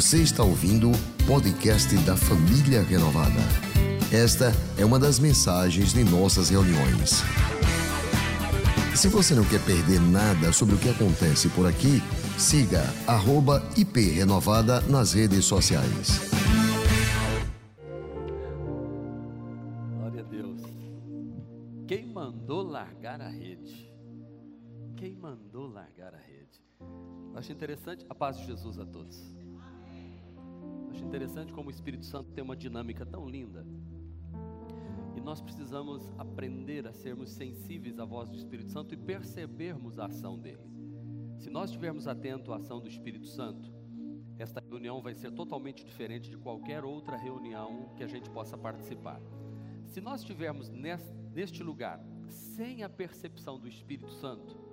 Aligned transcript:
Você 0.00 0.22
está 0.22 0.42
ouvindo 0.42 0.90
o 0.90 1.26
podcast 1.26 1.94
da 2.06 2.16
Família 2.16 2.82
Renovada. 2.82 3.38
Esta 4.10 4.50
é 4.78 4.82
uma 4.82 4.98
das 4.98 5.18
mensagens 5.18 5.92
de 5.92 6.02
nossas 6.02 6.48
reuniões. 6.48 7.20
Se 8.96 9.08
você 9.08 9.34
não 9.34 9.44
quer 9.44 9.62
perder 9.62 10.00
nada 10.00 10.54
sobre 10.54 10.74
o 10.74 10.78
que 10.78 10.88
acontece 10.88 11.50
por 11.50 11.66
aqui, 11.66 12.00
siga 12.38 12.82
@iprenovada 13.76 14.80
nas 14.88 15.12
redes 15.12 15.44
sociais. 15.44 16.30
Glória 19.98 20.22
a 20.22 20.24
Deus. 20.24 20.62
Quem 21.86 22.06
mandou 22.06 22.62
largar 22.62 23.20
a 23.20 23.28
rede? 23.28 23.92
Quem 24.96 25.14
mandou 25.14 25.66
largar 25.66 26.14
a 26.14 26.18
rede? 26.18 26.58
Acho 27.36 27.52
interessante 27.52 28.06
a 28.08 28.14
paz 28.14 28.38
de 28.38 28.46
Jesus 28.46 28.78
a 28.78 28.86
todos. 28.86 29.38
Acho 30.90 31.04
interessante 31.04 31.52
como 31.52 31.68
o 31.68 31.70
Espírito 31.70 32.04
Santo 32.04 32.32
tem 32.32 32.42
uma 32.42 32.56
dinâmica 32.56 33.06
tão 33.06 33.28
linda. 33.28 33.64
E 35.16 35.20
nós 35.20 35.40
precisamos 35.40 36.12
aprender 36.18 36.86
a 36.86 36.92
sermos 36.92 37.30
sensíveis 37.30 37.98
à 37.98 38.04
voz 38.04 38.28
do 38.28 38.36
Espírito 38.36 38.70
Santo 38.70 38.94
e 38.94 38.96
percebermos 38.96 39.98
a 39.98 40.06
ação 40.06 40.38
dele. 40.38 40.68
Se 41.38 41.48
nós 41.48 41.70
estivermos 41.70 42.06
atentos 42.06 42.52
à 42.52 42.56
ação 42.56 42.80
do 42.80 42.88
Espírito 42.88 43.26
Santo, 43.26 43.72
esta 44.38 44.60
reunião 44.60 45.02
vai 45.02 45.14
ser 45.14 45.30
totalmente 45.32 45.84
diferente 45.84 46.30
de 46.30 46.36
qualquer 46.36 46.84
outra 46.84 47.16
reunião 47.16 47.92
que 47.96 48.02
a 48.02 48.06
gente 48.06 48.30
possa 48.30 48.56
participar. 48.56 49.20
Se 49.86 50.00
nós 50.00 50.20
estivermos 50.20 50.70
neste 50.70 51.62
lugar 51.62 52.02
sem 52.28 52.82
a 52.82 52.88
percepção 52.88 53.58
do 53.58 53.68
Espírito 53.68 54.12
Santo, 54.12 54.69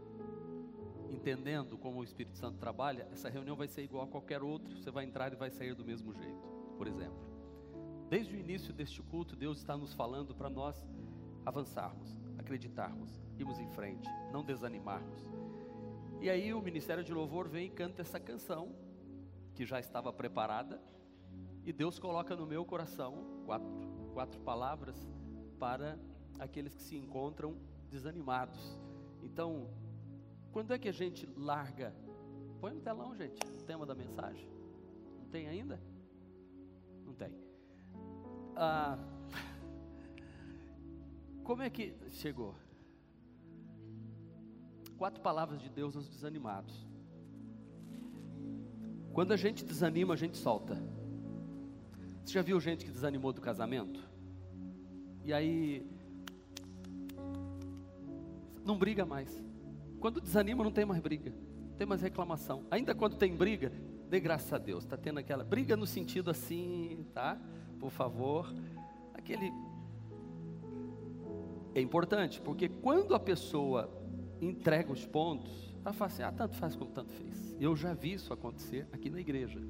entendendo 1.11 1.77
como 1.77 1.99
o 1.99 2.03
Espírito 2.03 2.37
Santo 2.37 2.57
trabalha, 2.57 3.07
essa 3.11 3.29
reunião 3.29 3.55
vai 3.55 3.67
ser 3.67 3.83
igual 3.83 4.03
a 4.03 4.07
qualquer 4.07 4.41
outra, 4.41 4.75
você 4.75 4.91
vai 4.91 5.05
entrar 5.05 5.31
e 5.31 5.35
vai 5.35 5.49
sair 5.49 5.73
do 5.73 5.85
mesmo 5.85 6.13
jeito, 6.13 6.47
por 6.77 6.87
exemplo. 6.87 7.27
Desde 8.09 8.35
o 8.35 8.39
início 8.39 8.73
deste 8.73 9.01
culto, 9.01 9.35
Deus 9.35 9.57
está 9.57 9.75
nos 9.75 9.93
falando 9.93 10.33
para 10.33 10.49
nós 10.49 10.87
avançarmos, 11.45 12.17
acreditarmos, 12.37 13.21
irmos 13.37 13.59
em 13.59 13.67
frente, 13.69 14.07
não 14.31 14.43
desanimarmos. 14.43 15.19
E 16.21 16.29
aí 16.29 16.53
o 16.53 16.61
Ministério 16.61 17.03
de 17.03 17.13
Louvor 17.13 17.47
vem 17.47 17.67
e 17.67 17.69
canta 17.69 18.01
essa 18.01 18.19
canção, 18.19 18.73
que 19.53 19.65
já 19.65 19.79
estava 19.79 20.11
preparada, 20.13 20.81
e 21.65 21.73
Deus 21.73 21.99
coloca 21.99 22.35
no 22.35 22.45
meu 22.45 22.63
coração 22.63 23.43
quatro, 23.45 23.71
quatro 24.13 24.39
palavras 24.39 24.95
para 25.59 25.99
aqueles 26.39 26.73
que 26.73 26.81
se 26.81 26.95
encontram 26.95 27.57
desanimados. 27.89 28.79
Então, 29.21 29.69
quando 30.57 30.73
é 30.73 30.79
que 30.79 30.89
a 30.89 30.91
gente 30.91 31.29
larga? 31.37 31.93
Põe 32.59 32.73
no 32.73 32.81
telão, 32.81 33.15
gente, 33.15 33.39
o 33.45 33.63
tema 33.63 33.85
da 33.85 33.93
mensagem. 33.93 34.49
Não 35.19 35.27
tem 35.29 35.47
ainda? 35.47 35.79
Não 37.05 37.13
tem 37.13 37.31
ah, 38.55 38.97
como 41.43 41.61
é 41.61 41.69
que 41.69 41.93
chegou? 42.09 42.55
Quatro 44.97 45.21
palavras 45.21 45.61
de 45.61 45.69
Deus 45.69 45.95
aos 45.95 46.09
desanimados. 46.09 46.87
Quando 49.13 49.33
a 49.33 49.37
gente 49.37 49.63
desanima, 49.63 50.15
a 50.15 50.17
gente 50.17 50.37
solta. 50.37 50.73
Você 52.25 52.33
já 52.33 52.41
viu 52.41 52.59
gente 52.59 52.83
que 52.83 52.89
desanimou 52.89 53.31
do 53.31 53.41
casamento? 53.41 54.01
E 55.23 55.31
aí 55.31 55.87
não 58.65 58.75
briga 58.75 59.05
mais. 59.05 59.46
Quando 59.99 60.21
desanima, 60.21 60.63
não 60.63 60.71
tem 60.71 60.85
mais 60.85 61.01
briga, 61.01 61.33
não 61.69 61.77
tem 61.77 61.87
mais 61.87 62.01
reclamação. 62.01 62.65
Ainda 62.71 62.93
quando 62.93 63.15
tem 63.15 63.35
briga, 63.35 63.71
dê 64.09 64.19
graças 64.19 64.51
a 64.53 64.57
Deus, 64.57 64.83
está 64.83 64.97
tendo 64.97 65.19
aquela 65.19 65.43
briga 65.43 65.75
no 65.75 65.85
sentido 65.85 66.29
assim, 66.29 67.05
tá? 67.13 67.39
por 67.79 67.91
favor. 67.91 68.53
Aquele 69.13 69.51
é 71.73 71.81
importante, 71.81 72.41
porque 72.41 72.67
quando 72.67 73.13
a 73.13 73.19
pessoa 73.19 73.89
entrega 74.41 74.91
os 74.91 75.05
pontos, 75.05 75.75
ela 75.83 75.93
fala 75.93 76.11
assim: 76.11 76.23
ah, 76.23 76.31
tanto 76.31 76.55
faz 76.55 76.75
como 76.75 76.91
tanto 76.91 77.11
fez. 77.13 77.55
Eu 77.59 77.75
já 77.75 77.93
vi 77.93 78.13
isso 78.13 78.33
acontecer 78.33 78.87
aqui 78.91 79.09
na 79.09 79.19
igreja. 79.19 79.61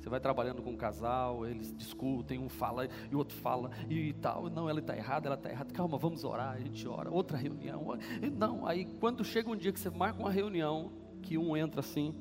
Você 0.00 0.08
vai 0.08 0.18
trabalhando 0.18 0.62
com 0.62 0.70
um 0.70 0.76
casal, 0.76 1.46
eles 1.46 1.76
discutem, 1.76 2.38
um 2.38 2.48
fala 2.48 2.88
e 3.10 3.14
o 3.14 3.18
outro 3.18 3.36
fala 3.36 3.70
e 3.88 4.14
tal. 4.14 4.48
Não, 4.48 4.68
ela 4.68 4.80
está 4.80 4.96
errada, 4.96 5.28
ela 5.28 5.36
está 5.36 5.50
errada. 5.50 5.72
Calma, 5.74 5.98
vamos 5.98 6.24
orar. 6.24 6.54
A 6.54 6.58
gente 6.58 6.88
ora. 6.88 7.10
Outra 7.10 7.36
reunião. 7.36 7.98
Não, 8.36 8.66
aí 8.66 8.86
quando 8.98 9.22
chega 9.22 9.50
um 9.50 9.56
dia 9.56 9.72
que 9.72 9.78
você 9.78 9.90
marca 9.90 10.18
uma 10.18 10.30
reunião, 10.30 10.90
que 11.20 11.36
um 11.36 11.54
entra 11.54 11.80
assim 11.80 12.14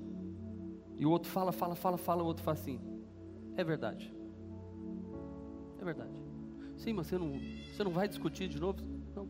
e 0.97 1.05
o 1.05 1.09
outro 1.09 1.31
fala, 1.31 1.53
fala, 1.53 1.75
fala, 1.75 1.97
fala, 1.97 2.23
o 2.23 2.25
outro 2.25 2.43
fala 2.43 2.57
assim: 2.57 2.77
é 3.55 3.63
verdade. 3.63 4.13
É 5.79 5.85
verdade. 5.85 6.21
Sim, 6.75 6.91
mas 6.91 7.07
você 7.07 7.17
não, 7.17 7.39
você 7.71 7.83
não 7.85 7.91
vai 7.91 8.09
discutir 8.09 8.49
de 8.49 8.59
novo? 8.59 8.79
Não. 9.15 9.29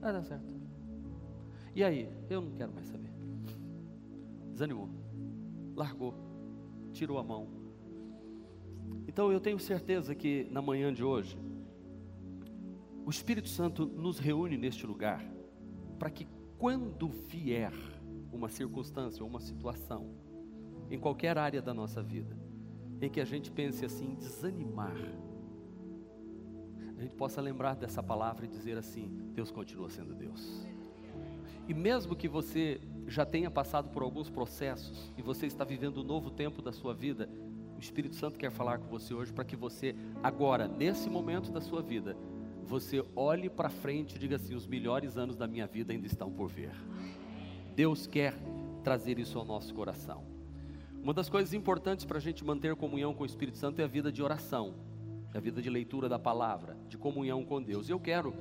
Vai 0.00 0.12
dar 0.12 0.24
certo. 0.24 0.44
E 1.72 1.84
aí? 1.84 2.08
Eu 2.28 2.40
não 2.40 2.50
quero 2.50 2.72
mais 2.72 2.86
saber. 2.88 3.12
Desanimou. 4.50 4.88
Largou. 5.76 6.25
Tirou 6.96 7.18
a 7.18 7.22
mão. 7.22 7.46
Então 9.06 9.30
eu 9.30 9.38
tenho 9.38 9.58
certeza 9.58 10.14
que 10.14 10.48
na 10.50 10.62
manhã 10.62 10.90
de 10.90 11.04
hoje, 11.04 11.38
o 13.04 13.10
Espírito 13.10 13.50
Santo 13.50 13.84
nos 13.84 14.18
reúne 14.18 14.56
neste 14.56 14.86
lugar 14.86 15.22
para 15.98 16.08
que 16.08 16.26
quando 16.56 17.06
vier 17.08 17.74
uma 18.32 18.48
circunstância 18.48 19.22
ou 19.22 19.28
uma 19.28 19.40
situação, 19.40 20.08
em 20.90 20.98
qualquer 20.98 21.36
área 21.36 21.60
da 21.60 21.74
nossa 21.74 22.02
vida, 22.02 22.34
em 22.98 23.10
que 23.10 23.20
a 23.20 23.26
gente 23.26 23.50
pense 23.50 23.84
assim, 23.84 24.14
desanimar, 24.14 24.96
a 26.96 27.02
gente 27.02 27.14
possa 27.14 27.42
lembrar 27.42 27.74
dessa 27.76 28.02
palavra 28.02 28.46
e 28.46 28.48
dizer 28.48 28.78
assim: 28.78 29.30
Deus 29.34 29.50
continua 29.50 29.90
sendo 29.90 30.14
Deus. 30.14 30.66
E 31.68 31.74
mesmo 31.74 32.16
que 32.16 32.26
você 32.26 32.80
já 33.06 33.24
tenha 33.24 33.50
passado 33.50 33.88
por 33.90 34.02
alguns 34.02 34.28
processos 34.28 35.12
e 35.16 35.22
você 35.22 35.46
está 35.46 35.64
vivendo 35.64 36.00
um 36.00 36.04
novo 36.04 36.30
tempo 36.30 36.60
da 36.60 36.72
sua 36.72 36.92
vida, 36.92 37.28
o 37.76 37.80
Espírito 37.80 38.16
Santo 38.16 38.38
quer 38.38 38.50
falar 38.50 38.78
com 38.78 38.88
você 38.88 39.14
hoje 39.14 39.32
para 39.32 39.44
que 39.44 39.54
você, 39.54 39.94
agora, 40.22 40.66
nesse 40.66 41.08
momento 41.08 41.50
da 41.50 41.60
sua 41.60 41.82
vida, 41.82 42.16
você 42.64 43.04
olhe 43.14 43.48
para 43.48 43.68
frente 43.68 44.16
e 44.16 44.18
diga 44.18 44.36
assim: 44.36 44.54
os 44.54 44.66
melhores 44.66 45.16
anos 45.16 45.36
da 45.36 45.46
minha 45.46 45.66
vida 45.66 45.92
ainda 45.92 46.06
estão 46.06 46.32
por 46.32 46.48
vir. 46.48 46.72
Deus 47.74 48.06
quer 48.06 48.34
trazer 48.82 49.18
isso 49.18 49.38
ao 49.38 49.44
nosso 49.44 49.74
coração. 49.74 50.24
Uma 51.02 51.12
das 51.14 51.28
coisas 51.28 51.52
importantes 51.54 52.04
para 52.04 52.18
a 52.18 52.20
gente 52.20 52.44
manter 52.44 52.74
comunhão 52.74 53.14
com 53.14 53.22
o 53.22 53.26
Espírito 53.26 53.58
Santo 53.58 53.80
é 53.80 53.84
a 53.84 53.86
vida 53.86 54.10
de 54.10 54.22
oração 54.22 54.74
da 55.36 55.40
vida 55.40 55.60
de 55.60 55.68
leitura 55.68 56.08
da 56.08 56.18
palavra, 56.18 56.78
de 56.88 56.96
comunhão 56.96 57.44
com 57.44 57.62
Deus. 57.62 57.90
Eu 57.90 58.00
quero 58.00 58.34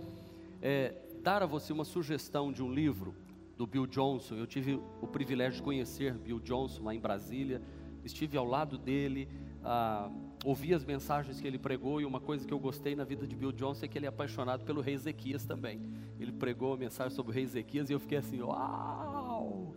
é, 0.62 0.96
dar 1.22 1.44
a 1.44 1.46
você 1.46 1.74
uma 1.74 1.84
sugestão 1.84 2.53
de 2.53 2.64
um 2.64 2.74
livro 2.74 3.14
do 3.58 3.66
Bill 3.66 3.86
Johnson. 3.88 4.36
Eu 4.36 4.48
tive 4.48 4.80
o 5.02 5.08
privilégio 5.08 5.58
de 5.58 5.64
conhecer 5.64 6.14
Bill 6.14 6.40
Johnson 6.40 6.84
lá 6.84 6.96
em 6.96 7.00
Brasília, 7.00 7.62
estive 8.04 8.38
ao 8.38 8.46
lado 8.46 8.78
dele, 8.78 9.28
ah, 9.64 10.10
ouvi 10.44 10.74
as 10.74 10.86
mensagens 10.86 11.42
que 11.42 11.48
ele 11.48 11.58
pregou 11.58 12.00
e 12.00 12.06
uma 12.06 12.20
coisa 12.20 12.46
que 12.46 12.54
eu 12.54 12.60
gostei 12.60 12.96
na 12.96 13.04
vida 13.04 13.26
de 13.26 13.36
Bill 13.36 13.52
Johnson 13.52 13.86
é 13.86 13.88
que 13.88 13.98
ele 13.98 14.06
é 14.06 14.10
apaixonado 14.10 14.64
pelo 14.64 14.82
rei 14.82 14.94
Ezequias 14.94 15.46
também. 15.46 15.82
Ele 16.20 16.32
pregou 16.32 16.74
a 16.74 16.78
mensagem 16.78 17.16
sobre 17.16 17.32
o 17.32 17.36
rei 17.36 17.44
Ezequias 17.44 17.90
e 17.90 17.94
eu 17.94 18.00
fiquei 18.00 18.18
assim, 18.18 18.42
uau! 18.42 19.76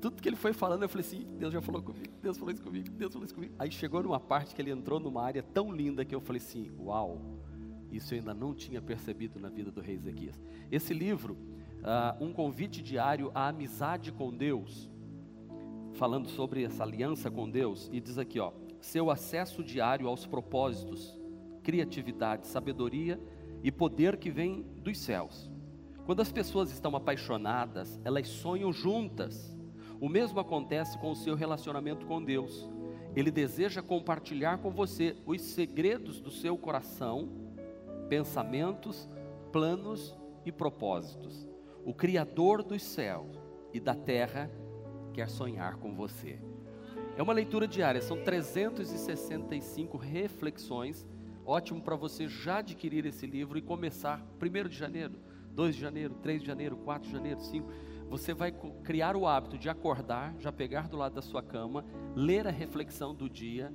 tudo 0.00 0.22
que 0.22 0.28
ele 0.28 0.36
foi 0.36 0.52
falando, 0.52 0.82
eu 0.82 0.88
falei 0.88 1.06
assim: 1.06 1.26
Deus 1.38 1.52
já 1.52 1.60
falou 1.60 1.82
comigo, 1.82 2.12
Deus 2.22 2.36
falou 2.36 2.52
isso 2.52 2.62
comigo, 2.62 2.90
Deus 2.90 3.12
falou 3.12 3.24
isso 3.24 3.34
comigo. 3.34 3.54
Aí 3.58 3.70
chegou 3.70 4.02
numa 4.02 4.20
parte 4.20 4.54
que 4.54 4.62
ele 4.62 4.70
entrou 4.70 5.00
numa 5.00 5.22
área 5.22 5.42
tão 5.42 5.72
linda 5.72 6.04
que 6.04 6.14
eu 6.14 6.20
falei 6.20 6.40
assim: 6.40 6.70
Uau, 6.78 7.20
isso 7.90 8.14
eu 8.14 8.18
ainda 8.18 8.32
não 8.32 8.54
tinha 8.54 8.80
percebido 8.80 9.40
na 9.40 9.48
vida 9.48 9.70
do 9.70 9.80
rei 9.80 9.96
Ezequias. 9.96 10.40
Esse 10.70 10.94
livro, 10.94 11.36
uh, 11.80 12.24
Um 12.24 12.32
Convite 12.32 12.82
Diário 12.82 13.30
à 13.34 13.48
Amizade 13.48 14.12
com 14.12 14.34
Deus, 14.34 14.90
falando 15.94 16.28
sobre 16.28 16.62
essa 16.64 16.82
aliança 16.82 17.30
com 17.30 17.48
Deus, 17.48 17.88
e 17.92 18.00
diz 18.00 18.18
aqui: 18.18 18.40
ó, 18.40 18.52
Seu 18.80 19.10
acesso 19.10 19.62
diário 19.62 20.08
aos 20.08 20.26
propósitos, 20.26 21.18
criatividade, 21.62 22.46
sabedoria 22.46 23.20
e 23.62 23.72
poder 23.72 24.16
que 24.16 24.30
vem 24.30 24.62
dos 24.82 24.98
céus. 24.98 25.50
Quando 26.06 26.20
as 26.20 26.32
pessoas 26.32 26.70
estão 26.70 26.96
apaixonadas, 26.96 28.00
elas 28.04 28.28
sonham 28.28 28.72
juntas 28.72 29.58
o 30.00 30.08
mesmo 30.08 30.38
acontece 30.38 30.96
com 30.98 31.10
o 31.10 31.16
seu 31.16 31.34
relacionamento 31.34 32.06
com 32.06 32.22
Deus. 32.22 32.70
Ele 33.16 33.30
deseja 33.30 33.82
compartilhar 33.82 34.58
com 34.58 34.70
você 34.70 35.16
os 35.26 35.40
segredos 35.40 36.20
do 36.20 36.30
seu 36.30 36.56
coração, 36.56 37.28
pensamentos, 38.08 39.08
planos 39.50 40.16
e 40.44 40.52
propósitos. 40.52 41.48
O 41.84 41.94
Criador 41.94 42.62
dos 42.62 42.82
céus 42.82 43.36
e 43.72 43.80
da 43.80 43.94
terra 43.94 44.50
quer 45.12 45.28
sonhar 45.28 45.76
com 45.76 45.94
você. 45.94 46.38
É 47.16 47.22
uma 47.22 47.32
leitura 47.32 47.66
diária, 47.66 48.00
são 48.00 48.22
365 48.22 49.96
reflexões. 49.96 51.06
Ótimo 51.44 51.80
para 51.80 51.96
você 51.96 52.28
já 52.28 52.58
adquirir 52.58 53.06
esse 53.06 53.26
livro 53.26 53.58
e 53.58 53.62
começar 53.62 54.24
1 54.40 54.68
de 54.68 54.76
janeiro, 54.76 55.18
2 55.52 55.74
de 55.74 55.80
janeiro, 55.80 56.14
3 56.22 56.40
de 56.42 56.46
janeiro, 56.46 56.76
4 56.76 57.08
de 57.08 57.12
janeiro, 57.12 57.40
5 57.40 57.68
você 58.08 58.32
vai 58.32 58.52
criar 58.82 59.14
o 59.14 59.26
hábito 59.26 59.58
de 59.58 59.68
acordar, 59.68 60.34
já 60.38 60.50
pegar 60.50 60.88
do 60.88 60.96
lado 60.96 61.14
da 61.14 61.22
sua 61.22 61.42
cama, 61.42 61.84
ler 62.16 62.46
a 62.46 62.50
reflexão 62.50 63.14
do 63.14 63.28
dia. 63.28 63.72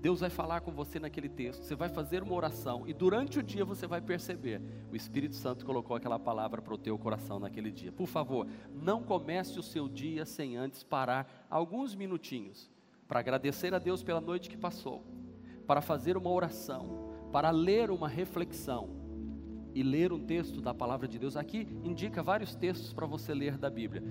Deus 0.00 0.20
vai 0.20 0.30
falar 0.30 0.60
com 0.60 0.70
você 0.70 1.00
naquele 1.00 1.28
texto, 1.28 1.62
você 1.62 1.74
vai 1.74 1.88
fazer 1.88 2.22
uma 2.22 2.34
oração 2.34 2.86
e 2.86 2.92
durante 2.92 3.38
o 3.38 3.42
dia 3.42 3.64
você 3.64 3.86
vai 3.86 4.00
perceber, 4.00 4.60
o 4.90 4.96
Espírito 4.96 5.34
Santo 5.34 5.64
colocou 5.64 5.96
aquela 5.96 6.18
palavra 6.18 6.60
para 6.60 6.74
o 6.74 6.78
teu 6.78 6.98
coração 6.98 7.38
naquele 7.38 7.70
dia. 7.70 7.90
Por 7.90 8.06
favor, 8.06 8.46
não 8.72 9.02
comece 9.02 9.58
o 9.58 9.62
seu 9.62 9.88
dia 9.88 10.24
sem 10.24 10.56
antes 10.56 10.82
parar 10.82 11.46
alguns 11.50 11.94
minutinhos 11.94 12.70
para 13.08 13.20
agradecer 13.20 13.74
a 13.74 13.78
Deus 13.78 14.02
pela 14.02 14.20
noite 14.20 14.48
que 14.50 14.56
passou, 14.56 15.04
para 15.66 15.80
fazer 15.80 16.16
uma 16.16 16.30
oração, 16.30 17.10
para 17.32 17.50
ler 17.50 17.90
uma 17.90 18.08
reflexão 18.08 18.90
e 19.74 19.82
ler 19.82 20.12
um 20.12 20.18
texto 20.18 20.60
da 20.60 20.72
palavra 20.72 21.06
de 21.06 21.18
Deus. 21.18 21.36
Aqui 21.36 21.68
indica 21.84 22.22
vários 22.22 22.54
textos 22.54 22.92
para 22.92 23.06
você 23.06 23.34
ler 23.34 23.58
da 23.58 23.68
Bíblia. 23.68 24.02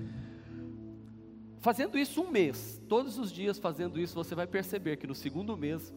Fazendo 1.66 1.98
isso 1.98 2.22
um 2.22 2.30
mês, 2.30 2.80
todos 2.88 3.18
os 3.18 3.32
dias 3.32 3.58
fazendo 3.58 4.00
isso, 4.00 4.14
você 4.14 4.36
vai 4.36 4.46
perceber 4.46 4.98
que 4.98 5.08
no 5.08 5.16
segundo 5.16 5.58
mês, 5.58 5.92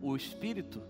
o 0.00 0.16
Espírito 0.16 0.82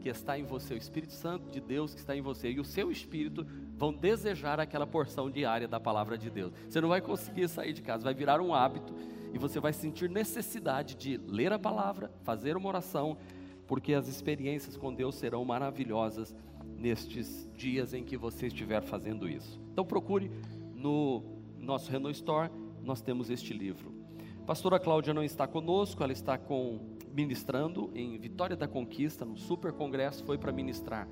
que 0.00 0.08
está 0.08 0.38
em 0.38 0.42
você, 0.42 0.72
o 0.72 0.78
Espírito 0.78 1.12
Santo 1.12 1.50
de 1.50 1.60
Deus 1.60 1.92
que 1.92 2.00
está 2.00 2.16
em 2.16 2.22
você 2.22 2.50
e 2.50 2.58
o 2.58 2.64
seu 2.64 2.90
Espírito 2.90 3.46
vão 3.76 3.92
desejar 3.92 4.58
aquela 4.58 4.86
porção 4.86 5.30
diária 5.30 5.68
da 5.68 5.78
palavra 5.78 6.16
de 6.16 6.30
Deus. 6.30 6.50
Você 6.66 6.80
não 6.80 6.88
vai 6.88 7.02
conseguir 7.02 7.46
sair 7.48 7.74
de 7.74 7.82
casa, 7.82 8.04
vai 8.04 8.14
virar 8.14 8.40
um 8.40 8.54
hábito 8.54 8.94
e 9.34 9.38
você 9.38 9.60
vai 9.60 9.74
sentir 9.74 10.08
necessidade 10.08 10.94
de 10.94 11.18
ler 11.18 11.52
a 11.52 11.58
palavra, 11.58 12.10
fazer 12.22 12.56
uma 12.56 12.70
oração, 12.70 13.18
porque 13.66 13.92
as 13.92 14.08
experiências 14.08 14.78
com 14.78 14.94
Deus 14.94 15.14
serão 15.16 15.44
maravilhosas 15.44 16.34
nestes 16.64 17.46
dias 17.54 17.92
em 17.92 18.02
que 18.02 18.16
você 18.16 18.46
estiver 18.46 18.80
fazendo 18.80 19.28
isso. 19.28 19.60
Então 19.70 19.84
procure 19.84 20.30
no 20.74 21.22
nosso 21.58 21.90
Renault 21.90 22.16
Store, 22.16 22.50
nós 22.82 23.00
temos 23.00 23.30
este 23.30 23.52
livro. 23.52 23.94
A 24.42 24.44
pastora 24.44 24.78
Cláudia 24.78 25.14
não 25.14 25.22
está 25.22 25.46
conosco, 25.46 26.02
ela 26.02 26.12
está 26.12 26.36
com, 26.36 26.96
ministrando 27.12 27.90
em 27.94 28.18
Vitória 28.18 28.56
da 28.56 28.66
Conquista, 28.66 29.24
no 29.24 29.36
super 29.36 29.72
congresso, 29.72 30.24
foi 30.24 30.38
para 30.38 30.52
ministrar 30.52 31.08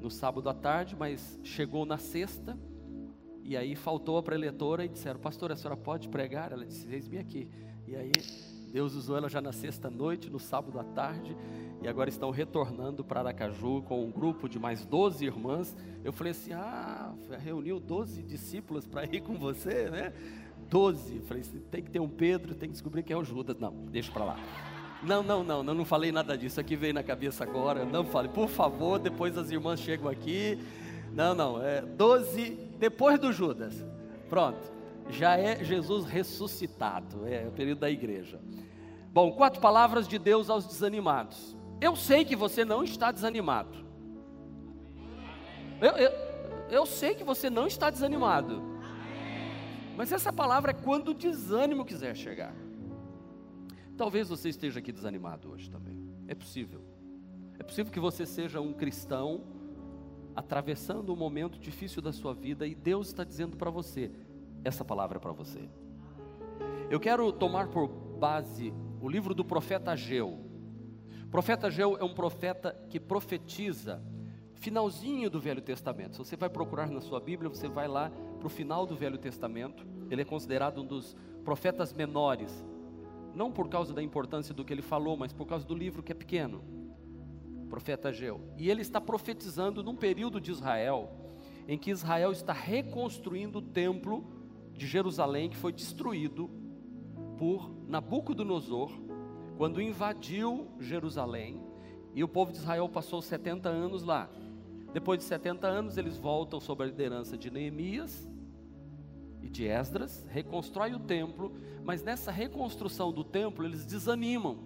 no 0.00 0.10
sábado 0.10 0.48
à 0.48 0.54
tarde, 0.54 0.96
mas 0.96 1.38
chegou 1.42 1.84
na 1.84 1.98
sexta, 1.98 2.58
e 3.42 3.56
aí 3.56 3.74
faltou 3.74 4.18
a 4.18 4.22
preletora 4.22 4.84
e 4.84 4.88
disseram, 4.88 5.18
pastora, 5.18 5.54
a 5.54 5.56
senhora 5.56 5.76
pode 5.76 6.08
pregar? 6.08 6.52
Ela 6.52 6.66
disse, 6.66 6.86
eis-me 6.92 7.18
aqui. 7.18 7.48
E 7.86 7.96
aí 7.96 8.12
Deus 8.70 8.94
usou 8.94 9.16
ela 9.16 9.28
já 9.28 9.40
na 9.40 9.52
sexta 9.52 9.88
noite, 9.88 10.28
no 10.28 10.38
sábado 10.38 10.78
à 10.78 10.84
tarde, 10.84 11.34
e 11.80 11.88
agora 11.88 12.10
estão 12.10 12.30
retornando 12.30 13.02
para 13.02 13.20
Aracaju 13.20 13.82
com 13.82 14.04
um 14.04 14.10
grupo 14.10 14.48
de 14.48 14.58
mais 14.58 14.84
12 14.84 15.24
irmãs. 15.24 15.74
Eu 16.04 16.12
falei 16.12 16.32
assim: 16.32 16.52
ah, 16.52 17.14
reuniu 17.38 17.80
12 17.80 18.22
discípulos 18.22 18.86
para 18.86 19.04
ir 19.06 19.22
com 19.22 19.38
você, 19.38 19.88
né? 19.88 20.12
12. 20.68 21.20
Falei 21.20 21.42
tem 21.70 21.82
que 21.82 21.90
ter 21.90 22.00
um 22.00 22.08
Pedro, 22.08 22.54
tem 22.54 22.68
que 22.68 22.72
descobrir 22.72 23.02
quem 23.02 23.14
é 23.14 23.18
o 23.18 23.24
Judas. 23.24 23.56
Não, 23.58 23.72
deixa 23.90 24.10
para 24.12 24.24
lá. 24.24 24.36
Não, 25.02 25.22
não, 25.22 25.44
não, 25.44 25.62
não, 25.62 25.74
não 25.74 25.84
falei 25.84 26.10
nada 26.10 26.36
disso. 26.36 26.60
Aqui 26.60 26.76
veio 26.76 26.94
na 26.94 27.02
cabeça 27.02 27.44
agora. 27.44 27.84
Não 27.84 28.04
falei, 28.04 28.30
por 28.30 28.48
favor, 28.48 28.98
depois 28.98 29.36
as 29.38 29.50
irmãs 29.50 29.80
chegam 29.80 30.08
aqui. 30.08 30.58
Não, 31.12 31.34
não, 31.34 31.62
é 31.62 31.82
12 31.82 32.50
depois 32.78 33.18
do 33.18 33.32
Judas. 33.32 33.84
Pronto. 34.28 34.78
Já 35.10 35.36
é 35.38 35.64
Jesus 35.64 36.04
ressuscitado, 36.04 37.26
é 37.26 37.46
o 37.46 37.50
período 37.50 37.78
da 37.78 37.90
igreja. 37.90 38.38
Bom, 39.10 39.32
quatro 39.32 39.60
palavras 39.60 40.06
de 40.06 40.18
Deus 40.18 40.50
aos 40.50 40.66
desanimados. 40.66 41.56
Eu 41.80 41.96
sei 41.96 42.24
que 42.24 42.36
você 42.36 42.64
não 42.64 42.84
está 42.84 43.10
desanimado. 43.10 43.86
Eu, 45.80 45.92
eu, 45.92 46.12
eu 46.70 46.86
sei 46.86 47.14
que 47.14 47.24
você 47.24 47.48
não 47.48 47.66
está 47.66 47.88
desanimado. 47.88 48.77
Mas 49.98 50.12
essa 50.12 50.32
palavra 50.32 50.70
é 50.70 50.74
quando 50.74 51.08
o 51.08 51.14
desânimo 51.14 51.84
quiser 51.84 52.14
chegar. 52.14 52.54
Talvez 53.96 54.28
você 54.28 54.48
esteja 54.48 54.78
aqui 54.78 54.92
desanimado 54.92 55.50
hoje 55.50 55.68
também. 55.68 56.00
É 56.28 56.36
possível. 56.36 56.84
É 57.58 57.64
possível 57.64 57.92
que 57.92 57.98
você 57.98 58.24
seja 58.24 58.60
um 58.60 58.72
cristão 58.72 59.42
atravessando 60.36 61.12
um 61.12 61.16
momento 61.16 61.58
difícil 61.58 62.00
da 62.00 62.12
sua 62.12 62.32
vida 62.32 62.64
e 62.64 62.76
Deus 62.76 63.08
está 63.08 63.24
dizendo 63.24 63.56
para 63.56 63.72
você: 63.72 64.12
essa 64.62 64.84
palavra 64.84 65.18
é 65.18 65.20
para 65.20 65.32
você. 65.32 65.68
Eu 66.88 67.00
quero 67.00 67.32
tomar 67.32 67.66
por 67.66 67.88
base 67.88 68.72
o 69.00 69.08
livro 69.08 69.34
do 69.34 69.44
profeta 69.44 69.90
Ageu. 69.90 70.38
O 71.24 71.28
profeta 71.28 71.66
Ageu 71.66 71.96
é 71.98 72.04
um 72.04 72.14
profeta 72.14 72.72
que 72.88 73.00
profetiza 73.00 74.00
finalzinho 74.54 75.28
do 75.28 75.40
Velho 75.40 75.60
Testamento. 75.60 76.12
Se 76.12 76.18
você 76.18 76.36
vai 76.36 76.48
procurar 76.48 76.88
na 76.88 77.00
sua 77.00 77.18
Bíblia, 77.18 77.48
você 77.48 77.68
vai 77.68 77.88
lá 77.88 78.12
para 78.38 78.46
o 78.46 78.50
final 78.50 78.86
do 78.86 78.96
Velho 78.96 79.18
Testamento. 79.18 79.86
Ele 80.10 80.22
é 80.22 80.24
considerado 80.24 80.82
um 80.82 80.86
dos 80.86 81.16
profetas 81.44 81.92
menores, 81.92 82.64
não 83.34 83.52
por 83.52 83.68
causa 83.68 83.92
da 83.92 84.02
importância 84.02 84.54
do 84.54 84.64
que 84.64 84.72
ele 84.72 84.82
falou, 84.82 85.16
mas 85.16 85.32
por 85.32 85.46
causa 85.46 85.66
do 85.66 85.74
livro 85.74 86.02
que 86.02 86.12
é 86.12 86.14
pequeno. 86.14 86.62
profeta 87.68 88.08
Ageu. 88.08 88.40
E 88.56 88.70
ele 88.70 88.82
está 88.82 89.00
profetizando 89.00 89.82
num 89.82 89.96
período 89.96 90.40
de 90.40 90.50
Israel 90.50 91.10
em 91.66 91.76
que 91.76 91.90
Israel 91.90 92.32
está 92.32 92.54
reconstruindo 92.54 93.58
o 93.58 93.62
templo 93.62 94.24
de 94.72 94.86
Jerusalém 94.86 95.50
que 95.50 95.56
foi 95.56 95.70
destruído 95.70 96.48
por 97.36 97.70
Nabucodonosor 97.86 98.90
quando 99.58 99.82
invadiu 99.82 100.68
Jerusalém, 100.78 101.60
e 102.14 102.22
o 102.22 102.28
povo 102.28 102.52
de 102.52 102.58
Israel 102.58 102.88
passou 102.88 103.20
70 103.20 103.68
anos 103.68 104.04
lá. 104.04 104.30
Depois 104.92 105.18
de 105.18 105.24
70 105.24 105.66
anos, 105.66 105.96
eles 105.96 106.16
voltam 106.16 106.60
sob 106.60 106.82
a 106.82 106.86
liderança 106.86 107.36
de 107.36 107.50
Neemias 107.50 108.28
e 109.42 109.48
de 109.48 109.66
Esdras, 109.66 110.26
reconstrói 110.30 110.94
o 110.94 110.98
templo, 110.98 111.52
mas 111.84 112.02
nessa 112.02 112.30
reconstrução 112.30 113.12
do 113.12 113.22
templo 113.22 113.64
eles 113.64 113.84
desanimam, 113.84 114.58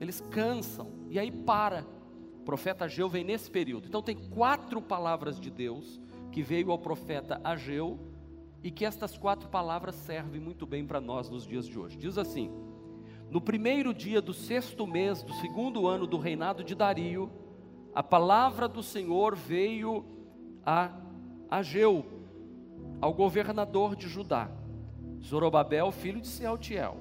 eles 0.00 0.20
cansam, 0.20 0.92
e 1.08 1.18
aí 1.18 1.30
para. 1.30 1.86
O 2.40 2.44
profeta 2.44 2.84
Ageu 2.84 3.08
vem 3.08 3.24
nesse 3.24 3.50
período. 3.50 3.88
Então 3.88 4.02
tem 4.02 4.16
quatro 4.16 4.82
palavras 4.82 5.40
de 5.40 5.50
Deus 5.50 6.00
que 6.30 6.42
veio 6.42 6.70
ao 6.70 6.78
profeta 6.78 7.40
Ageu 7.42 7.98
e 8.62 8.70
que 8.70 8.84
estas 8.84 9.16
quatro 9.16 9.48
palavras 9.48 9.94
servem 9.94 10.40
muito 10.40 10.66
bem 10.66 10.86
para 10.86 11.00
nós 11.00 11.30
nos 11.30 11.46
dias 11.46 11.66
de 11.66 11.78
hoje. 11.78 11.96
Diz 11.96 12.18
assim: 12.18 12.50
no 13.30 13.40
primeiro 13.40 13.94
dia 13.94 14.20
do 14.20 14.34
sexto 14.34 14.86
mês 14.86 15.22
do 15.22 15.32
segundo 15.34 15.86
ano 15.86 16.06
do 16.06 16.18
reinado 16.18 16.62
de 16.62 16.74
Dario, 16.74 17.30
a 17.94 18.02
palavra 18.02 18.66
do 18.66 18.82
Senhor 18.82 19.36
veio 19.36 20.04
a 20.64 20.90
Ageu, 21.50 22.04
ao 23.00 23.12
governador 23.12 23.94
de 23.94 24.08
Judá, 24.08 24.50
Zorobabel, 25.22 25.92
filho 25.92 26.20
de 26.20 26.26
Sealtiel. 26.26 26.96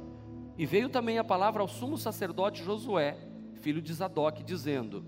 E 0.57 0.65
veio 0.65 0.89
também 0.89 1.17
a 1.17 1.23
palavra 1.23 1.61
ao 1.61 1.67
sumo 1.67 1.97
sacerdote 1.97 2.63
Josué, 2.63 3.17
filho 3.55 3.81
de 3.81 3.93
Zadok, 3.93 4.43
dizendo: 4.43 5.03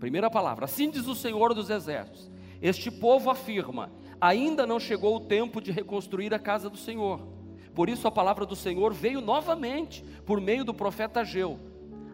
Primeira 0.00 0.28
palavra, 0.28 0.64
assim 0.64 0.90
diz 0.90 1.06
o 1.06 1.14
Senhor 1.14 1.54
dos 1.54 1.70
exércitos: 1.70 2.30
Este 2.60 2.90
povo 2.90 3.30
afirma: 3.30 3.92
ainda 4.20 4.66
não 4.66 4.80
chegou 4.80 5.16
o 5.16 5.20
tempo 5.20 5.60
de 5.60 5.70
reconstruir 5.70 6.34
a 6.34 6.38
casa 6.38 6.68
do 6.68 6.76
Senhor 6.76 7.34
por 7.74 7.88
isso 7.88 8.06
a 8.06 8.10
palavra 8.10 8.46
do 8.46 8.54
Senhor 8.54 8.94
veio 8.94 9.20
novamente 9.20 10.04
por 10.24 10.40
meio 10.40 10.64
do 10.64 10.72
profeta 10.72 11.20
Ageu. 11.20 11.58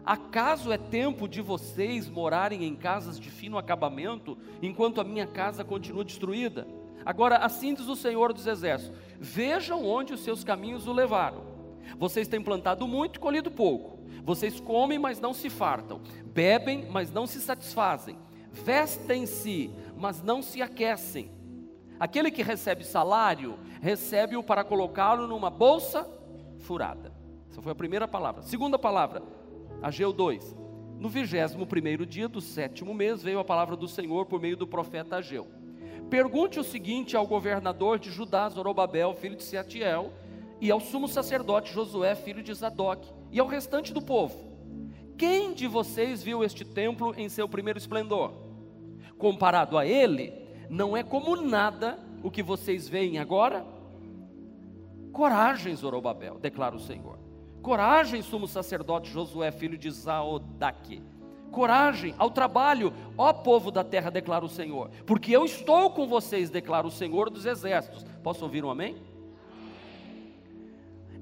Acaso 0.05 0.71
é 0.71 0.77
tempo 0.77 1.27
de 1.27 1.41
vocês 1.41 2.09
morarem 2.09 2.63
em 2.63 2.75
casas 2.75 3.19
de 3.19 3.29
fino 3.29 3.57
acabamento, 3.57 4.37
enquanto 4.61 4.99
a 4.99 5.03
minha 5.03 5.27
casa 5.27 5.63
continua 5.63 6.03
destruída? 6.03 6.67
Agora, 7.05 7.37
assim 7.37 7.73
diz 7.73 7.87
o 7.87 7.95
Senhor 7.95 8.33
dos 8.33 8.47
Exércitos: 8.47 8.97
Vejam 9.19 9.85
onde 9.85 10.13
os 10.13 10.21
seus 10.21 10.43
caminhos 10.43 10.87
o 10.87 10.93
levaram. 10.93 11.43
Vocês 11.97 12.27
têm 12.27 12.41
plantado 12.41 12.87
muito 12.87 13.17
e 13.17 13.19
colhido 13.19 13.51
pouco. 13.51 13.99
Vocês 14.23 14.59
comem, 14.59 14.99
mas 14.99 15.19
não 15.19 15.33
se 15.33 15.49
fartam. 15.49 16.01
Bebem, 16.25 16.87
mas 16.89 17.11
não 17.11 17.25
se 17.25 17.41
satisfazem. 17.41 18.17
Vestem-se, 18.51 19.71
mas 19.97 20.21
não 20.21 20.41
se 20.41 20.61
aquecem. 20.61 21.31
Aquele 21.99 22.31
que 22.31 22.41
recebe 22.41 22.83
salário 22.83 23.57
recebe-o 23.81 24.43
para 24.43 24.63
colocá-lo 24.63 25.27
numa 25.27 25.49
bolsa 25.49 26.07
furada. 26.59 27.11
Essa 27.49 27.61
foi 27.61 27.71
a 27.71 27.75
primeira 27.75 28.07
palavra. 28.07 28.41
Segunda 28.43 28.77
palavra, 28.79 29.21
Ageu 29.81 30.13
2. 30.13 30.55
No 30.99 31.09
vigésimo 31.09 31.65
primeiro 31.65 32.05
dia 32.05 32.27
do 32.27 32.39
sétimo 32.39 32.93
mês 32.93 33.23
veio 33.23 33.39
a 33.39 33.43
palavra 33.43 33.75
do 33.75 33.87
Senhor 33.87 34.27
por 34.27 34.39
meio 34.39 34.55
do 34.55 34.67
profeta 34.67 35.15
Ageu. 35.15 35.47
Pergunte 36.07 36.59
o 36.59 36.63
seguinte 36.63 37.17
ao 37.17 37.25
governador 37.25 37.97
de 37.97 38.11
Judá, 38.11 38.47
Zorobabel, 38.47 39.15
filho 39.15 39.35
de 39.35 39.43
Seatiel, 39.43 40.13
e 40.59 40.69
ao 40.69 40.79
sumo 40.79 41.07
sacerdote 41.07 41.73
Josué, 41.73 42.13
filho 42.13 42.43
de 42.43 42.53
Zadok, 42.53 43.11
e 43.31 43.39
ao 43.39 43.47
restante 43.47 43.91
do 43.91 44.01
povo: 44.01 44.37
Quem 45.17 45.53
de 45.53 45.67
vocês 45.67 46.21
viu 46.21 46.43
este 46.43 46.63
templo 46.63 47.15
em 47.17 47.27
seu 47.27 47.49
primeiro 47.49 47.79
esplendor? 47.79 48.33
Comparado 49.17 49.77
a 49.77 49.85
ele, 49.85 50.31
não 50.69 50.95
é 50.95 51.01
como 51.01 51.35
nada 51.35 51.97
o 52.21 52.29
que 52.29 52.43
vocês 52.43 52.87
veem 52.87 53.17
agora? 53.17 53.65
Coragem, 55.11 55.75
Zorobabel, 55.75 56.37
declara 56.37 56.75
o 56.75 56.79
Senhor. 56.79 57.30
Coragem, 57.61 58.21
sumo 58.21 58.47
sacerdote 58.47 59.11
Josué, 59.11 59.51
filho 59.51 59.77
de 59.77 59.89
Zaodaque, 59.91 61.01
coragem 61.51 62.15
ao 62.17 62.31
trabalho, 62.31 62.91
ó 63.17 63.31
povo 63.31 63.69
da 63.69 63.83
terra, 63.83 64.09
declara 64.09 64.43
o 64.43 64.49
Senhor, 64.49 64.89
porque 65.05 65.31
eu 65.31 65.45
estou 65.45 65.91
com 65.91 66.07
vocês, 66.07 66.49
declara 66.49 66.87
o 66.87 66.91
Senhor 66.91 67.29
dos 67.29 67.45
exércitos. 67.45 68.03
Posso 68.23 68.43
ouvir 68.43 68.63
um 68.63 68.71
amém? 68.71 68.95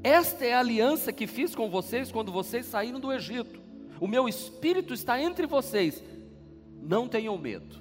Esta 0.01 0.46
é 0.46 0.53
a 0.53 0.60
aliança 0.60 1.12
que 1.12 1.27
fiz 1.27 1.53
com 1.53 1.69
vocês 1.69 2.12
quando 2.12 2.31
vocês 2.31 2.65
saíram 2.65 3.00
do 3.00 3.12
Egito. 3.12 3.60
O 4.00 4.08
meu 4.08 4.29
espírito 4.29 4.93
está 4.93 5.22
entre 5.22 5.46
vocês. 5.46 6.01
Não 6.81 7.05
tenham 7.05 7.38
medo. 7.38 7.75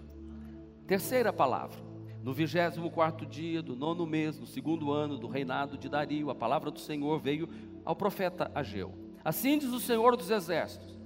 Terceira 0.84 1.32
palavra. 1.32 1.78
No 2.24 2.32
vigésimo 2.32 2.90
quarto 2.90 3.24
dia 3.24 3.62
do 3.62 3.76
nono 3.76 4.04
mês, 4.04 4.38
no 4.38 4.46
segundo 4.46 4.90
ano 4.90 5.16
do 5.16 5.28
reinado 5.28 5.78
de 5.78 5.88
Dario, 5.88 6.28
a 6.28 6.34
palavra 6.34 6.70
do 6.72 6.80
Senhor 6.80 7.20
veio 7.20 7.48
ao 7.88 7.96
profeta 7.96 8.52
Ageu. 8.54 8.92
Assim 9.24 9.56
diz 9.56 9.72
o 9.72 9.80
Senhor 9.80 10.14
dos 10.14 10.30
Exércitos: 10.30 11.00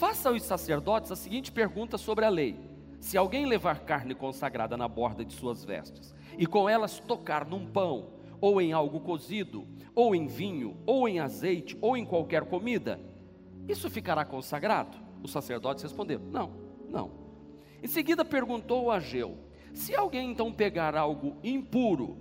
Faça 0.00 0.30
aos 0.30 0.42
sacerdotes 0.42 1.12
a 1.12 1.16
seguinte 1.16 1.52
pergunta 1.52 1.96
sobre 1.96 2.24
a 2.24 2.28
lei: 2.28 2.58
Se 2.98 3.16
alguém 3.16 3.46
levar 3.46 3.84
carne 3.84 4.16
consagrada 4.16 4.76
na 4.76 4.88
borda 4.88 5.24
de 5.24 5.32
suas 5.32 5.64
vestes, 5.64 6.12
e 6.36 6.44
com 6.44 6.68
elas 6.68 6.98
tocar 6.98 7.46
num 7.46 7.64
pão, 7.64 8.14
ou 8.40 8.60
em 8.60 8.72
algo 8.72 8.98
cozido, 8.98 9.64
ou 9.94 10.12
em 10.12 10.26
vinho, 10.26 10.76
ou 10.84 11.08
em 11.08 11.20
azeite, 11.20 11.78
ou 11.80 11.96
em 11.96 12.04
qualquer 12.04 12.44
comida, 12.46 13.00
isso 13.68 13.88
ficará 13.88 14.24
consagrado? 14.24 14.98
Os 15.22 15.30
sacerdotes 15.30 15.84
responderam: 15.84 16.24
Não, 16.32 16.50
não. 16.90 17.12
Em 17.80 17.86
seguida 17.86 18.24
perguntou 18.24 18.90
a 18.90 18.96
Ageu: 18.96 19.38
Se 19.72 19.94
alguém 19.94 20.32
então 20.32 20.52
pegar 20.52 20.96
algo 20.96 21.36
impuro, 21.44 22.18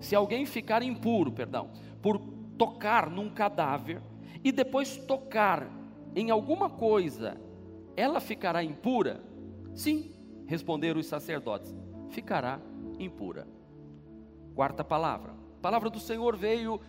se 0.00 0.14
alguém 0.14 0.44
ficar 0.44 0.82
impuro, 0.82 1.32
perdão, 1.32 1.70
por 2.02 2.35
tocar 2.56 3.10
num 3.10 3.28
cadáver 3.28 4.00
e 4.42 4.52
depois 4.52 4.96
tocar 4.96 5.68
em 6.14 6.30
alguma 6.30 6.70
coisa, 6.70 7.40
ela 7.96 8.20
ficará 8.20 8.62
impura? 8.62 9.22
Sim, 9.74 10.12
responderam 10.46 11.00
os 11.00 11.06
sacerdotes: 11.06 11.74
ficará 12.10 12.60
impura. 12.98 13.46
Quarta 14.54 14.82
palavra. 14.82 15.32
A 15.58 15.60
palavra 15.60 15.90
do 15.90 16.00
Senhor 16.00 16.36
veio 16.36 16.80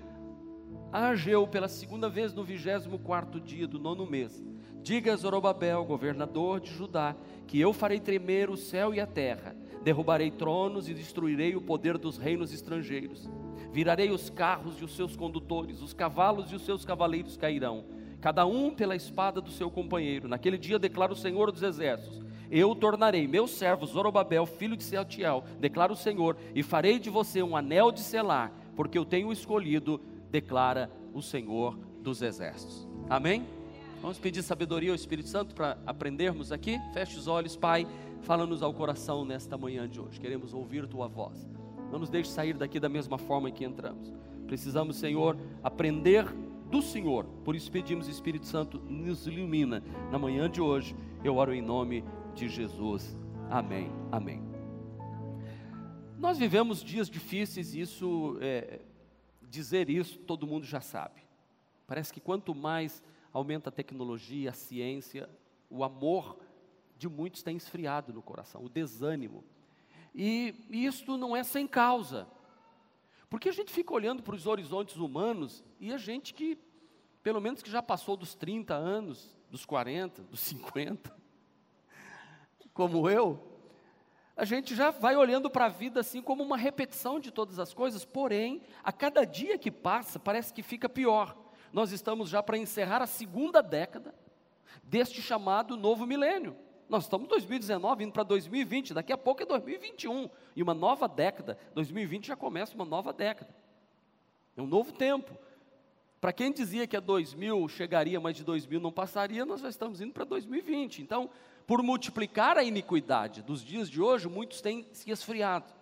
a 0.91 1.09
Ageu 1.09 1.45
pela 1.47 1.67
segunda 1.67 2.09
vez 2.09 2.33
no 2.33 2.43
vigésimo 2.43 2.99
quarto 2.99 3.39
dia 3.39 3.67
do 3.67 3.79
nono 3.79 4.05
mês. 4.05 4.43
Diga 4.81 5.13
a 5.13 5.15
Zorobabel, 5.17 5.83
governador 5.83 6.61
de 6.61 6.69
Judá, 6.69 7.15
que 7.45 7.59
eu 7.59 7.73
farei 7.73 7.99
tremer 7.99 8.49
o 8.49 8.55
céu 8.55 8.93
e 8.93 8.99
a 9.01 9.05
terra, 9.05 9.55
derrubarei 9.83 10.31
tronos 10.31 10.87
e 10.87 10.93
destruirei 10.93 11.55
o 11.55 11.61
poder 11.61 11.97
dos 11.97 12.17
reinos 12.17 12.53
estrangeiros. 12.53 13.29
Virarei 13.71 14.09
os 14.09 14.29
carros 14.29 14.79
e 14.81 14.85
os 14.85 14.95
seus 14.95 15.15
condutores, 15.15 15.81
os 15.81 15.93
cavalos 15.93 16.51
e 16.51 16.55
os 16.55 16.63
seus 16.63 16.85
cavaleiros 16.85 17.37
cairão, 17.37 17.85
cada 18.21 18.45
um 18.45 18.73
pela 18.73 18.95
espada 18.95 19.39
do 19.41 19.51
seu 19.51 19.69
companheiro. 19.69 20.27
Naquele 20.27 20.57
dia 20.57 20.79
declara 20.79 21.13
o 21.13 21.15
Senhor 21.15 21.51
dos 21.51 21.63
exércitos: 21.63 22.21
eu 22.49 22.73
tornarei 22.73 23.27
meu 23.27 23.47
servo 23.47 23.85
Zorobabel, 23.85 24.45
filho 24.45 24.77
de 24.77 24.83
Sealtiel, 24.83 25.43
declara 25.59 25.91
o 25.91 25.97
Senhor, 25.97 26.37
e 26.55 26.63
farei 26.63 26.97
de 26.97 27.09
você 27.09 27.43
um 27.43 27.57
anel 27.57 27.91
de 27.91 27.99
selar, 27.99 28.51
porque 28.75 28.97
eu 28.97 29.05
tenho 29.05 29.31
escolhido, 29.31 29.99
declara 30.31 30.89
o 31.13 31.21
Senhor 31.21 31.77
dos 32.01 32.21
exércitos. 32.21 32.87
Amém? 33.09 33.45
Vamos 34.01 34.19
pedir 34.19 34.43
sabedoria 34.43 34.91
ao 34.91 34.95
Espírito 34.95 35.27
Santo 35.27 35.55
para 35.55 35.77
aprendermos 35.85 36.51
aqui? 36.51 36.79
Feche 36.93 37.17
os 37.17 37.27
olhos, 37.27 37.55
Pai, 37.55 37.87
fala-nos 38.21 38.61
ao 38.61 38.73
coração 38.73 39.25
nesta 39.25 39.57
manhã 39.57 39.87
de 39.89 39.99
hoje. 39.99 40.19
Queremos 40.19 40.53
ouvir 40.53 40.87
tua 40.87 41.07
voz. 41.07 41.56
Não 41.91 41.99
nos 41.99 42.09
deixe 42.09 42.29
sair 42.29 42.53
daqui 42.53 42.79
da 42.79 42.89
mesma 42.89 43.17
forma 43.17 43.51
que 43.51 43.63
entramos. 43.63 44.13
Precisamos, 44.45 44.97
Senhor, 44.97 45.37
aprender 45.63 46.25
do 46.69 46.81
Senhor. 46.81 47.25
Por 47.43 47.55
isso 47.55 47.71
pedimos, 47.71 48.07
Espírito 48.07 48.45
Santo, 48.45 48.79
nos 48.79 49.27
ilumina 49.27 49.83
na 50.11 50.19
manhã 50.19 50.49
de 50.49 50.61
hoje. 50.61 50.95
Eu 51.23 51.35
oro 51.37 51.53
em 51.53 51.61
nome 51.61 52.03
de 52.33 52.49
Jesus. 52.49 53.15
Amém. 53.49 53.91
Amém. 54.11 54.41
Nós 56.17 56.37
vivemos 56.37 56.83
dias 56.83 57.09
difíceis, 57.09 57.75
isso 57.75 58.37
é, 58.41 58.81
dizer 59.49 59.89
isso 59.89 60.17
todo 60.19 60.47
mundo 60.47 60.65
já 60.65 60.81
sabe. 60.81 61.21
Parece 61.85 62.11
que 62.11 62.19
quanto 62.19 62.53
mais 62.55 63.03
aumenta 63.31 63.69
a 63.69 63.71
tecnologia, 63.71 64.49
a 64.49 64.53
ciência, 64.53 65.29
o 65.69 65.83
amor 65.83 66.37
de 66.97 67.07
muitos 67.07 67.43
tem 67.43 67.55
esfriado 67.55 68.11
no 68.11 68.21
coração, 68.21 68.63
o 68.63 68.69
desânimo. 68.69 69.43
E 70.19 70.55
isto 70.71 71.15
não 71.15 71.37
é 71.37 71.43
sem 71.43 71.67
causa. 71.67 72.27
Porque 73.29 73.49
a 73.49 73.51
gente 73.51 73.71
fica 73.71 73.93
olhando 73.93 74.23
para 74.23 74.33
os 74.33 74.47
horizontes 74.47 74.95
humanos 74.95 75.63
e 75.79 75.93
a 75.93 75.97
gente 75.97 76.33
que, 76.33 76.57
pelo 77.21 77.39
menos 77.39 77.61
que 77.61 77.69
já 77.69 77.83
passou 77.83 78.17
dos 78.17 78.33
30 78.33 78.73
anos, 78.73 79.37
dos 79.51 79.63
40, 79.63 80.23
dos 80.23 80.39
50, 80.39 81.15
como 82.73 83.07
eu, 83.07 83.59
a 84.35 84.43
gente 84.43 84.75
já 84.75 84.89
vai 84.89 85.15
olhando 85.15 85.51
para 85.51 85.65
a 85.65 85.69
vida 85.69 85.99
assim 85.99 86.19
como 86.19 86.41
uma 86.41 86.57
repetição 86.57 87.19
de 87.19 87.29
todas 87.29 87.59
as 87.59 87.71
coisas, 87.71 88.03
porém, 88.03 88.63
a 88.83 88.91
cada 88.91 89.23
dia 89.23 89.55
que 89.59 89.69
passa, 89.69 90.19
parece 90.19 90.51
que 90.51 90.63
fica 90.63 90.89
pior. 90.89 91.37
Nós 91.71 91.91
estamos 91.91 92.27
já 92.27 92.41
para 92.41 92.57
encerrar 92.57 93.03
a 93.03 93.07
segunda 93.07 93.61
década 93.61 94.15
deste 94.81 95.21
chamado 95.21 95.77
novo 95.77 96.07
milênio. 96.07 96.57
Nós 96.89 97.03
estamos 97.03 97.25
em 97.25 97.29
2019, 97.29 98.03
indo 98.03 98.13
para 98.13 98.23
2020, 98.23 98.93
daqui 98.93 99.11
a 99.11 99.17
pouco 99.17 99.43
é 99.43 99.45
2021, 99.45 100.29
e 100.55 100.63
uma 100.63 100.73
nova 100.73 101.07
década. 101.07 101.57
2020 101.73 102.27
já 102.27 102.35
começa 102.35 102.73
uma 102.75 102.85
nova 102.85 103.11
década. 103.11 103.53
É 104.55 104.61
um 104.61 104.67
novo 104.67 104.91
tempo. 104.93 105.37
Para 106.19 106.33
quem 106.33 106.51
dizia 106.51 106.87
que 106.87 106.97
a 106.97 106.99
2000 106.99 107.67
chegaria, 107.67 108.19
mas 108.19 108.35
de 108.35 108.43
2000 108.43 108.79
não 108.79 108.91
passaria, 108.91 109.45
nós 109.45 109.61
já 109.61 109.69
estamos 109.69 110.01
indo 110.01 110.13
para 110.13 110.23
2020. 110.23 111.01
Então, 111.01 111.29
por 111.67 111.83
multiplicar 111.83 112.57
a 112.57 112.63
iniquidade 112.63 113.41
dos 113.41 113.63
dias 113.63 113.89
de 113.89 114.01
hoje, 114.01 114.27
muitos 114.27 114.61
têm 114.61 114.87
se 114.93 115.11
esfriado. 115.11 115.77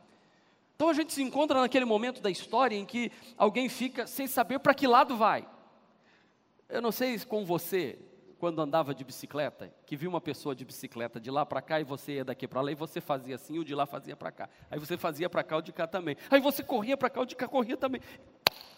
Então 0.75 0.89
a 0.89 0.93
gente 0.93 1.13
se 1.13 1.21
encontra 1.21 1.61
naquele 1.61 1.85
momento 1.85 2.21
da 2.21 2.29
história 2.29 2.75
em 2.75 2.85
que 2.85 3.11
alguém 3.37 3.69
fica 3.69 4.05
sem 4.05 4.27
saber 4.27 4.59
para 4.59 4.73
que 4.73 4.87
lado 4.87 5.15
vai. 5.15 5.47
Eu 6.67 6.81
não 6.81 6.91
sei 6.91 7.17
se 7.17 7.25
com 7.25 7.45
você, 7.45 7.97
quando 8.39 8.61
andava 8.61 8.93
de 8.93 9.03
bicicleta, 9.03 9.71
que 9.85 9.95
viu 9.95 10.09
uma 10.09 10.21
pessoa 10.21 10.55
de 10.55 10.63
bicicleta 10.63 11.19
de 11.19 11.31
lá 11.31 11.45
para 11.45 11.61
cá 11.61 11.79
e 11.79 11.83
você 11.83 12.13
ia 12.13 12.25
daqui 12.25 12.47
para 12.47 12.61
lá 12.61 12.71
e 12.71 12.75
você 12.75 13.01
fazia 13.01 13.35
assim, 13.35 13.57
o 13.59 13.65
de 13.65 13.73
lá 13.73 13.85
fazia 13.85 14.15
para 14.15 14.31
cá. 14.31 14.49
Aí 14.69 14.79
você 14.79 14.97
fazia 14.97 15.29
para 15.29 15.43
cá, 15.43 15.57
o 15.57 15.61
de 15.61 15.71
cá 15.71 15.87
também. 15.87 16.17
Aí 16.29 16.39
você 16.39 16.63
corria 16.63 16.97
para 16.97 17.09
cá, 17.09 17.21
o 17.21 17.25
de 17.25 17.35
cá 17.35 17.47
corria 17.47 17.77
também. 17.77 18.01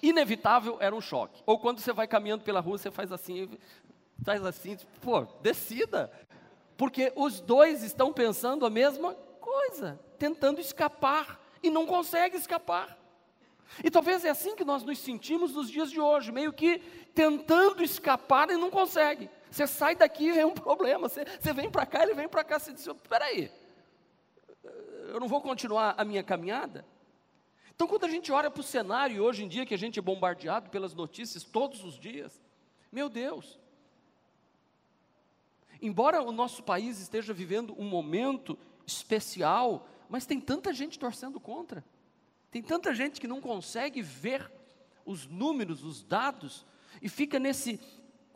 Inevitável 0.01 0.77
era 0.79 0.95
um 0.95 1.01
choque. 1.01 1.41
Ou 1.45 1.59
quando 1.59 1.79
você 1.79 1.91
vai 1.91 2.07
caminhando 2.07 2.43
pela 2.43 2.59
rua, 2.59 2.77
você 2.77 2.91
faz 2.91 3.11
assim, 3.11 3.49
faz 4.23 4.45
assim, 4.45 4.77
pô, 5.01 5.21
descida 5.41 6.11
porque 6.77 7.11
os 7.15 7.41
dois 7.41 7.81
estão 7.81 8.13
pensando 8.13 8.65
a 8.65 8.69
mesma 8.69 9.15
coisa, 9.41 9.99
tentando 10.19 10.61
escapar 10.61 11.41
e 11.61 11.69
não 11.71 11.87
conseguem 11.87 12.39
escapar. 12.39 12.95
E 13.83 13.89
talvez 13.89 14.23
é 14.23 14.29
assim 14.29 14.55
que 14.55 14.63
nós 14.63 14.83
nos 14.83 14.99
sentimos 14.99 15.53
nos 15.53 15.69
dias 15.69 15.91
de 15.91 15.99
hoje, 15.99 16.31
meio 16.31 16.53
que 16.53 16.77
tentando 17.13 17.83
escapar 17.83 18.49
e 18.51 18.55
não 18.55 18.69
consegue. 18.69 19.29
Você 19.49 19.65
sai 19.65 19.95
daqui 19.95 20.29
é 20.29 20.45
um 20.45 20.53
problema, 20.53 21.07
você, 21.07 21.25
você 21.39 21.53
vem 21.53 21.69
para 21.69 21.85
cá, 21.85 22.03
ele 22.03 22.13
vem 22.13 22.27
para 22.27 22.43
cá, 22.43 22.59
você 22.59 22.73
diz, 22.73 22.85
espera 22.85 23.25
aí, 23.25 23.51
eu 25.09 25.19
não 25.19 25.27
vou 25.27 25.41
continuar 25.41 25.95
a 25.97 26.03
minha 26.03 26.23
caminhada? 26.23 26.85
Então 27.73 27.87
quando 27.87 28.05
a 28.05 28.09
gente 28.09 28.31
olha 28.31 28.51
para 28.51 28.61
o 28.61 28.63
cenário 28.63 29.23
hoje 29.23 29.43
em 29.43 29.47
dia, 29.47 29.65
que 29.65 29.73
a 29.73 29.77
gente 29.77 29.99
é 29.99 30.01
bombardeado 30.01 30.69
pelas 30.69 30.93
notícias 30.93 31.43
todos 31.43 31.83
os 31.83 31.97
dias, 31.97 32.41
meu 32.91 33.07
Deus, 33.07 33.59
Embora 35.81 36.21
o 36.21 36.31
nosso 36.31 36.63
país 36.63 36.99
esteja 36.99 37.33
vivendo 37.33 37.75
um 37.77 37.85
momento 37.85 38.57
especial, 38.85 39.87
mas 40.09 40.25
tem 40.25 40.39
tanta 40.39 40.73
gente 40.73 40.97
torcendo 40.97 41.39
contra. 41.39 41.83
Tem 42.49 42.61
tanta 42.61 42.93
gente 42.93 43.19
que 43.19 43.27
não 43.27 43.41
consegue 43.41 44.01
ver 44.01 44.51
os 45.05 45.27
números, 45.27 45.83
os 45.83 46.03
dados, 46.03 46.65
e 47.01 47.07
fica 47.07 47.39
nesse 47.39 47.79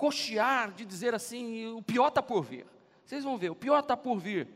cochear 0.02 0.72
de 0.72 0.84
dizer 0.84 1.14
assim: 1.14 1.68
o 1.68 1.84
pior 1.84 2.08
está 2.08 2.24
por 2.24 2.42
vir. 2.42 2.66
Vocês 3.06 3.24
vão 3.24 3.38
ver, 3.38 3.52
o 3.52 3.56
pior 3.56 3.82
está 3.82 3.96
por 3.96 4.18
vir. 4.18 4.48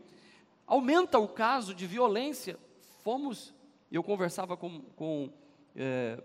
Aumenta 0.66 1.20
o 1.20 1.28
caso 1.28 1.76
de 1.76 1.86
violência. 1.86 2.58
Fomos, 3.04 3.54
eu 3.92 4.02
conversava 4.02 4.58
com, 4.58 4.82
com 4.96 5.30
é, 5.76 6.20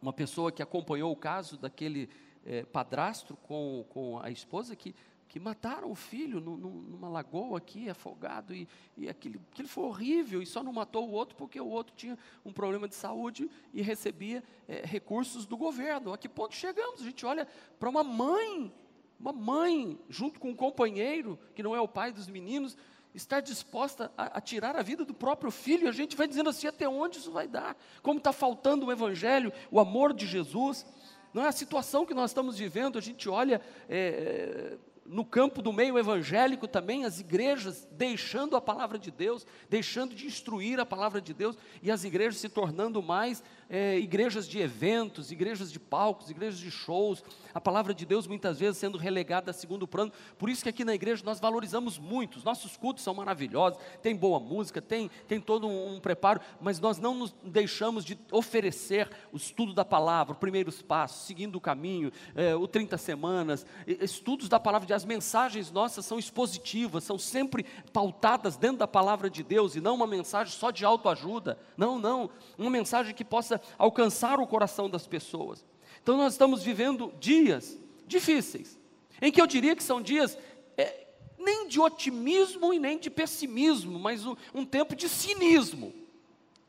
uma 0.00 0.12
pessoa 0.12 0.52
que 0.52 0.62
acompanhou 0.62 1.10
o 1.10 1.16
caso 1.16 1.58
daquele 1.58 2.08
é, 2.46 2.62
padrasto 2.62 3.36
com, 3.38 3.84
com 3.88 4.20
a 4.22 4.30
esposa 4.30 4.76
que 4.76 4.94
que 5.30 5.38
mataram 5.38 5.92
o 5.92 5.94
filho 5.94 6.40
numa 6.40 7.08
lagoa 7.08 7.56
aqui, 7.56 7.88
afogado, 7.88 8.52
e, 8.52 8.66
e 8.96 9.08
aquilo, 9.08 9.40
aquilo 9.52 9.68
foi 9.68 9.84
horrível, 9.84 10.42
e 10.42 10.46
só 10.46 10.60
não 10.60 10.72
matou 10.72 11.08
o 11.08 11.12
outro 11.12 11.36
porque 11.36 11.60
o 11.60 11.68
outro 11.68 11.94
tinha 11.96 12.18
um 12.44 12.52
problema 12.52 12.88
de 12.88 12.96
saúde 12.96 13.48
e 13.72 13.80
recebia 13.80 14.42
é, 14.66 14.84
recursos 14.84 15.46
do 15.46 15.56
governo. 15.56 16.12
A 16.12 16.18
que 16.18 16.28
ponto 16.28 16.56
chegamos? 16.56 17.00
A 17.00 17.04
gente 17.04 17.24
olha 17.24 17.46
para 17.78 17.88
uma 17.88 18.02
mãe, 18.02 18.74
uma 19.20 19.32
mãe, 19.32 19.96
junto 20.08 20.40
com 20.40 20.50
um 20.50 20.54
companheiro, 20.54 21.38
que 21.54 21.62
não 21.62 21.76
é 21.76 21.80
o 21.80 21.86
pai 21.86 22.10
dos 22.10 22.26
meninos, 22.26 22.76
estar 23.14 23.38
disposta 23.38 24.10
a, 24.18 24.38
a, 24.38 24.40
tirar 24.40 24.74
a 24.74 24.82
vida 24.82 25.04
do 25.04 25.14
próprio 25.14 25.52
filho, 25.52 25.84
e 25.84 25.88
a 25.88 25.92
gente 25.92 26.16
vai 26.16 26.26
dizendo 26.26 26.50
assim, 26.50 26.66
até 26.66 26.88
onde 26.88 27.18
isso 27.18 27.30
vai 27.30 27.46
dar? 27.46 27.76
Como 28.02 28.18
está 28.18 28.32
faltando 28.32 28.86
o 28.86 28.90
evangelho, 28.90 29.52
o 29.70 29.78
amor 29.78 30.12
de 30.12 30.26
Jesus, 30.26 30.84
não 31.32 31.44
é 31.44 31.46
a 31.46 31.52
situação 31.52 32.04
que 32.04 32.14
nós 32.14 32.32
estamos 32.32 32.58
vivendo, 32.58 32.98
a 32.98 33.00
gente 33.00 33.28
olha... 33.28 33.60
É, 33.88 34.76
no 35.10 35.24
campo 35.24 35.60
do 35.60 35.72
meio 35.72 35.98
evangélico 35.98 36.68
também, 36.68 37.04
as 37.04 37.18
igrejas 37.18 37.86
deixando 37.90 38.56
a 38.56 38.60
palavra 38.60 38.96
de 38.96 39.10
Deus, 39.10 39.44
deixando 39.68 40.14
de 40.14 40.24
instruir 40.24 40.78
a 40.78 40.86
palavra 40.86 41.20
de 41.20 41.34
Deus, 41.34 41.58
e 41.82 41.90
as 41.90 42.04
igrejas 42.04 42.40
se 42.40 42.48
tornando 42.48 43.02
mais 43.02 43.42
é, 43.70 43.96
igrejas 43.98 44.48
de 44.48 44.58
eventos, 44.58 45.30
igrejas 45.30 45.70
de 45.70 45.78
palcos, 45.78 46.28
igrejas 46.28 46.58
de 46.58 46.70
shows, 46.72 47.22
a 47.54 47.60
palavra 47.60 47.94
de 47.94 48.04
Deus 48.04 48.26
muitas 48.26 48.58
vezes 48.58 48.78
sendo 48.78 48.98
relegada 48.98 49.52
a 49.52 49.54
segundo 49.54 49.86
plano. 49.86 50.12
Por 50.36 50.50
isso 50.50 50.64
que 50.64 50.68
aqui 50.68 50.84
na 50.84 50.92
igreja 50.92 51.22
nós 51.24 51.38
valorizamos 51.38 51.96
muito, 51.96 52.36
os 52.36 52.44
nossos 52.44 52.76
cultos 52.76 53.04
são 53.04 53.14
maravilhosos, 53.14 53.78
tem 54.02 54.16
boa 54.16 54.40
música, 54.40 54.82
tem, 54.82 55.08
tem 55.28 55.40
todo 55.40 55.68
um, 55.68 55.94
um 55.94 56.00
preparo, 56.00 56.40
mas 56.60 56.80
nós 56.80 56.98
não 56.98 57.14
nos 57.14 57.34
deixamos 57.44 58.04
de 58.04 58.18
oferecer 58.32 59.08
o 59.32 59.36
estudo 59.36 59.72
da 59.72 59.84
palavra, 59.84 60.32
os 60.32 60.38
primeiros 60.38 60.82
passos, 60.82 61.26
seguindo 61.26 61.54
o 61.54 61.60
caminho, 61.60 62.10
é, 62.34 62.56
o 62.56 62.66
30 62.66 62.98
semanas, 62.98 63.64
estudos 63.86 64.48
da 64.48 64.58
palavra 64.58 64.86
de 64.86 64.92
as 64.92 65.04
mensagens 65.04 65.70
nossas 65.70 66.04
são 66.04 66.18
expositivas, 66.18 67.04
são 67.04 67.18
sempre 67.18 67.64
pautadas 67.92 68.56
dentro 68.56 68.78
da 68.78 68.88
palavra 68.88 69.30
de 69.30 69.44
Deus 69.44 69.76
e 69.76 69.80
não 69.80 69.94
uma 69.94 70.06
mensagem 70.08 70.52
só 70.52 70.72
de 70.72 70.84
autoajuda. 70.84 71.56
Não, 71.76 71.98
não, 71.98 72.30
uma 72.58 72.70
mensagem 72.70 73.14
que 73.14 73.24
possa 73.24 73.59
alcançar 73.78 74.40
o 74.40 74.46
coração 74.46 74.88
das 74.88 75.06
pessoas. 75.06 75.64
Então 76.02 76.16
nós 76.16 76.34
estamos 76.34 76.62
vivendo 76.62 77.12
dias 77.20 77.78
difíceis, 78.06 78.78
em 79.20 79.30
que 79.30 79.40
eu 79.40 79.46
diria 79.46 79.76
que 79.76 79.82
são 79.82 80.00
dias 80.00 80.36
é, 80.76 81.06
nem 81.38 81.68
de 81.68 81.80
otimismo 81.80 82.72
e 82.72 82.78
nem 82.78 82.98
de 82.98 83.10
pessimismo, 83.10 83.98
mas 83.98 84.26
um, 84.26 84.36
um 84.54 84.64
tempo 84.64 84.94
de 84.94 85.08
cinismo. 85.08 85.92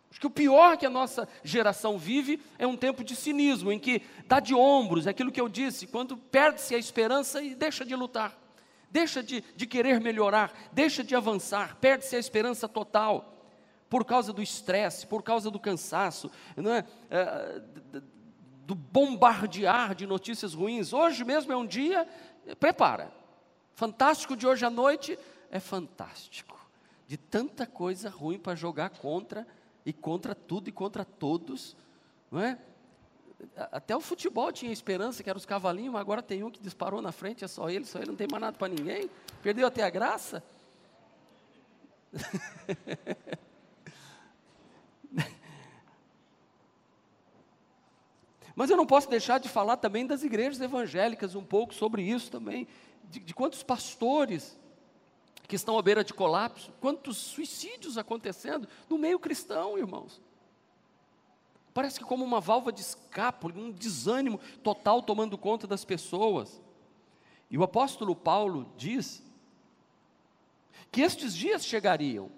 Acho 0.09 0.19
que 0.19 0.27
o 0.27 0.31
pior 0.31 0.77
que 0.77 0.85
a 0.85 0.89
nossa 0.89 1.27
geração 1.43 1.97
vive 1.97 2.41
é 2.59 2.67
um 2.67 2.75
tempo 2.75 3.03
de 3.03 3.15
cinismo, 3.15 3.71
em 3.71 3.79
que 3.79 4.01
dá 4.27 4.39
de 4.39 4.53
ombros, 4.53 5.07
é 5.07 5.11
aquilo 5.11 5.31
que 5.31 5.39
eu 5.39 5.47
disse, 5.47 5.87
quando 5.87 6.17
perde-se 6.17 6.75
a 6.75 6.77
esperança 6.77 7.41
e 7.41 7.55
deixa 7.55 7.85
de 7.85 7.95
lutar, 7.95 8.37
deixa 8.89 9.23
de, 9.23 9.41
de 9.55 9.65
querer 9.65 10.01
melhorar, 10.01 10.53
deixa 10.73 11.01
de 11.03 11.15
avançar, 11.15 11.77
perde-se 11.79 12.15
a 12.17 12.19
esperança 12.19 12.67
total 12.67 13.40
por 13.91 14.05
causa 14.05 14.31
do 14.31 14.41
estresse, 14.41 15.05
por 15.05 15.21
causa 15.21 15.51
do 15.51 15.59
cansaço, 15.59 16.31
não 16.55 16.73
é? 16.73 16.85
é 17.09 17.61
do 18.65 18.73
bombardear 18.73 19.93
de 19.93 20.07
notícias 20.07 20.53
ruins. 20.53 20.93
Hoje 20.93 21.25
mesmo 21.25 21.51
é 21.51 21.57
um 21.57 21.67
dia, 21.67 22.07
prepara. 22.57 23.11
Fantástico 23.75 24.37
de 24.37 24.47
hoje 24.47 24.65
à 24.65 24.69
noite 24.69 25.19
é 25.51 25.59
fantástico. 25.59 26.57
De 27.05 27.17
tanta 27.17 27.67
coisa 27.67 28.09
ruim 28.09 28.39
para 28.39 28.55
jogar 28.55 28.91
contra 28.91 29.45
e 29.85 29.91
contra 29.91 30.33
tudo 30.33 30.69
e 30.69 30.71
contra 30.71 31.03
todos, 31.03 31.75
não 32.31 32.39
é? 32.39 32.57
Até 33.57 33.93
o 33.93 33.99
futebol 33.99 34.53
tinha 34.53 34.71
esperança, 34.71 35.21
que 35.21 35.29
eram 35.29 35.37
os 35.37 35.45
cavalinhos, 35.45 35.91
mas 35.91 35.99
agora 35.99 36.21
tem 36.21 36.43
um 36.43 36.49
que 36.49 36.61
disparou 36.61 37.01
na 37.01 37.11
frente, 37.11 37.43
é 37.43 37.47
só 37.47 37.69
ele, 37.69 37.83
só 37.83 37.99
ele, 37.99 38.07
não 38.07 38.15
tem 38.15 38.27
mais 38.31 38.39
nada 38.39 38.57
para 38.57 38.69
ninguém. 38.69 39.09
Perdeu 39.43 39.67
até 39.67 39.83
a 39.83 39.89
graça. 39.89 40.41
Mas 48.55 48.69
eu 48.69 48.77
não 48.77 48.85
posso 48.85 49.09
deixar 49.09 49.39
de 49.39 49.49
falar 49.49 49.77
também 49.77 50.05
das 50.05 50.23
igrejas 50.23 50.59
evangélicas, 50.59 51.35
um 51.35 51.43
pouco 51.43 51.73
sobre 51.73 52.01
isso 52.01 52.29
também, 52.29 52.67
de, 53.09 53.19
de 53.19 53.33
quantos 53.33 53.63
pastores 53.63 54.57
que 55.47 55.55
estão 55.55 55.77
à 55.77 55.81
beira 55.81 56.03
de 56.03 56.13
colapso, 56.13 56.71
quantos 56.79 57.17
suicídios 57.17 57.97
acontecendo 57.97 58.67
no 58.89 58.97
meio 58.97 59.19
cristão, 59.19 59.77
irmãos. 59.77 60.21
Parece 61.73 61.99
que 61.99 62.05
como 62.05 62.23
uma 62.23 62.39
válvula 62.39 62.71
de 62.71 62.81
escape, 62.81 63.47
um 63.47 63.71
desânimo 63.71 64.39
total 64.61 65.01
tomando 65.01 65.37
conta 65.37 65.65
das 65.65 65.85
pessoas. 65.85 66.61
E 67.49 67.57
o 67.57 67.63
apóstolo 67.63 68.15
Paulo 68.15 68.71
diz 68.77 69.23
que 70.91 71.01
estes 71.01 71.35
dias 71.35 71.65
chegariam, 71.65 72.29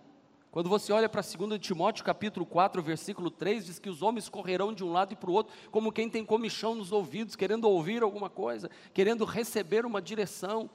quando 0.53 0.69
você 0.69 0.93
olha 0.93 1.09
para 1.09 1.23
2 1.23 1.59
Timóteo 1.59 2.05
capítulo 2.05 2.45
4, 2.45 2.79
versículo 2.83 3.31
3, 3.31 3.65
diz 3.65 3.79
que 3.79 3.89
os 3.89 4.03
homens 4.03 4.29
correrão 4.29 4.71
de 4.71 4.83
um 4.83 4.91
lado 4.91 5.11
e 5.11 5.15
para 5.15 5.31
o 5.31 5.33
outro, 5.33 5.51
como 5.71 5.91
quem 5.91 6.07
tem 6.07 6.23
comichão 6.23 6.75
nos 6.75 6.91
ouvidos, 6.91 7.35
querendo 7.35 7.67
ouvir 7.67 8.03
alguma 8.03 8.29
coisa, 8.29 8.69
querendo 8.93 9.25
receber 9.25 9.83
uma 9.83 9.99
direção. 9.99 10.69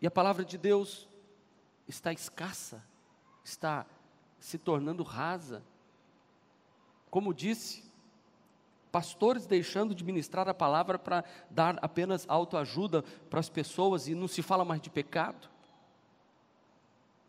E 0.00 0.06
a 0.06 0.10
palavra 0.10 0.46
de 0.46 0.56
Deus 0.56 1.06
está 1.86 2.10
escassa, 2.10 2.82
está 3.44 3.84
se 4.38 4.56
tornando 4.56 5.02
rasa. 5.02 5.62
Como 7.10 7.34
disse, 7.34 7.84
pastores 8.90 9.44
deixando 9.44 9.94
de 9.94 10.02
ministrar 10.02 10.48
a 10.48 10.54
palavra 10.54 10.98
para 10.98 11.22
dar 11.50 11.78
apenas 11.82 12.24
autoajuda 12.30 13.02
para 13.28 13.40
as 13.40 13.50
pessoas 13.50 14.08
e 14.08 14.14
não 14.14 14.26
se 14.26 14.40
fala 14.40 14.64
mais 14.64 14.80
de 14.80 14.88
pecado 14.88 15.50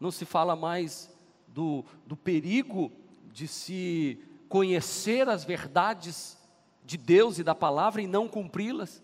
não 0.01 0.09
se 0.09 0.25
fala 0.25 0.55
mais 0.55 1.13
do, 1.47 1.85
do 2.07 2.17
perigo 2.17 2.91
de 3.31 3.47
se 3.47 4.19
conhecer 4.49 5.29
as 5.29 5.45
verdades 5.45 6.37
de 6.83 6.97
Deus 6.97 7.37
e 7.37 7.43
da 7.43 7.53
palavra 7.53 8.01
e 8.01 8.07
não 8.07 8.27
cumpri-las. 8.27 9.01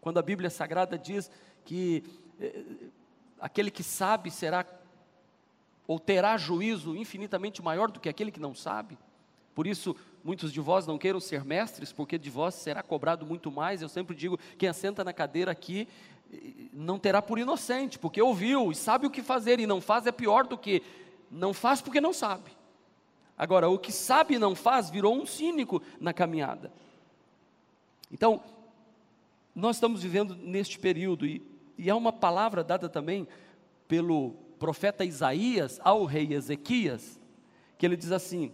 Quando 0.00 0.18
a 0.18 0.22
Bíblia 0.22 0.50
Sagrada 0.50 0.98
diz 0.98 1.30
que 1.64 2.04
eh, 2.38 2.64
aquele 3.40 3.70
que 3.70 3.82
sabe 3.82 4.30
será 4.30 4.64
ou 5.88 5.98
terá 5.98 6.36
juízo 6.36 6.94
infinitamente 6.94 7.62
maior 7.62 7.90
do 7.90 7.98
que 7.98 8.08
aquele 8.08 8.30
que 8.30 8.40
não 8.40 8.54
sabe. 8.54 8.98
Por 9.54 9.66
isso, 9.66 9.96
muitos 10.22 10.52
de 10.52 10.60
vós 10.60 10.86
não 10.86 10.98
queiram 10.98 11.18
ser 11.18 11.44
mestres, 11.44 11.92
porque 11.92 12.18
de 12.18 12.28
vós 12.28 12.54
será 12.54 12.82
cobrado 12.82 13.24
muito 13.24 13.50
mais. 13.50 13.80
Eu 13.80 13.88
sempre 13.88 14.14
digo: 14.14 14.38
quem 14.58 14.68
assenta 14.68 15.02
na 15.02 15.12
cadeira 15.12 15.50
aqui 15.50 15.88
não 16.72 16.98
terá 16.98 17.22
por 17.22 17.38
inocente, 17.38 17.98
porque 17.98 18.20
ouviu 18.20 18.70
e 18.70 18.74
sabe 18.74 19.06
o 19.06 19.10
que 19.10 19.22
fazer 19.22 19.60
e 19.60 19.66
não 19.66 19.80
faz 19.80 20.06
é 20.06 20.12
pior 20.12 20.46
do 20.46 20.58
que 20.58 20.82
não 21.30 21.52
faz 21.52 21.80
porque 21.80 22.00
não 22.00 22.12
sabe. 22.12 22.50
Agora, 23.36 23.68
o 23.68 23.78
que 23.78 23.92
sabe 23.92 24.34
e 24.34 24.38
não 24.38 24.54
faz 24.54 24.88
virou 24.88 25.14
um 25.14 25.26
cínico 25.26 25.82
na 26.00 26.12
caminhada. 26.12 26.72
Então, 28.10 28.40
nós 29.54 29.76
estamos 29.76 30.02
vivendo 30.02 30.34
neste 30.34 30.78
período 30.78 31.26
e, 31.26 31.42
e 31.76 31.90
há 31.90 31.96
uma 31.96 32.12
palavra 32.12 32.64
dada 32.64 32.88
também 32.88 33.26
pelo 33.88 34.32
profeta 34.58 35.04
Isaías 35.04 35.80
ao 35.82 36.04
rei 36.04 36.32
Ezequias, 36.32 37.20
que 37.76 37.84
ele 37.84 37.96
diz 37.96 38.12
assim: 38.12 38.52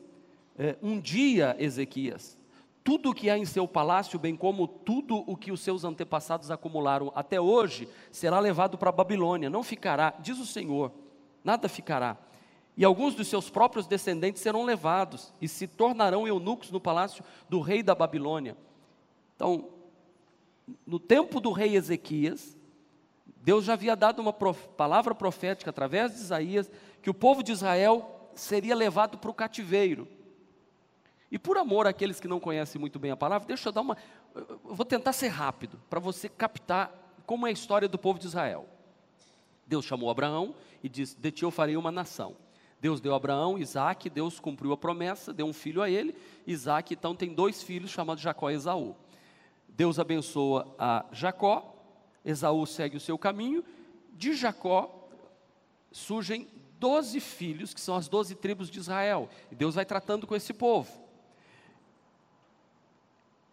é, 0.58 0.76
Um 0.82 0.98
dia, 0.98 1.56
Ezequias, 1.58 2.36
tudo 2.84 3.10
o 3.10 3.14
que 3.14 3.30
há 3.30 3.38
em 3.38 3.44
seu 3.44 3.66
palácio, 3.68 4.18
bem 4.18 4.34
como 4.34 4.66
tudo 4.66 5.22
o 5.26 5.36
que 5.36 5.52
os 5.52 5.60
seus 5.60 5.84
antepassados 5.84 6.50
acumularam 6.50 7.12
até 7.14 7.40
hoje, 7.40 7.88
será 8.10 8.40
levado 8.40 8.76
para 8.76 8.88
a 8.88 8.92
Babilônia, 8.92 9.48
não 9.48 9.62
ficará, 9.62 10.14
diz 10.18 10.38
o 10.38 10.46
Senhor, 10.46 10.92
nada 11.44 11.68
ficará. 11.68 12.16
E 12.76 12.84
alguns 12.84 13.14
dos 13.14 13.28
seus 13.28 13.50
próprios 13.50 13.86
descendentes 13.86 14.42
serão 14.42 14.64
levados 14.64 15.32
e 15.40 15.46
se 15.46 15.66
tornarão 15.66 16.26
eunucos 16.26 16.70
no 16.70 16.80
palácio 16.80 17.22
do 17.48 17.60
rei 17.60 17.82
da 17.82 17.94
Babilônia. 17.94 18.56
Então, 19.36 19.68
no 20.86 20.98
tempo 20.98 21.40
do 21.40 21.52
rei 21.52 21.76
Ezequias, 21.76 22.56
Deus 23.42 23.64
já 23.64 23.74
havia 23.74 23.94
dado 23.94 24.20
uma 24.20 24.32
prof, 24.32 24.68
palavra 24.76 25.14
profética 25.14 25.70
através 25.70 26.12
de 26.12 26.18
Isaías 26.18 26.70
que 27.02 27.10
o 27.10 27.14
povo 27.14 27.42
de 27.42 27.52
Israel 27.52 28.30
seria 28.34 28.74
levado 28.74 29.18
para 29.18 29.30
o 29.30 29.34
cativeiro. 29.34 30.08
E 31.32 31.38
por 31.38 31.56
amor 31.56 31.86
àqueles 31.86 32.20
que 32.20 32.28
não 32.28 32.38
conhecem 32.38 32.78
muito 32.78 32.98
bem 32.98 33.10
a 33.10 33.16
palavra, 33.16 33.48
deixa 33.48 33.70
eu 33.70 33.72
dar 33.72 33.80
uma. 33.80 33.96
Eu 34.34 34.60
vou 34.62 34.84
tentar 34.84 35.14
ser 35.14 35.28
rápido, 35.28 35.80
para 35.88 35.98
você 35.98 36.28
captar 36.28 36.92
como 37.24 37.46
é 37.46 37.50
a 37.50 37.52
história 37.52 37.88
do 37.88 37.96
povo 37.96 38.18
de 38.18 38.26
Israel. 38.26 38.68
Deus 39.66 39.86
chamou 39.86 40.10
Abraão 40.10 40.54
e 40.82 40.90
disse: 40.90 41.18
De 41.18 41.30
ti 41.30 41.42
eu 41.42 41.50
farei 41.50 41.74
uma 41.74 41.90
nação. 41.90 42.36
Deus 42.78 43.00
deu 43.00 43.14
a 43.14 43.16
Abraão, 43.16 43.58
Isaac, 43.58 44.10
Deus 44.10 44.38
cumpriu 44.38 44.72
a 44.72 44.76
promessa, 44.76 45.32
deu 45.32 45.46
um 45.46 45.54
filho 45.54 45.80
a 45.80 45.88
ele. 45.88 46.14
Isaac, 46.46 46.92
então, 46.92 47.16
tem 47.16 47.32
dois 47.32 47.62
filhos 47.62 47.90
chamados 47.90 48.22
Jacó 48.22 48.50
e 48.50 48.54
Esaú. 48.54 48.94
Deus 49.66 49.98
abençoa 49.98 50.74
a 50.78 51.06
Jacó, 51.12 51.74
Esaú 52.22 52.66
segue 52.66 52.98
o 52.98 53.00
seu 53.00 53.16
caminho. 53.16 53.64
De 54.12 54.34
Jacó 54.34 55.08
surgem 55.90 56.46
doze 56.78 57.20
filhos, 57.20 57.72
que 57.72 57.80
são 57.80 57.96
as 57.96 58.06
doze 58.06 58.34
tribos 58.34 58.68
de 58.68 58.78
Israel. 58.78 59.30
E 59.50 59.54
Deus 59.54 59.76
vai 59.76 59.86
tratando 59.86 60.26
com 60.26 60.36
esse 60.36 60.52
povo. 60.52 61.01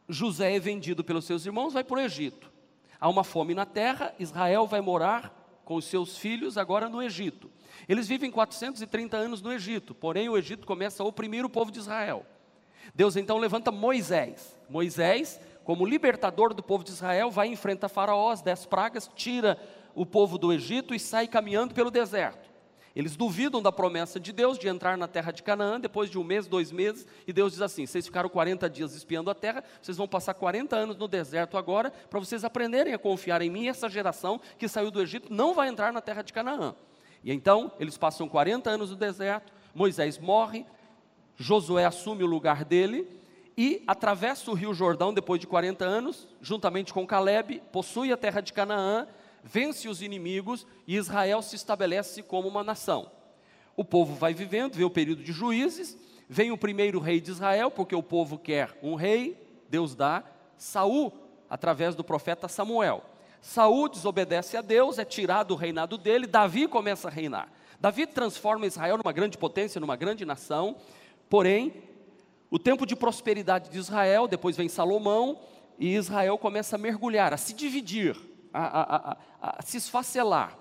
José 0.10 0.56
é 0.56 0.60
vendido 0.60 1.04
pelos 1.04 1.26
seus 1.26 1.45
irmãos, 1.45 1.72
vai 1.72 1.84
para 1.84 1.98
o 1.98 2.02
Egito. 2.02 2.52
Há 3.00 3.08
uma 3.08 3.24
fome 3.24 3.54
na 3.54 3.65
terra, 3.65 4.13
Israel 4.17 4.65
vai 4.65 4.82
morar 4.82 5.62
com 5.63 5.76
os 5.76 5.86
seus 5.86 6.17
filhos 6.17 6.58
agora 6.58 6.89
no 6.89 7.02
Egito. 7.02 7.50
Eles 7.88 8.08
vivem 8.08 8.32
430 8.32 9.15
anos 9.15 9.41
no 9.41 9.54
Egito, 9.54 9.93
porém 9.93 10.28
o 10.28 10.36
Egito 10.36 10.65
começa 10.65 11.04
a 11.04 11.06
oprimir 11.06 11.45
o 11.45 11.50
povo 11.50 11.72
de 11.72 11.78
Israel. 11.78 12.26
Deus 12.93 13.15
então 13.15 13.38
levanta 13.38 13.72
Moisés. 13.72 14.58
Moisés, 14.67 15.39
como 15.63 15.86
libertador 15.86 16.56
do 16.56 16.63
povo 16.63 16.84
de 16.84 16.89
Israel, 16.89 17.30
vai 17.30 17.48
enfrentar 17.48 17.88
Faraó, 17.88 18.32
as 18.32 18.41
dez 18.41 18.65
pragas, 18.65 19.10
tira 19.15 19.60
o 19.93 20.08
povo 20.08 20.39
do 20.39 20.52
Egito 20.52 20.95
e 20.95 21.00
sai 21.00 21.28
caminhando 21.28 21.76
pelo 21.76 21.91
deserto. 21.91 22.49
Eles 23.00 23.16
duvidam 23.16 23.62
da 23.62 23.72
promessa 23.72 24.20
de 24.20 24.34
Deus 24.34 24.60
de 24.60 24.68
entrar 24.68 24.98
na 24.98 25.08
terra 25.08 25.32
de 25.32 25.42
Canaã 25.42 25.80
depois 25.80 26.10
de 26.10 26.20
um 26.20 26.24
mês, 26.24 26.48
dois 26.48 26.70
meses, 26.70 27.08
e 27.26 27.32
Deus 27.32 27.54
diz 27.54 27.62
assim: 27.62 27.86
vocês 27.86 28.06
ficaram 28.06 28.28
40 28.28 28.70
dias 28.70 28.94
espiando 28.94 29.30
a 29.32 29.34
terra, 29.34 29.64
vocês 29.82 29.96
vão 29.96 30.06
passar 30.06 30.34
40 30.34 30.76
anos 30.76 30.98
no 30.98 31.08
deserto 31.08 31.58
agora, 31.58 31.92
para 31.92 32.20
vocês 32.20 32.44
aprenderem 32.44 32.94
a 32.94 32.98
confiar 32.98 33.42
em 33.42 33.50
mim. 33.50 33.70
Essa 33.70 33.88
geração 33.88 34.42
que 34.58 34.68
saiu 34.68 34.92
do 34.92 35.02
Egito 35.02 35.34
não 35.34 35.54
vai 35.54 35.70
entrar 35.70 35.94
na 35.94 36.02
terra 36.02 36.22
de 36.22 36.34
Canaã. 36.34 36.76
E 37.24 37.32
então 37.32 37.72
eles 37.80 37.98
passam 37.98 38.28
40 38.28 38.70
anos 38.70 38.90
no 38.90 38.98
deserto, 38.98 39.54
Moisés 39.74 40.18
morre, 40.18 40.66
Josué 41.38 41.86
assume 41.86 42.26
o 42.26 42.28
lugar 42.28 42.66
dele 42.66 43.08
e 43.58 43.82
atravessa 43.88 44.52
o 44.52 44.54
rio 44.54 44.74
Jordão 44.74 45.14
depois 45.14 45.40
de 45.40 45.48
40 45.48 45.86
anos, 45.86 46.28
juntamente 46.42 46.94
com 46.94 47.08
Caleb, 47.08 47.62
possui 47.72 48.12
a 48.12 48.18
terra 48.18 48.42
de 48.42 48.52
Canaã 48.52 49.08
vence 49.52 49.90
os 49.90 50.02
inimigos 50.02 50.66
e 50.86 50.96
Israel 50.96 51.42
se 51.42 51.56
estabelece 51.56 52.22
como 52.22 52.48
uma 52.48 52.64
nação. 52.64 53.12
O 53.76 53.84
povo 53.84 54.14
vai 54.14 54.34
vivendo, 54.34 54.76
vê 54.76 54.84
o 54.84 54.90
período 54.90 55.24
de 55.24 55.32
juízes, 55.32 55.98
vem 56.28 56.52
o 56.52 56.58
primeiro 56.58 57.00
rei 57.00 57.20
de 57.20 57.32
Israel, 57.32 57.72
porque 57.72 57.96
o 57.96 58.04
povo 58.04 58.38
quer 58.38 58.78
um 58.84 58.94
rei, 58.94 59.42
Deus 59.68 59.96
dá 59.96 60.24
Saul 60.56 61.12
através 61.50 61.96
do 61.96 62.04
profeta 62.04 62.48
Samuel. 62.48 63.04
Saul 63.42 63.90
desobedece 63.90 64.56
a 64.56 64.62
Deus, 64.62 65.00
é 65.00 65.06
tirado 65.06 65.52
o 65.52 65.58
reinado 65.58 65.98
dele, 65.98 66.28
Davi 66.28 66.68
começa 66.68 67.08
a 67.08 67.12
reinar. 67.12 67.52
Davi 67.80 68.06
transforma 68.06 68.68
Israel 68.68 68.98
numa 68.98 69.14
grande 69.14 69.38
potência, 69.38 69.82
numa 69.82 69.96
grande 69.96 70.26
nação, 70.26 70.76
porém, 71.30 71.74
o 72.52 72.60
tempo 72.60 72.86
de 72.86 72.96
prosperidade 72.96 73.70
de 73.70 73.80
Israel, 73.80 74.28
depois 74.28 74.56
vem 74.56 74.70
Salomão, 74.70 75.40
e 75.80 75.96
Israel 75.96 76.38
começa 76.38 76.76
a 76.76 76.80
mergulhar, 76.80 77.34
a 77.34 77.38
se 77.38 77.54
dividir 77.54 78.29
a, 78.54 78.96
a, 79.12 79.18
a, 79.42 79.62
se 79.62 79.78
esfacelar. 79.78 80.58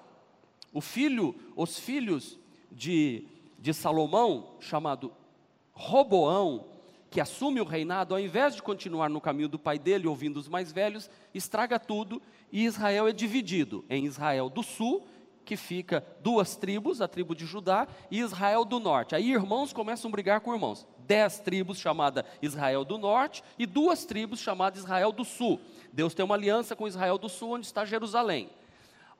O 0.72 0.80
filho, 0.80 1.34
os 1.56 1.78
filhos 1.78 2.38
de, 2.70 3.26
de 3.58 3.72
Salomão, 3.72 4.56
chamado 4.60 5.12
Roboão, 5.72 6.66
que 7.10 7.20
assume 7.20 7.60
o 7.60 7.64
reinado, 7.64 8.14
ao 8.14 8.20
invés 8.20 8.54
de 8.54 8.62
continuar 8.62 9.08
no 9.08 9.20
caminho 9.20 9.48
do 9.48 9.58
pai 9.58 9.78
dele, 9.78 10.06
ouvindo 10.06 10.36
os 10.36 10.48
mais 10.48 10.70
velhos, 10.70 11.10
estraga 11.34 11.78
tudo 11.78 12.20
e 12.52 12.64
Israel 12.64 13.08
é 13.08 13.12
dividido 13.12 13.84
em 13.88 14.04
Israel 14.04 14.48
do 14.48 14.62
sul, 14.62 15.06
que 15.44 15.56
fica 15.56 16.04
duas 16.20 16.56
tribos, 16.56 17.00
a 17.00 17.08
tribo 17.08 17.34
de 17.34 17.46
Judá, 17.46 17.88
e 18.10 18.20
Israel 18.20 18.66
do 18.66 18.78
norte. 18.78 19.14
Aí 19.14 19.32
irmãos 19.32 19.72
começam 19.72 20.10
a 20.10 20.12
brigar 20.12 20.40
com 20.40 20.52
irmãos. 20.52 20.86
Dez 20.98 21.38
tribos 21.38 21.78
chamada 21.78 22.26
Israel 22.42 22.84
do 22.84 22.98
norte 22.98 23.42
e 23.58 23.64
duas 23.64 24.04
tribos 24.04 24.40
chamadas 24.40 24.80
Israel 24.80 25.10
do 25.10 25.24
sul. 25.24 25.58
Deus 25.92 26.14
tem 26.14 26.24
uma 26.24 26.34
aliança 26.34 26.76
com 26.76 26.86
Israel 26.86 27.18
do 27.18 27.28
sul, 27.28 27.52
onde 27.52 27.66
está 27.66 27.84
Jerusalém. 27.84 28.50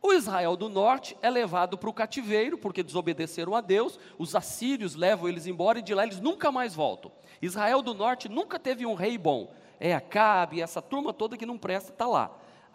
O 0.00 0.12
Israel 0.12 0.56
do 0.56 0.68
norte 0.68 1.16
é 1.20 1.28
levado 1.28 1.76
para 1.76 1.90
o 1.90 1.92
cativeiro, 1.92 2.56
porque 2.56 2.82
desobedeceram 2.84 3.54
a 3.54 3.60
Deus, 3.60 3.98
os 4.16 4.34
assírios 4.34 4.94
levam 4.94 5.28
eles 5.28 5.46
embora 5.46 5.80
e 5.80 5.82
de 5.82 5.94
lá 5.94 6.04
eles 6.04 6.20
nunca 6.20 6.52
mais 6.52 6.74
voltam. 6.74 7.10
Israel 7.42 7.82
do 7.82 7.94
norte 7.94 8.28
nunca 8.28 8.58
teve 8.58 8.86
um 8.86 8.94
rei 8.94 9.18
bom. 9.18 9.52
É 9.80 9.94
Acabe, 9.94 10.60
essa 10.60 10.80
turma 10.80 11.12
toda 11.12 11.36
que 11.36 11.46
não 11.46 11.58
presta 11.58 11.90
está 11.90 12.06
lá. 12.06 12.30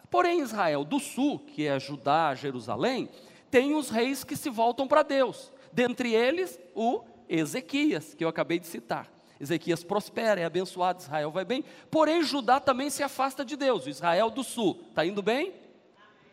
Porém, 0.10 0.42
Israel 0.42 0.84
do 0.84 1.00
sul, 1.00 1.40
que 1.40 1.66
é 1.66 1.80
Judá, 1.80 2.36
Jerusalém, 2.36 3.10
tem 3.50 3.74
os 3.74 3.90
reis 3.90 4.24
que 4.24 4.36
se 4.36 4.50
voltam 4.50 4.88
para 4.88 5.04
Deus. 5.04 5.52
Dentre 5.72 6.14
eles, 6.14 6.60
o 6.76 7.04
Ezequias, 7.28 8.14
que 8.14 8.24
eu 8.24 8.30
acabei 8.30 8.60
de 8.60 8.68
citar. 8.68 9.10
Ezequias 9.40 9.84
prospera, 9.84 10.40
é 10.40 10.46
abençoado, 10.46 11.02
Israel 11.02 11.32
vai 11.32 11.44
bem. 11.44 11.64
Porém, 11.90 12.24
Judá 12.24 12.60
também 12.60 12.90
se 12.90 13.04
afasta 13.04 13.44
de 13.44 13.56
Deus, 13.56 13.88
Israel 13.88 14.30
do 14.30 14.44
sul. 14.44 14.80
Está 14.90 15.06
indo 15.06 15.22
bem? 15.22 15.54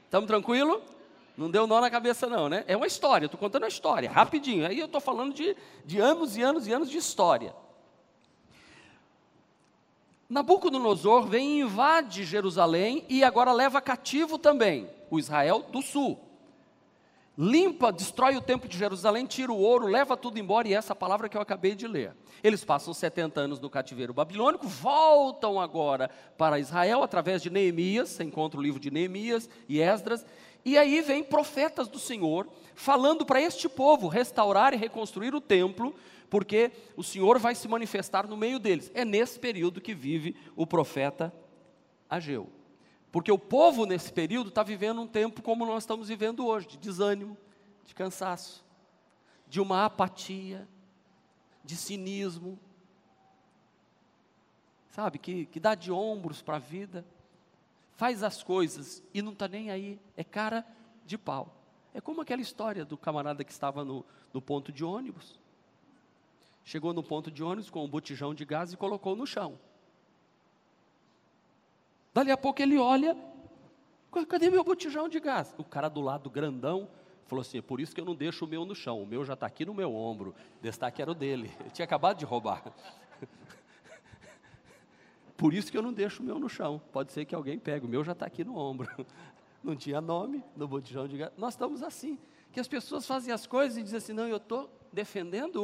Estamos 0.04 0.26
tranquilo? 0.26 0.82
Não 1.36 1.50
deu 1.50 1.66
nó 1.66 1.80
na 1.80 1.90
cabeça, 1.90 2.26
não, 2.26 2.48
né? 2.48 2.64
É 2.66 2.76
uma 2.76 2.86
história, 2.86 3.26
estou 3.26 3.40
contando 3.40 3.64
a 3.64 3.68
história, 3.68 4.10
rapidinho. 4.10 4.66
Aí 4.66 4.78
eu 4.78 4.86
estou 4.86 5.00
falando 5.00 5.34
de, 5.34 5.56
de 5.84 5.98
anos 5.98 6.36
e 6.36 6.42
anos 6.42 6.66
e 6.66 6.72
anos 6.72 6.90
de 6.90 6.98
história. 6.98 7.54
Nabucodonosor 10.28 11.26
vem 11.26 11.58
e 11.58 11.60
invade 11.62 12.24
Jerusalém 12.24 13.04
e 13.08 13.24
agora 13.24 13.52
leva 13.52 13.80
cativo 13.80 14.38
também 14.38 14.88
o 15.10 15.18
Israel 15.18 15.66
do 15.72 15.82
sul 15.82 16.30
limpa, 17.40 17.90
destrói 17.90 18.37
o 18.37 18.42
templo 18.42 18.68
de 18.68 18.76
Jerusalém, 18.76 19.24
tira 19.24 19.50
o 19.50 19.59
ouro, 19.59 19.87
leva 19.87 20.14
tudo 20.14 20.38
embora, 20.38 20.68
e 20.68 20.74
essa 20.74 20.94
palavra 20.94 21.26
que 21.26 21.38
eu 21.38 21.40
acabei 21.40 21.74
de 21.74 21.87
ler. 21.87 22.14
Eles 22.44 22.62
passam 22.62 22.92
70 22.92 23.40
anos 23.40 23.59
no 23.59 23.70
cativeiro 23.70 24.12
babilônico, 24.12 24.68
voltam 24.68 25.59
agora 25.59 26.11
para 26.37 26.59
Israel 26.59 27.03
através 27.03 27.40
de 27.40 27.48
Neemias, 27.48 28.11
você 28.11 28.24
encontra 28.24 28.61
o 28.61 28.62
livro 28.62 28.79
de 28.79 28.90
Neemias 28.90 29.48
e 29.66 29.81
Esdras, 29.81 30.26
e 30.62 30.76
aí 30.76 31.00
vem 31.00 31.24
profetas 31.24 31.88
do 31.88 31.98
Senhor 31.98 32.46
falando 32.74 33.24
para 33.24 33.40
este 33.40 33.70
povo 33.70 34.07
restaurar 34.07 34.74
e 34.74 34.76
reconstruir 34.76 35.35
o 35.35 35.40
templo, 35.40 35.94
porque 36.29 36.70
o 36.94 37.03
Senhor 37.03 37.38
vai 37.38 37.55
se 37.55 37.66
manifestar 37.66 38.26
no 38.26 38.37
meio 38.37 38.59
deles. 38.59 38.90
É 38.92 39.03
nesse 39.03 39.38
período 39.38 39.81
que 39.81 39.94
vive 39.94 40.37
o 40.55 40.66
profeta 40.66 41.33
Ageu. 42.07 42.60
Porque 43.12 43.33
o 43.33 43.38
povo 43.38 43.87
nesse 43.87 44.12
período 44.12 44.51
está 44.51 44.62
vivendo 44.62 45.01
um 45.01 45.07
tempo 45.07 45.42
como 45.42 45.66
nós 45.66 45.83
estamos 45.83 46.09
vivendo 46.09 46.46
hoje, 46.46 46.68
de 46.68 46.79
desânimo, 46.79 47.37
de 47.85 47.94
cansaço, 47.94 48.64
de 49.49 49.61
uma 49.61 49.85
apatia, 49.85 50.68
de 51.64 51.77
cinismo, 51.77 52.59
sabe, 54.90 55.18
que, 55.18 55.46
que 55.46 55.59
dá 55.59 55.75
de 55.75 55.90
ombros 55.90 56.40
para 56.40 56.57
a 56.57 56.61
vida, 56.61 57.05
faz 57.96 58.23
as 58.23 58.42
coisas 58.42 59.03
e 59.12 59.20
não 59.20 59.33
está 59.33 59.49
nem 59.49 59.70
aí, 59.70 60.01
é 60.16 60.23
cara 60.23 60.64
de 61.05 61.18
pau. 61.18 61.57
É 61.92 62.01
como 62.01 62.20
aquela 62.20 62.40
história 62.40 62.85
do 62.85 62.96
camarada 62.96 63.42
que 63.42 63.51
estava 63.51 63.85
no, 63.85 64.05
no 64.33 64.40
ponto 64.40 64.70
de 64.70 64.85
ônibus. 64.85 65.38
Chegou 66.64 66.92
no 66.92 67.03
ponto 67.03 67.31
de 67.31 67.42
ônibus 67.42 67.68
com 67.68 67.85
um 67.85 67.88
botijão 67.88 68.33
de 68.33 68.44
gás 68.44 68.73
e 68.73 68.77
colocou 68.77 69.16
no 69.16 69.27
chão. 69.27 69.59
Dali 72.12 72.31
a 72.31 72.37
pouco 72.37 72.61
ele 72.61 72.77
olha, 72.79 73.16
cadê 74.29 74.51
meu 74.51 74.64
botijão 74.64 75.09
de 75.09 75.20
gás? 75.20 75.55
O 75.57 75.64
cara 75.64 75.88
do 75.88 76.01
lado 76.01 76.29
grandão 76.29 76.88
falou 77.27 77.42
assim: 77.42 77.59
é 77.59 77.62
por 77.62 77.81
isso 77.81 77.94
que 77.94 78.01
eu 78.01 78.05
não 78.05 78.14
deixo 78.14 78.44
o 78.44 78.49
meu 78.49 78.64
no 78.64 78.75
chão, 78.75 79.01
o 79.01 79.07
meu 79.07 79.25
já 79.25 79.35
está 79.35 79.46
aqui 79.46 79.64
no 79.64 79.73
meu 79.73 79.94
ombro. 79.94 80.35
Destaque 80.61 81.01
era 81.01 81.11
o 81.11 81.14
dele, 81.14 81.51
ele 81.61 81.70
tinha 81.70 81.85
acabado 81.85 82.18
de 82.18 82.25
roubar. 82.25 82.64
Por 85.37 85.55
isso 85.55 85.70
que 85.70 85.79
eu 85.79 85.83
não 85.83 85.92
deixo 85.92 86.23
o 86.23 86.27
meu 86.27 86.38
no 86.38 86.51
chão. 86.51 86.83
Pode 86.92 87.12
ser 87.12 87.25
que 87.25 87.35
alguém 87.35 87.59
pegue, 87.59 87.87
o 87.87 87.88
meu 87.88 88.05
já 88.05 88.12
está 88.12 88.27
aqui 88.27 88.44
no 88.44 88.59
ombro. 88.59 88.88
Não 89.62 89.77
tinha 89.77 90.01
nome 90.01 90.42
no 90.57 90.66
botijão 90.66 91.07
de 91.07 91.18
gás. 91.18 91.33
Nós 91.37 91.53
estamos 91.53 91.83
assim, 91.83 92.18
que 92.51 92.59
as 92.59 92.66
pessoas 92.66 93.07
fazem 93.07 93.33
as 93.33 93.46
coisas 93.46 93.77
e 93.77 93.83
dizem 93.83 93.99
assim: 93.99 94.12
não, 94.14 94.27
eu 94.27 94.38
estou 94.38 94.70
defendendo 94.90 95.62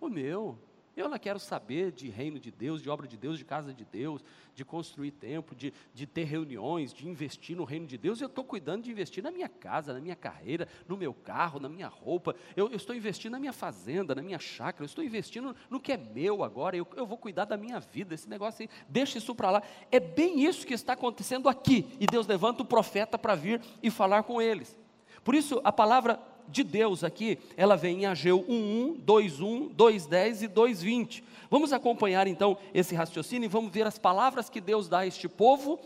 o, 0.00 0.06
o 0.06 0.08
meu. 0.08 0.58
Eu 0.98 1.08
não 1.08 1.18
quero 1.18 1.38
saber 1.38 1.92
de 1.92 2.08
reino 2.08 2.40
de 2.40 2.50
Deus, 2.50 2.82
de 2.82 2.90
obra 2.90 3.06
de 3.06 3.16
Deus, 3.16 3.38
de 3.38 3.44
casa 3.44 3.72
de 3.72 3.84
Deus, 3.84 4.24
de 4.52 4.64
construir 4.64 5.12
templo, 5.12 5.54
de, 5.54 5.72
de 5.94 6.06
ter 6.06 6.24
reuniões, 6.24 6.92
de 6.92 7.08
investir 7.08 7.56
no 7.56 7.62
reino 7.62 7.86
de 7.86 7.96
Deus. 7.96 8.20
Eu 8.20 8.26
estou 8.26 8.42
cuidando 8.42 8.82
de 8.82 8.90
investir 8.90 9.22
na 9.22 9.30
minha 9.30 9.48
casa, 9.48 9.92
na 9.92 10.00
minha 10.00 10.16
carreira, 10.16 10.66
no 10.88 10.96
meu 10.96 11.14
carro, 11.14 11.60
na 11.60 11.68
minha 11.68 11.86
roupa. 11.86 12.34
Eu, 12.56 12.68
eu 12.68 12.76
estou 12.76 12.96
investindo 12.96 13.30
na 13.32 13.38
minha 13.38 13.52
fazenda, 13.52 14.12
na 14.12 14.22
minha 14.22 14.40
chácara. 14.40 14.82
Eu 14.82 14.86
estou 14.86 15.04
investindo 15.04 15.54
no 15.70 15.78
que 15.78 15.92
é 15.92 15.96
meu 15.96 16.42
agora. 16.42 16.76
Eu, 16.76 16.86
eu 16.96 17.06
vou 17.06 17.16
cuidar 17.16 17.44
da 17.44 17.56
minha 17.56 17.78
vida. 17.78 18.14
Esse 18.14 18.28
negócio 18.28 18.62
aí, 18.62 18.68
deixa 18.88 19.18
isso 19.18 19.36
para 19.36 19.52
lá. 19.52 19.62
É 19.92 20.00
bem 20.00 20.44
isso 20.44 20.66
que 20.66 20.74
está 20.74 20.94
acontecendo 20.94 21.48
aqui. 21.48 21.96
E 22.00 22.06
Deus 22.06 22.26
levanta 22.26 22.62
o 22.62 22.66
profeta 22.66 23.16
para 23.16 23.36
vir 23.36 23.62
e 23.80 23.88
falar 23.88 24.24
com 24.24 24.42
eles. 24.42 24.76
Por 25.22 25.36
isso, 25.36 25.60
a 25.62 25.70
palavra 25.70 26.18
de 26.48 26.62
Deus 26.62 27.04
aqui, 27.04 27.38
ela 27.56 27.76
vem 27.76 28.02
em 28.02 28.06
Ageu 28.06 28.44
1.1, 28.44 29.04
2.1, 29.04 29.74
2.10 29.74 30.42
e 30.42 30.48
2.20. 30.48 31.22
Vamos 31.50 31.72
acompanhar 31.72 32.26
então 32.26 32.58
esse 32.74 32.94
raciocínio 32.94 33.46
e 33.46 33.48
vamos 33.48 33.72
ver 33.72 33.86
as 33.86 33.98
palavras 33.98 34.50
que 34.50 34.60
Deus 34.60 34.88
dá 34.88 35.00
a 35.00 35.06
este 35.06 35.28
povo, 35.28 35.78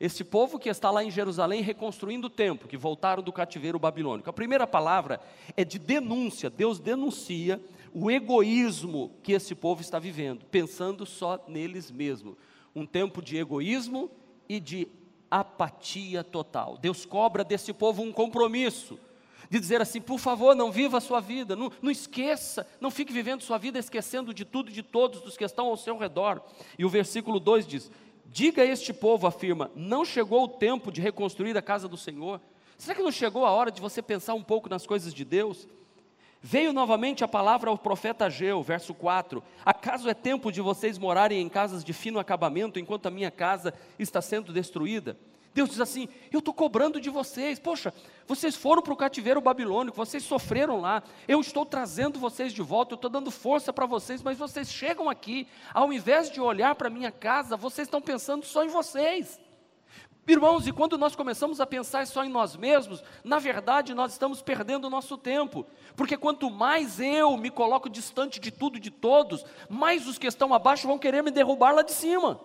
este 0.00 0.22
povo 0.22 0.58
que 0.58 0.68
está 0.68 0.90
lá 0.90 1.02
em 1.02 1.10
Jerusalém 1.10 1.62
reconstruindo 1.62 2.28
o 2.28 2.30
templo, 2.30 2.68
que 2.68 2.76
voltaram 2.76 3.22
do 3.22 3.32
cativeiro 3.32 3.78
babilônico. 3.78 4.30
A 4.30 4.32
primeira 4.32 4.66
palavra 4.66 5.20
é 5.56 5.64
de 5.64 5.78
denúncia, 5.78 6.48
Deus 6.48 6.78
denuncia 6.78 7.60
o 7.92 8.10
egoísmo 8.10 9.10
que 9.22 9.32
esse 9.32 9.54
povo 9.54 9.80
está 9.80 9.98
vivendo, 9.98 10.44
pensando 10.50 11.04
só 11.04 11.42
neles 11.48 11.90
mesmos. 11.90 12.36
Um 12.74 12.86
tempo 12.86 13.20
de 13.20 13.36
egoísmo 13.36 14.10
e 14.48 14.60
de 14.60 14.86
apatia 15.30 16.22
total. 16.22 16.78
Deus 16.78 17.04
cobra 17.04 17.42
desse 17.42 17.72
povo 17.72 18.02
um 18.02 18.12
compromisso 18.12 18.98
de 19.50 19.58
dizer 19.58 19.80
assim: 19.80 20.00
por 20.00 20.18
favor, 20.18 20.54
não 20.54 20.70
viva 20.70 20.98
a 20.98 21.00
sua 21.00 21.20
vida, 21.20 21.56
não, 21.56 21.70
não 21.80 21.90
esqueça, 21.90 22.66
não 22.80 22.90
fique 22.90 23.12
vivendo 23.12 23.42
sua 23.42 23.58
vida 23.58 23.78
esquecendo 23.78 24.34
de 24.34 24.44
tudo 24.44 24.70
e 24.70 24.72
de 24.72 24.82
todos 24.82 25.20
dos 25.20 25.36
que 25.36 25.44
estão 25.44 25.66
ao 25.66 25.76
seu 25.76 25.96
redor. 25.96 26.42
E 26.78 26.84
o 26.84 26.88
versículo 26.88 27.40
2 27.40 27.66
diz: 27.66 27.90
Diga 28.26 28.62
a 28.62 28.66
este 28.66 28.92
povo, 28.92 29.26
afirma, 29.26 29.70
não 29.74 30.04
chegou 30.04 30.44
o 30.44 30.48
tempo 30.48 30.92
de 30.92 31.00
reconstruir 31.00 31.56
a 31.56 31.62
casa 31.62 31.88
do 31.88 31.96
Senhor? 31.96 32.40
Será 32.76 32.94
que 32.94 33.02
não 33.02 33.10
chegou 33.10 33.44
a 33.44 33.50
hora 33.50 33.70
de 33.70 33.80
você 33.80 34.00
pensar 34.02 34.34
um 34.34 34.42
pouco 34.42 34.68
nas 34.68 34.86
coisas 34.86 35.12
de 35.12 35.24
Deus? 35.24 35.66
Veio 36.40 36.72
novamente 36.72 37.24
a 37.24 37.28
palavra 37.28 37.68
ao 37.68 37.76
profeta 37.76 38.26
Ageu, 38.26 38.62
verso 38.62 38.94
4: 38.94 39.42
Acaso 39.64 40.08
é 40.08 40.14
tempo 40.14 40.52
de 40.52 40.60
vocês 40.60 40.96
morarem 40.98 41.40
em 41.40 41.48
casas 41.48 41.82
de 41.82 41.92
fino 41.92 42.18
acabamento 42.18 42.78
enquanto 42.78 43.06
a 43.06 43.10
minha 43.10 43.30
casa 43.30 43.74
está 43.98 44.22
sendo 44.22 44.52
destruída? 44.52 45.18
Deus 45.58 45.70
diz 45.70 45.80
assim: 45.80 46.08
Eu 46.30 46.38
estou 46.38 46.54
cobrando 46.54 47.00
de 47.00 47.10
vocês. 47.10 47.58
Poxa, 47.58 47.92
vocês 48.28 48.54
foram 48.54 48.80
para 48.80 48.92
o 48.92 48.96
cativeiro 48.96 49.40
babilônico, 49.40 49.96
vocês 49.96 50.22
sofreram 50.22 50.80
lá. 50.80 51.02
Eu 51.26 51.40
estou 51.40 51.66
trazendo 51.66 52.16
vocês 52.16 52.52
de 52.52 52.62
volta, 52.62 52.92
eu 52.92 52.96
estou 52.96 53.10
dando 53.10 53.28
força 53.28 53.72
para 53.72 53.84
vocês, 53.84 54.22
mas 54.22 54.38
vocês 54.38 54.70
chegam 54.70 55.10
aqui, 55.10 55.48
ao 55.74 55.92
invés 55.92 56.30
de 56.30 56.40
olhar 56.40 56.76
para 56.76 56.88
minha 56.88 57.10
casa, 57.10 57.56
vocês 57.56 57.88
estão 57.88 58.00
pensando 58.00 58.46
só 58.46 58.64
em 58.64 58.68
vocês. 58.68 59.40
Irmãos, 60.28 60.68
e 60.68 60.72
quando 60.72 60.96
nós 60.96 61.16
começamos 61.16 61.60
a 61.60 61.66
pensar 61.66 62.06
só 62.06 62.22
em 62.22 62.28
nós 62.28 62.54
mesmos, 62.54 63.02
na 63.24 63.40
verdade 63.40 63.94
nós 63.94 64.12
estamos 64.12 64.40
perdendo 64.40 64.84
o 64.84 64.90
nosso 64.90 65.18
tempo, 65.18 65.66
porque 65.96 66.16
quanto 66.16 66.48
mais 66.50 67.00
eu 67.00 67.36
me 67.36 67.50
coloco 67.50 67.90
distante 67.90 68.38
de 68.38 68.52
tudo 68.52 68.76
e 68.76 68.80
de 68.80 68.92
todos, 68.92 69.44
mais 69.68 70.06
os 70.06 70.18
que 70.18 70.28
estão 70.28 70.54
abaixo 70.54 70.86
vão 70.86 71.00
querer 71.00 71.20
me 71.22 71.32
derrubar 71.32 71.74
lá 71.74 71.82
de 71.82 71.92
cima. 71.92 72.40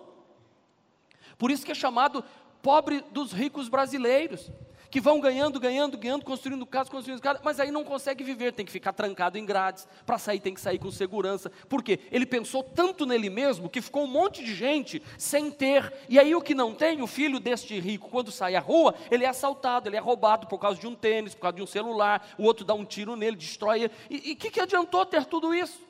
Por 1.37 1.51
isso 1.51 1.65
que 1.65 1.71
é 1.71 1.75
chamado 1.75 2.23
pobre 2.63 3.03
dos 3.11 3.33
ricos 3.33 3.67
brasileiros 3.67 4.49
que 4.89 5.01
vão 5.01 5.19
ganhando, 5.19 5.59
ganhando, 5.59 5.97
ganhando, 5.97 6.23
construindo 6.23 6.65
casa, 6.67 6.89
construindo 6.89 7.19
casa, 7.19 7.41
mas 7.43 7.59
aí 7.59 7.71
não 7.71 7.83
consegue 7.83 8.23
viver, 8.23 8.53
tem 8.53 8.63
que 8.63 8.71
ficar 8.71 8.93
trancado 8.93 9.39
em 9.39 9.45
grades, 9.45 9.87
para 10.05 10.19
sair 10.19 10.39
tem 10.39 10.53
que 10.53 10.61
sair 10.61 10.77
com 10.77 10.91
segurança. 10.91 11.51
Por 11.67 11.83
quê? 11.83 11.99
Ele 12.11 12.27
pensou 12.27 12.63
tanto 12.63 13.03
nele 13.03 13.27
mesmo 13.27 13.67
que 13.67 13.81
ficou 13.81 14.03
um 14.03 14.07
monte 14.07 14.43
de 14.43 14.53
gente 14.53 15.01
sem 15.17 15.49
ter. 15.49 15.91
E 16.07 16.19
aí 16.19 16.35
o 16.35 16.41
que 16.41 16.53
não 16.53 16.75
tem, 16.75 17.01
o 17.01 17.07
filho 17.07 17.39
deste 17.39 17.79
rico, 17.79 18.07
quando 18.07 18.31
sai 18.31 18.55
à 18.55 18.59
rua, 18.59 18.93
ele 19.09 19.25
é 19.25 19.27
assaltado, 19.27 19.89
ele 19.89 19.97
é 19.97 19.99
roubado 19.99 20.45
por 20.45 20.59
causa 20.59 20.79
de 20.79 20.85
um 20.85 20.93
tênis, 20.93 21.33
por 21.33 21.41
causa 21.41 21.57
de 21.57 21.63
um 21.63 21.67
celular, 21.67 22.29
o 22.37 22.43
outro 22.43 22.63
dá 22.63 22.75
um 22.75 22.85
tiro 22.85 23.15
nele, 23.15 23.35
destrói. 23.35 23.89
E 24.11 24.33
o 24.33 24.35
que, 24.35 24.51
que 24.51 24.61
adiantou 24.61 25.03
ter 25.07 25.25
tudo 25.25 25.55
isso? 25.55 25.81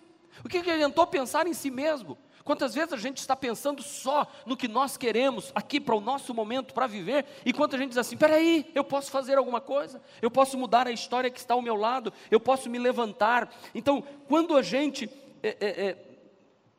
O 0.45 0.47
que, 0.47 0.63
que 0.63 0.71
adiantou 0.71 1.05
pensar 1.05 1.45
em 1.45 1.53
si 1.53 1.69
mesmo? 1.69 2.17
Quantas 2.43 2.75
vezes 2.75 2.91
a 2.91 2.97
gente 2.97 3.17
está 3.17 3.36
pensando 3.38 3.82
só 3.82 4.27
no 4.45 4.58
que 4.58 4.67
nós 4.67 4.97
queremos 4.97 5.51
aqui 5.56 5.79
para 5.79 5.95
o 5.95 6.01
nosso 6.01 6.34
momento, 6.34 6.73
para 6.73 6.88
viver, 6.88 7.25
e 7.45 7.53
quando 7.53 7.75
a 7.75 7.77
gente 7.77 7.89
diz 7.89 7.97
assim: 7.97 8.17
peraí, 8.17 8.69
eu 8.75 8.84
posso 8.84 9.10
fazer 9.10 9.38
alguma 9.38 9.62
coisa, 9.62 10.01
eu 10.21 10.29
posso 10.29 10.58
mudar 10.58 10.86
a 10.86 10.91
história 10.91 11.29
que 11.29 11.39
está 11.39 11.53
ao 11.53 11.62
meu 11.62 11.75
lado, 11.75 12.12
eu 12.29 12.41
posso 12.41 12.69
me 12.69 12.77
levantar. 12.77 13.49
Então, 13.73 14.03
quando 14.27 14.58
a 14.58 14.62
gente 14.62 15.10
é, 15.41 15.58
é, 15.60 15.67
é, 15.67 15.97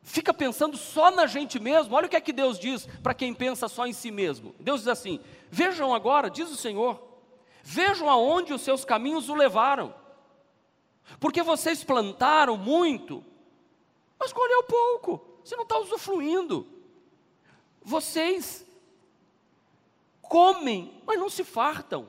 fica 0.02 0.34
pensando 0.34 0.76
só 0.76 1.10
na 1.10 1.26
gente 1.26 1.58
mesmo, 1.58 1.94
olha 1.96 2.06
o 2.06 2.10
que 2.10 2.16
é 2.16 2.20
que 2.20 2.32
Deus 2.32 2.58
diz 2.58 2.86
para 3.02 3.14
quem 3.14 3.32
pensa 3.32 3.66
só 3.66 3.86
em 3.86 3.92
si 3.94 4.10
mesmo. 4.10 4.54
Deus 4.60 4.80
diz 4.80 4.88
assim: 4.88 5.18
vejam 5.50 5.94
agora, 5.94 6.28
diz 6.28 6.50
o 6.50 6.56
Senhor, 6.56 7.02
vejam 7.62 8.10
aonde 8.10 8.52
os 8.52 8.60
seus 8.60 8.84
caminhos 8.84 9.30
o 9.30 9.34
levaram, 9.34 9.94
porque 11.18 11.42
vocês 11.42 11.82
plantaram 11.82 12.58
muito, 12.58 13.24
mas 14.18 14.30
colheu 14.30 14.62
pouco. 14.64 15.33
Você 15.44 15.54
não 15.56 15.64
está 15.64 15.78
usufruindo. 15.78 16.66
Vocês 17.82 18.64
comem, 20.22 21.00
mas 21.06 21.20
não 21.20 21.28
se 21.28 21.44
fartam. 21.44 22.08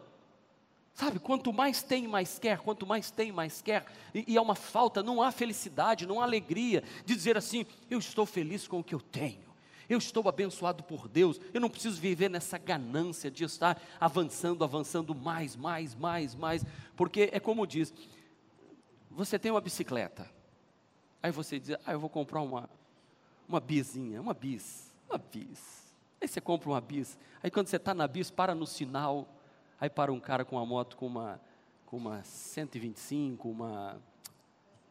Sabe, 0.93 1.19
quanto 1.19 1.51
mais 1.51 1.83
tem, 1.83 2.07
mais 2.07 2.39
quer, 2.39 2.59
quanto 2.59 2.87
mais 2.87 3.11
tem, 3.11 3.29
mais 3.29 3.61
quer, 3.61 3.85
e, 4.13 4.31
e 4.31 4.37
é 4.37 4.41
uma 4.41 4.55
falta, 4.55 5.03
não 5.03 5.21
há 5.21 5.29
felicidade, 5.29 6.07
não 6.07 6.21
há 6.21 6.23
alegria 6.23 6.81
de 7.03 7.13
dizer 7.13 7.35
assim: 7.35 7.65
eu 7.91 7.99
estou 7.99 8.25
feliz 8.25 8.65
com 8.65 8.79
o 8.79 8.83
que 8.83 8.95
eu 8.95 9.01
tenho, 9.01 9.43
eu 9.89 9.97
estou 9.97 10.29
abençoado 10.29 10.83
por 10.83 11.09
Deus, 11.09 11.37
eu 11.53 11.59
não 11.59 11.69
preciso 11.69 11.99
viver 11.99 12.29
nessa 12.29 12.57
ganância 12.57 13.29
de 13.29 13.43
estar 13.43 13.77
avançando, 13.99 14.63
avançando 14.63 15.13
mais, 15.13 15.57
mais, 15.57 15.93
mais, 15.93 16.33
mais, 16.33 16.65
porque 16.95 17.29
é 17.33 17.41
como 17.41 17.67
diz: 17.67 17.93
você 19.11 19.37
tem 19.37 19.51
uma 19.51 19.59
bicicleta, 19.59 20.31
aí 21.21 21.29
você 21.29 21.59
diz, 21.59 21.75
ah, 21.85 21.91
eu 21.91 21.99
vou 21.99 22.09
comprar 22.09 22.39
uma, 22.39 22.69
uma 23.47 23.59
bizinha, 23.59 24.21
uma 24.21 24.33
bis, 24.33 24.91
uma 25.07 25.17
bis. 25.17 25.85
Aí 26.19 26.27
você 26.27 26.41
compra 26.41 26.69
uma 26.69 26.81
bis. 26.81 27.17
Aí 27.43 27.51
quando 27.51 27.67
você 27.67 27.75
está 27.75 27.93
na 27.93 28.07
bis, 28.07 28.31
para 28.31 28.55
no 28.55 28.65
sinal. 28.65 29.27
Aí 29.79 29.89
para 29.89 30.11
um 30.11 30.19
cara 30.19 30.43
com 30.45 30.55
uma 30.55 30.65
moto 30.65 30.95
com 30.97 31.05
uma, 31.05 31.39
com 31.85 31.97
uma 31.97 32.23
125, 32.23 33.47
uma. 33.47 33.97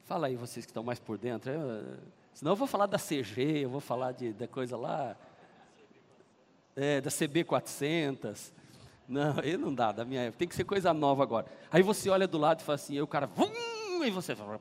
Fala 0.05 0.27
aí 0.27 0.37
vocês 0.37 0.65
que 0.65 0.71
estão 0.71 0.83
mais 0.83 1.01
por 1.01 1.19
dentro. 1.19 1.51
Eu, 1.51 1.99
senão 2.33 2.53
eu 2.53 2.57
vou 2.57 2.67
falar 2.67 2.87
da 2.87 2.99
CG, 2.99 3.65
eu 3.65 3.71
vou 3.71 3.81
falar 3.81 4.13
de, 4.13 4.33
da 4.33 4.47
coisa 4.47 4.77
lá. 4.77 5.17
É, 6.77 7.01
da 7.01 7.11
CB400. 7.11 8.53
Não, 9.09 9.39
aí 9.39 9.57
não 9.57 9.75
dá, 9.75 9.93
da 9.93 10.05
minha 10.05 10.23
época. 10.23 10.39
Tem 10.39 10.49
que 10.49 10.55
ser 10.55 10.65
coisa 10.65 10.93
nova 10.93 11.23
agora. 11.23 11.47
Aí 11.71 11.83
você 11.83 12.09
olha 12.11 12.27
do 12.27 12.39
lado 12.39 12.61
e 12.61 12.63
fala 12.63 12.77
assim, 12.77 12.95
aí 12.95 13.03
o 13.03 13.07
cara. 13.07 13.27
Vum, 13.27 14.05
e 14.05 14.11
você 14.11 14.37
fala. 14.37 14.59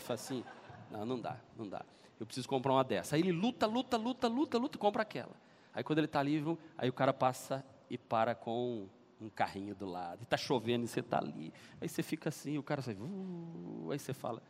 Fala 0.00 0.14
assim. 0.14 0.44
Não, 0.90 1.04
não 1.04 1.18
dá, 1.18 1.36
não 1.56 1.68
dá 1.68 1.82
eu 2.18 2.26
preciso 2.26 2.48
comprar 2.48 2.72
uma 2.72 2.84
dessa. 2.84 3.16
Aí 3.16 3.22
ele 3.22 3.32
luta, 3.32 3.66
luta, 3.66 3.96
luta, 3.96 4.28
luta, 4.28 4.58
luta 4.58 4.76
e 4.76 4.78
compra 4.78 5.02
aquela. 5.02 5.34
Aí 5.74 5.82
quando 5.82 5.98
ele 5.98 6.06
está 6.06 6.22
livre, 6.22 6.56
aí 6.76 6.88
o 6.88 6.92
cara 6.92 7.12
passa 7.12 7.64
e 7.88 7.96
para 7.96 8.34
com 8.34 8.88
um 9.20 9.28
carrinho 9.28 9.74
do 9.74 9.86
lado. 9.86 10.22
Está 10.22 10.36
chovendo 10.36 10.84
e 10.84 10.88
você 10.88 11.00
está 11.00 11.18
ali. 11.18 11.52
Aí 11.80 11.88
você 11.88 12.02
fica 12.02 12.28
assim, 12.28 12.58
o 12.58 12.62
cara 12.62 12.82
sai, 12.82 12.94
uh, 12.94 13.88
aí 13.90 13.98
você 13.98 14.12
fala, 14.12 14.42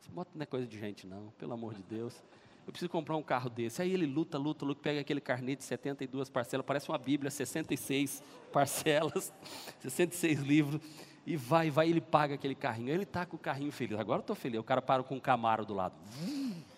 essa 0.00 0.10
moto 0.12 0.30
não 0.34 0.42
é 0.42 0.46
coisa 0.46 0.66
de 0.66 0.78
gente 0.78 1.06
não, 1.06 1.30
pelo 1.38 1.52
amor 1.52 1.74
de 1.74 1.82
Deus. 1.82 2.22
Eu 2.66 2.72
preciso 2.72 2.90
comprar 2.90 3.16
um 3.16 3.22
carro 3.22 3.48
desse. 3.48 3.80
Aí 3.82 3.92
ele 3.92 4.06
luta, 4.06 4.36
luta, 4.36 4.64
luta, 4.64 4.80
pega 4.82 5.00
aquele 5.00 5.20
carnê 5.20 5.56
de 5.56 5.64
72 5.64 6.28
parcelas, 6.28 6.64
parece 6.64 6.88
uma 6.88 6.98
Bíblia, 6.98 7.30
66 7.30 8.22
parcelas, 8.52 9.32
66 9.80 10.40
livros, 10.40 10.80
e 11.26 11.36
vai, 11.36 11.70
vai, 11.70 11.88
ele 11.88 12.00
paga 12.00 12.34
aquele 12.34 12.54
carrinho. 12.54 12.88
Aí 12.88 12.94
ele 12.94 13.04
está 13.04 13.24
com 13.26 13.36
o 13.36 13.38
carrinho 13.38 13.72
feliz. 13.72 13.98
Agora 13.98 14.18
eu 14.18 14.22
estou 14.22 14.36
feliz. 14.36 14.60
O 14.60 14.64
cara 14.64 14.82
para 14.82 15.02
com 15.02 15.16
um 15.16 15.20
Camaro 15.20 15.64
do 15.64 15.74
lado. 15.74 15.94
Uh, 16.22 16.69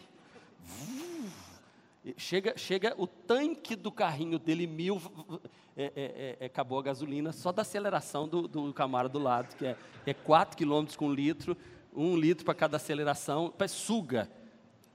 Chega, 2.17 2.59
chega 2.59 2.95
o 2.99 3.07
tanque 3.07 3.77
do 3.77 3.93
carrinho 3.93 4.37
dele 4.37 4.67
mil, 4.67 5.01
é, 5.77 5.85
é, 5.85 5.91
é, 5.95 6.37
é, 6.41 6.47
acabou 6.47 6.81
a 6.81 6.83
gasolina 6.83 7.31
só 7.31 7.53
da 7.53 7.63
aceleração 7.63 8.27
do, 8.27 8.49
do 8.49 8.73
Camaro 8.73 9.09
do 9.09 9.21
lado, 9.21 9.55
que 9.55 9.65
é, 9.65 9.77
é 10.05 10.13
4 10.13 10.57
km 10.57 10.85
com 10.97 11.13
litro, 11.13 11.57
um 11.95 12.17
litro 12.17 12.45
para 12.45 12.55
cada 12.55 12.77
aceleração, 12.77 13.55
suga. 13.69 14.29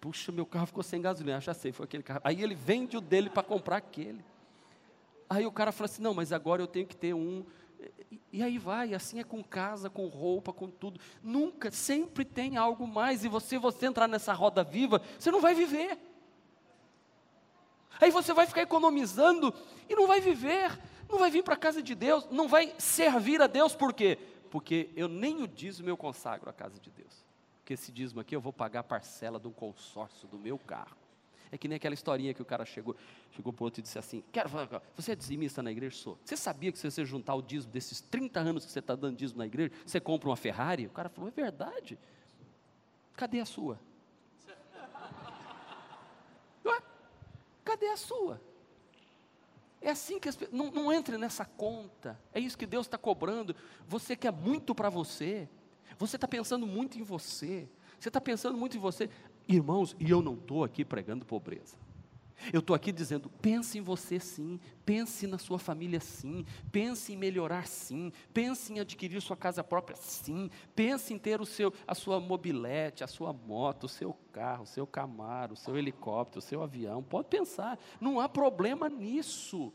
Puxa, 0.02 0.34
meu 0.34 0.46
carro 0.46 0.66
ficou 0.66 0.84
sem 0.84 1.02
gasolina, 1.02 1.40
já 1.40 1.54
sei, 1.54 1.72
foi 1.72 1.86
aquele 1.86 2.04
carro. 2.04 2.20
Aí 2.26 2.44
ele 2.44 2.54
vende 2.54 2.98
o 2.98 3.02
dele 3.02 3.30
para 3.30 3.42
comprar 3.42 3.78
aquele. 3.78 4.24
Aí 5.30 5.46
o 5.46 5.52
cara 5.52 5.72
fala 5.72 5.86
assim: 5.86 6.02
não, 6.02 6.14
mas 6.14 6.34
agora 6.34 6.62
eu 6.62 6.68
tenho 6.68 6.86
que 6.86 6.96
ter 6.96 7.14
um. 7.14 7.46
E 8.32 8.44
aí 8.44 8.58
vai, 8.58 8.94
assim 8.94 9.20
é 9.20 9.24
com 9.24 9.44
casa, 9.44 9.90
com 9.90 10.08
roupa, 10.08 10.52
com 10.52 10.70
tudo. 10.70 11.00
Nunca, 11.24 11.72
sempre 11.72 12.26
tem 12.26 12.58
algo 12.58 12.86
mais. 12.86 13.24
E 13.24 13.28
você, 13.28 13.58
você 13.58 13.86
entrar 13.86 14.08
nessa 14.08 14.34
roda 14.34 14.64
viva, 14.64 15.02
você 15.18 15.32
não 15.32 15.42
vai 15.42 15.56
viver. 15.56 15.98
Aí 18.00 18.12
você 18.12 18.34
vai 18.34 18.46
ficar 18.46 18.62
economizando 18.62 19.54
e 19.90 19.96
não 19.96 20.08
vai 20.08 20.22
viver, 20.22 20.78
não 21.10 21.20
vai 21.20 21.32
vir 21.32 21.44
para 21.44 21.56
a 21.56 21.58
casa 21.58 21.82
de 21.82 21.96
Deus, 21.96 22.28
não 22.30 22.48
vai 22.48 22.74
servir 22.78 23.42
a 23.42 23.48
Deus, 23.48 23.76
por 23.76 23.94
quê? 23.94 24.18
Porque 24.50 24.90
eu 24.96 25.08
nem 25.08 25.42
o 25.42 25.48
dízimo 25.48 25.90
eu 25.90 25.98
consagro 25.98 26.50
à 26.50 26.54
casa 26.54 26.80
de 26.80 26.90
Deus. 26.90 27.26
Porque 27.60 27.74
esse 27.74 27.92
dízimo 27.92 28.22
aqui 28.22 28.36
eu 28.36 28.42
vou 28.42 28.54
pagar 28.54 28.80
a 28.80 28.84
parcela 28.84 29.40
de 29.40 29.48
um 29.48 29.52
consórcio 29.52 30.28
do 30.28 30.38
meu 30.38 30.58
carro. 30.58 30.96
É 31.52 31.58
que 31.58 31.68
nem 31.68 31.78
aquela 31.78 31.94
historinha 31.94 32.34
que 32.34 32.42
o 32.42 32.46
cara 32.46 32.66
chegou, 32.66 32.96
chegou 33.32 33.54
para 33.54 33.64
o 33.64 33.66
outro 33.66 33.80
e 33.80 33.84
disse 33.84 33.98
assim: 33.98 34.24
Quero 34.32 34.50
falar, 34.50 34.82
você 34.96 35.14
é 35.14 35.16
dizimista 35.16 35.64
na 35.64 35.72
igreja? 35.72 35.96
Sou. 35.96 36.18
Você 36.24 36.36
sabia 36.36 36.72
que 36.72 36.78
se 36.78 36.90
você 36.90 37.06
juntar 37.06 37.36
o 37.36 37.42
dízimo 37.42 37.72
desses 37.72 38.02
30 38.02 38.40
anos 38.40 38.66
que 38.66 38.72
você 38.72 38.80
está 38.80 38.96
dando 38.96 39.16
dízimo 39.16 39.40
na 39.40 39.46
igreja, 39.46 39.72
você 39.86 40.00
compra 40.00 40.30
uma 40.30 40.36
Ferrari? 40.36 40.88
O 40.88 40.90
cara 40.90 41.08
falou: 41.08 41.30
É 41.30 41.32
verdade. 41.32 41.98
Cadê 43.16 43.40
a 43.40 43.46
sua? 43.46 43.80
Cadê 47.68 47.88
a 47.88 47.98
sua? 47.98 48.42
É 49.82 49.90
assim 49.90 50.22
que 50.22 50.30
as 50.30 50.38
pessoas. 50.38 50.58
Não, 50.58 50.72
não 50.72 50.94
entre 50.94 51.18
nessa 51.18 51.44
conta. 51.44 52.18
É 52.34 52.40
isso 52.40 52.58
que 52.58 52.66
Deus 52.66 52.86
está 52.86 52.98
cobrando. 52.98 53.54
Você 53.86 54.16
quer 54.16 54.32
muito 54.32 54.74
para 54.74 54.90
você. 54.90 55.50
Você 56.00 56.16
está 56.16 56.30
pensando 56.30 56.66
muito 56.66 56.98
em 56.98 57.04
você. 57.04 57.68
Você 58.00 58.08
está 58.08 58.22
pensando 58.22 58.58
muito 58.58 58.78
em 58.78 58.80
você. 58.80 59.10
Irmãos, 59.46 59.98
e 60.00 60.10
eu 60.10 60.22
não 60.22 60.36
estou 60.36 60.64
aqui 60.64 60.86
pregando 60.86 61.26
pobreza. 61.26 61.76
Eu 62.54 62.60
estou 62.60 62.76
aqui 62.76 62.92
dizendo: 62.92 63.30
pense 63.42 63.78
em 63.78 63.82
você 63.82 64.20
sim, 64.20 64.60
pense 64.86 65.28
na 65.28 65.38
sua 65.38 65.60
família 65.60 66.00
sim, 66.00 66.46
pense 66.72 67.14
em 67.14 67.18
melhorar 67.18 67.68
sim, 67.68 68.12
pense 68.34 68.72
em 68.72 68.80
adquirir 68.80 69.22
sua 69.22 69.36
casa 69.36 69.64
própria 69.64 69.96
sim, 69.96 70.50
pense 70.76 71.14
em 71.14 71.18
ter 71.18 71.42
o 71.42 71.46
seu, 71.46 71.74
a 71.88 71.96
sua 71.96 72.20
mobilete, 72.20 73.04
a 73.04 73.08
sua 73.08 73.34
moto, 73.34 73.86
o 73.86 73.90
seu 73.90 74.16
carro, 74.32 74.64
o 74.64 74.68
seu 74.68 74.86
camaro, 74.86 75.54
o 75.54 75.58
seu 75.58 75.78
helicóptero, 75.78 76.40
o 76.40 76.42
seu 76.42 76.62
avião. 76.62 77.04
Pode 77.04 77.28
pensar, 77.28 77.80
não 78.00 78.20
há 78.20 78.30
problema 78.30 78.90
nisso. 78.90 79.74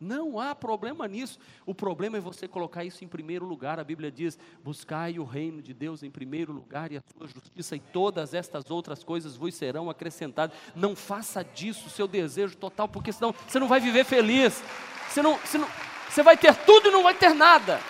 Não 0.00 0.38
há 0.38 0.54
problema 0.54 1.06
nisso. 1.06 1.38
O 1.64 1.74
problema 1.74 2.16
é 2.16 2.20
você 2.20 2.48
colocar 2.48 2.84
isso 2.84 3.04
em 3.04 3.08
primeiro 3.08 3.44
lugar. 3.44 3.78
A 3.78 3.84
Bíblia 3.84 4.10
diz: 4.10 4.38
buscai 4.62 5.18
o 5.18 5.24
reino 5.24 5.62
de 5.62 5.72
Deus 5.72 6.02
em 6.02 6.10
primeiro 6.10 6.52
lugar 6.52 6.92
e 6.92 6.96
a 6.96 7.02
sua 7.16 7.26
justiça, 7.26 7.76
e 7.76 7.80
todas 7.80 8.34
estas 8.34 8.70
outras 8.70 9.04
coisas 9.04 9.36
vos 9.36 9.54
serão 9.54 9.88
acrescentadas. 9.88 10.56
Não 10.74 10.96
faça 10.96 11.44
disso 11.44 11.86
o 11.86 11.90
seu 11.90 12.06
desejo 12.08 12.56
total, 12.56 12.88
porque 12.88 13.12
senão 13.12 13.34
você 13.46 13.58
não 13.58 13.68
vai 13.68 13.80
viver 13.80 14.04
feliz. 14.04 14.62
Você, 15.08 15.22
não, 15.22 15.36
você, 15.36 15.58
não, 15.58 15.68
você 16.08 16.22
vai 16.22 16.36
ter 16.36 16.54
tudo 16.64 16.88
e 16.88 16.92
não 16.92 17.02
vai 17.02 17.14
ter 17.14 17.34
nada. 17.34 17.80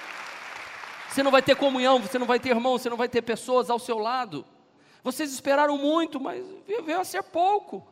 Você 1.08 1.22
não 1.22 1.30
vai 1.30 1.42
ter 1.42 1.56
comunhão, 1.56 2.00
você 2.00 2.18
não 2.18 2.26
vai 2.26 2.40
ter 2.40 2.50
irmão, 2.50 2.76
você 2.76 2.90
não 2.90 2.96
vai 2.96 3.08
ter 3.08 3.22
pessoas 3.22 3.70
ao 3.70 3.78
seu 3.78 3.98
lado. 3.98 4.44
Vocês 5.02 5.32
esperaram 5.32 5.78
muito, 5.78 6.20
mas 6.20 6.44
veio 6.66 7.00
a 7.00 7.04
ser 7.04 7.22
pouco. 7.22 7.86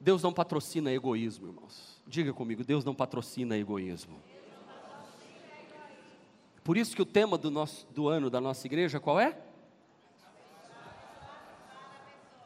Deus 0.00 0.22
não 0.22 0.32
patrocina 0.32 0.90
egoísmo, 0.90 1.48
irmãos. 1.48 2.02
Diga 2.06 2.32
comigo, 2.32 2.64
Deus 2.64 2.82
não 2.82 2.94
patrocina 2.94 3.56
egoísmo. 3.56 4.18
Por 6.64 6.76
isso 6.76 6.96
que 6.96 7.02
o 7.02 7.06
tema 7.06 7.36
do, 7.36 7.50
nosso, 7.50 7.86
do 7.92 8.08
ano 8.08 8.30
da 8.30 8.40
nossa 8.40 8.66
igreja 8.66 8.98
qual 8.98 9.20
é? 9.20 9.36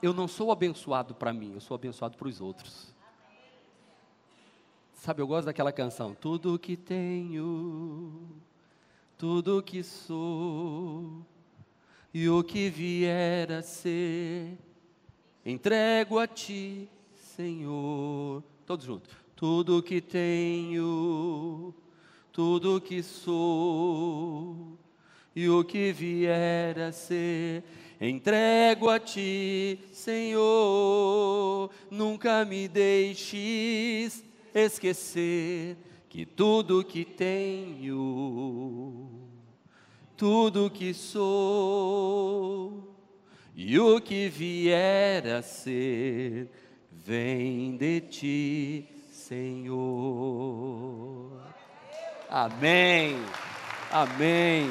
Eu 0.03 0.13
não 0.13 0.27
sou 0.27 0.51
abençoado 0.51 1.15
para 1.15 1.33
mim, 1.33 1.53
eu 1.55 1.61
sou 1.61 1.75
abençoado 1.75 2.19
para 2.19 2.29
os 2.29 2.41
outros. 2.41 2.93
Sabe, 4.95 5.23
eu 5.23 5.27
gosto 5.27 5.47
daquela 5.47 5.73
canção. 5.73 6.15
Tudo 6.15 6.59
que 6.59 6.77
tenho, 6.77 8.27
tudo 9.17 9.63
que 9.63 9.83
sou, 9.83 11.25
e 12.13 12.29
o 12.29 12.43
que 12.43 12.69
vier 12.71 13.53
a 13.53 13.63
ser, 13.63 14.59
entrego 15.45 16.19
a 16.19 16.27
ti, 16.27 16.89
Senhor. 17.37 18.45
Todos 18.65 18.85
juntos. 18.85 19.13
Tudo 19.35 19.83
que 19.83 20.01
tenho, 20.01 21.75
tudo 22.33 22.81
que 22.81 23.03
sou, 23.03 24.79
e 25.35 25.49
o 25.49 25.65
que 25.65 25.93
vier 25.93 26.79
a 26.79 26.93
ser, 26.93 27.65
entrego 28.01 28.89
a 28.89 29.01
ti, 29.01 29.81
Senhor. 29.93 31.71
Nunca 31.91 32.45
me 32.45 32.69
deixes 32.69 34.25
esquecer 34.55 35.77
que 36.09 36.25
tudo 36.25 36.85
que 36.85 37.05
tenho, 37.05 39.11
tudo 40.17 40.71
que 40.71 40.95
sou, 40.95 42.95
e 43.57 43.79
o 43.79 44.01
que 44.01 44.29
vier 44.29 45.27
a 45.27 45.43
ser, 45.43 46.49
vem 47.05 47.77
de 47.77 48.01
ti, 48.01 48.89
Senhor. 49.13 49.79
Amém. 52.31 53.17
Amém. 53.93 54.69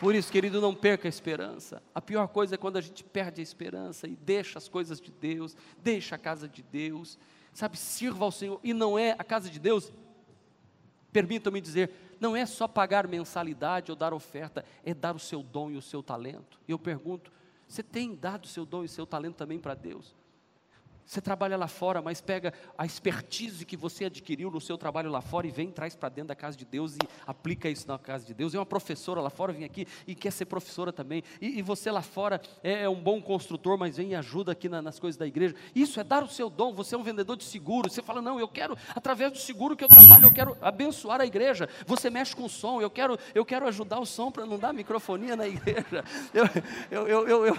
Por 0.00 0.14
isso, 0.14 0.32
querido, 0.32 0.62
não 0.62 0.74
perca 0.74 1.06
a 1.06 1.10
esperança. 1.10 1.82
A 1.94 2.00
pior 2.00 2.26
coisa 2.28 2.54
é 2.54 2.58
quando 2.58 2.78
a 2.78 2.80
gente 2.80 3.04
perde 3.04 3.42
a 3.42 3.44
esperança 3.44 4.08
e 4.08 4.16
deixa 4.16 4.56
as 4.56 4.66
coisas 4.66 4.98
de 4.98 5.10
Deus, 5.10 5.54
deixa 5.82 6.14
a 6.14 6.18
casa 6.18 6.48
de 6.48 6.62
Deus, 6.62 7.18
sabe, 7.52 7.76
sirva 7.76 8.24
ao 8.24 8.32
Senhor. 8.32 8.58
E 8.64 8.72
não 8.72 8.98
é 8.98 9.14
a 9.18 9.22
casa 9.22 9.50
de 9.50 9.60
Deus, 9.60 9.92
permitam-me 11.12 11.60
dizer, 11.60 11.90
não 12.18 12.34
é 12.34 12.46
só 12.46 12.66
pagar 12.66 13.06
mensalidade 13.06 13.92
ou 13.92 13.96
dar 13.96 14.14
oferta, 14.14 14.64
é 14.82 14.94
dar 14.94 15.14
o 15.14 15.18
seu 15.18 15.42
dom 15.42 15.70
e 15.70 15.76
o 15.76 15.82
seu 15.82 16.02
talento. 16.02 16.58
E 16.66 16.72
eu 16.72 16.78
pergunto, 16.78 17.30
você 17.70 17.84
tem 17.84 18.16
dado 18.16 18.48
seu 18.48 18.66
dom 18.66 18.82
e 18.82 18.88
seu 18.88 19.06
talento 19.06 19.36
também 19.36 19.58
para 19.58 19.74
Deus? 19.74 20.16
Você 21.10 21.20
trabalha 21.20 21.56
lá 21.56 21.66
fora, 21.66 22.00
mas 22.00 22.20
pega 22.20 22.54
a 22.78 22.86
expertise 22.86 23.66
que 23.66 23.76
você 23.76 24.04
adquiriu 24.04 24.48
no 24.48 24.60
seu 24.60 24.78
trabalho 24.78 25.10
lá 25.10 25.20
fora 25.20 25.44
e 25.44 25.50
vem 25.50 25.68
traz 25.68 25.96
para 25.96 26.08
dentro 26.08 26.28
da 26.28 26.36
casa 26.36 26.56
de 26.56 26.64
Deus 26.64 26.94
e 26.94 26.98
aplica 27.26 27.68
isso 27.68 27.88
na 27.88 27.98
casa 27.98 28.24
de 28.24 28.32
Deus. 28.32 28.54
É 28.54 28.58
uma 28.60 28.64
professora 28.64 29.20
lá 29.20 29.28
fora, 29.28 29.52
vem 29.52 29.64
aqui 29.64 29.88
e 30.06 30.14
quer 30.14 30.30
ser 30.30 30.44
professora 30.44 30.92
também. 30.92 31.24
E, 31.40 31.58
e 31.58 31.62
você 31.62 31.90
lá 31.90 32.00
fora 32.00 32.40
é, 32.62 32.82
é, 32.84 32.88
um 32.88 32.94
bom 32.94 33.20
construtor, 33.20 33.76
mas 33.76 33.96
vem 33.96 34.10
e 34.10 34.14
ajuda 34.14 34.52
aqui 34.52 34.68
na, 34.68 34.80
nas 34.80 35.00
coisas 35.00 35.18
da 35.18 35.26
igreja. 35.26 35.52
Isso 35.74 35.98
é 35.98 36.04
dar 36.04 36.22
o 36.22 36.28
seu 36.28 36.48
dom. 36.48 36.72
Você 36.74 36.94
é 36.94 36.98
um 36.98 37.02
vendedor 37.02 37.36
de 37.36 37.42
seguro. 37.42 37.90
Você 37.90 38.02
fala, 38.02 38.22
não, 38.22 38.38
eu 38.38 38.46
quero, 38.46 38.78
através 38.94 39.32
do 39.32 39.38
seguro 39.38 39.76
que 39.76 39.82
eu 39.82 39.88
trabalho, 39.88 40.26
eu 40.26 40.32
quero 40.32 40.56
abençoar 40.60 41.20
a 41.20 41.26
igreja. 41.26 41.68
Você 41.86 42.08
mexe 42.08 42.36
com 42.36 42.44
o 42.44 42.48
som, 42.48 42.80
eu 42.80 42.88
quero, 42.88 43.18
eu 43.34 43.44
quero 43.44 43.66
ajudar 43.66 43.98
o 43.98 44.06
som 44.06 44.30
para 44.30 44.46
não 44.46 44.60
dar 44.60 44.72
microfonia 44.72 45.34
na 45.34 45.48
igreja. 45.48 46.04
Eu, 46.32 46.44
eu, 46.88 47.08
eu, 47.08 47.28
eu, 47.28 47.46
eu... 47.46 47.56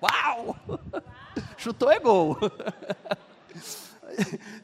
Uau! 0.00 0.56
Chutou 1.56 1.90
é 1.90 1.98
gol. 1.98 2.36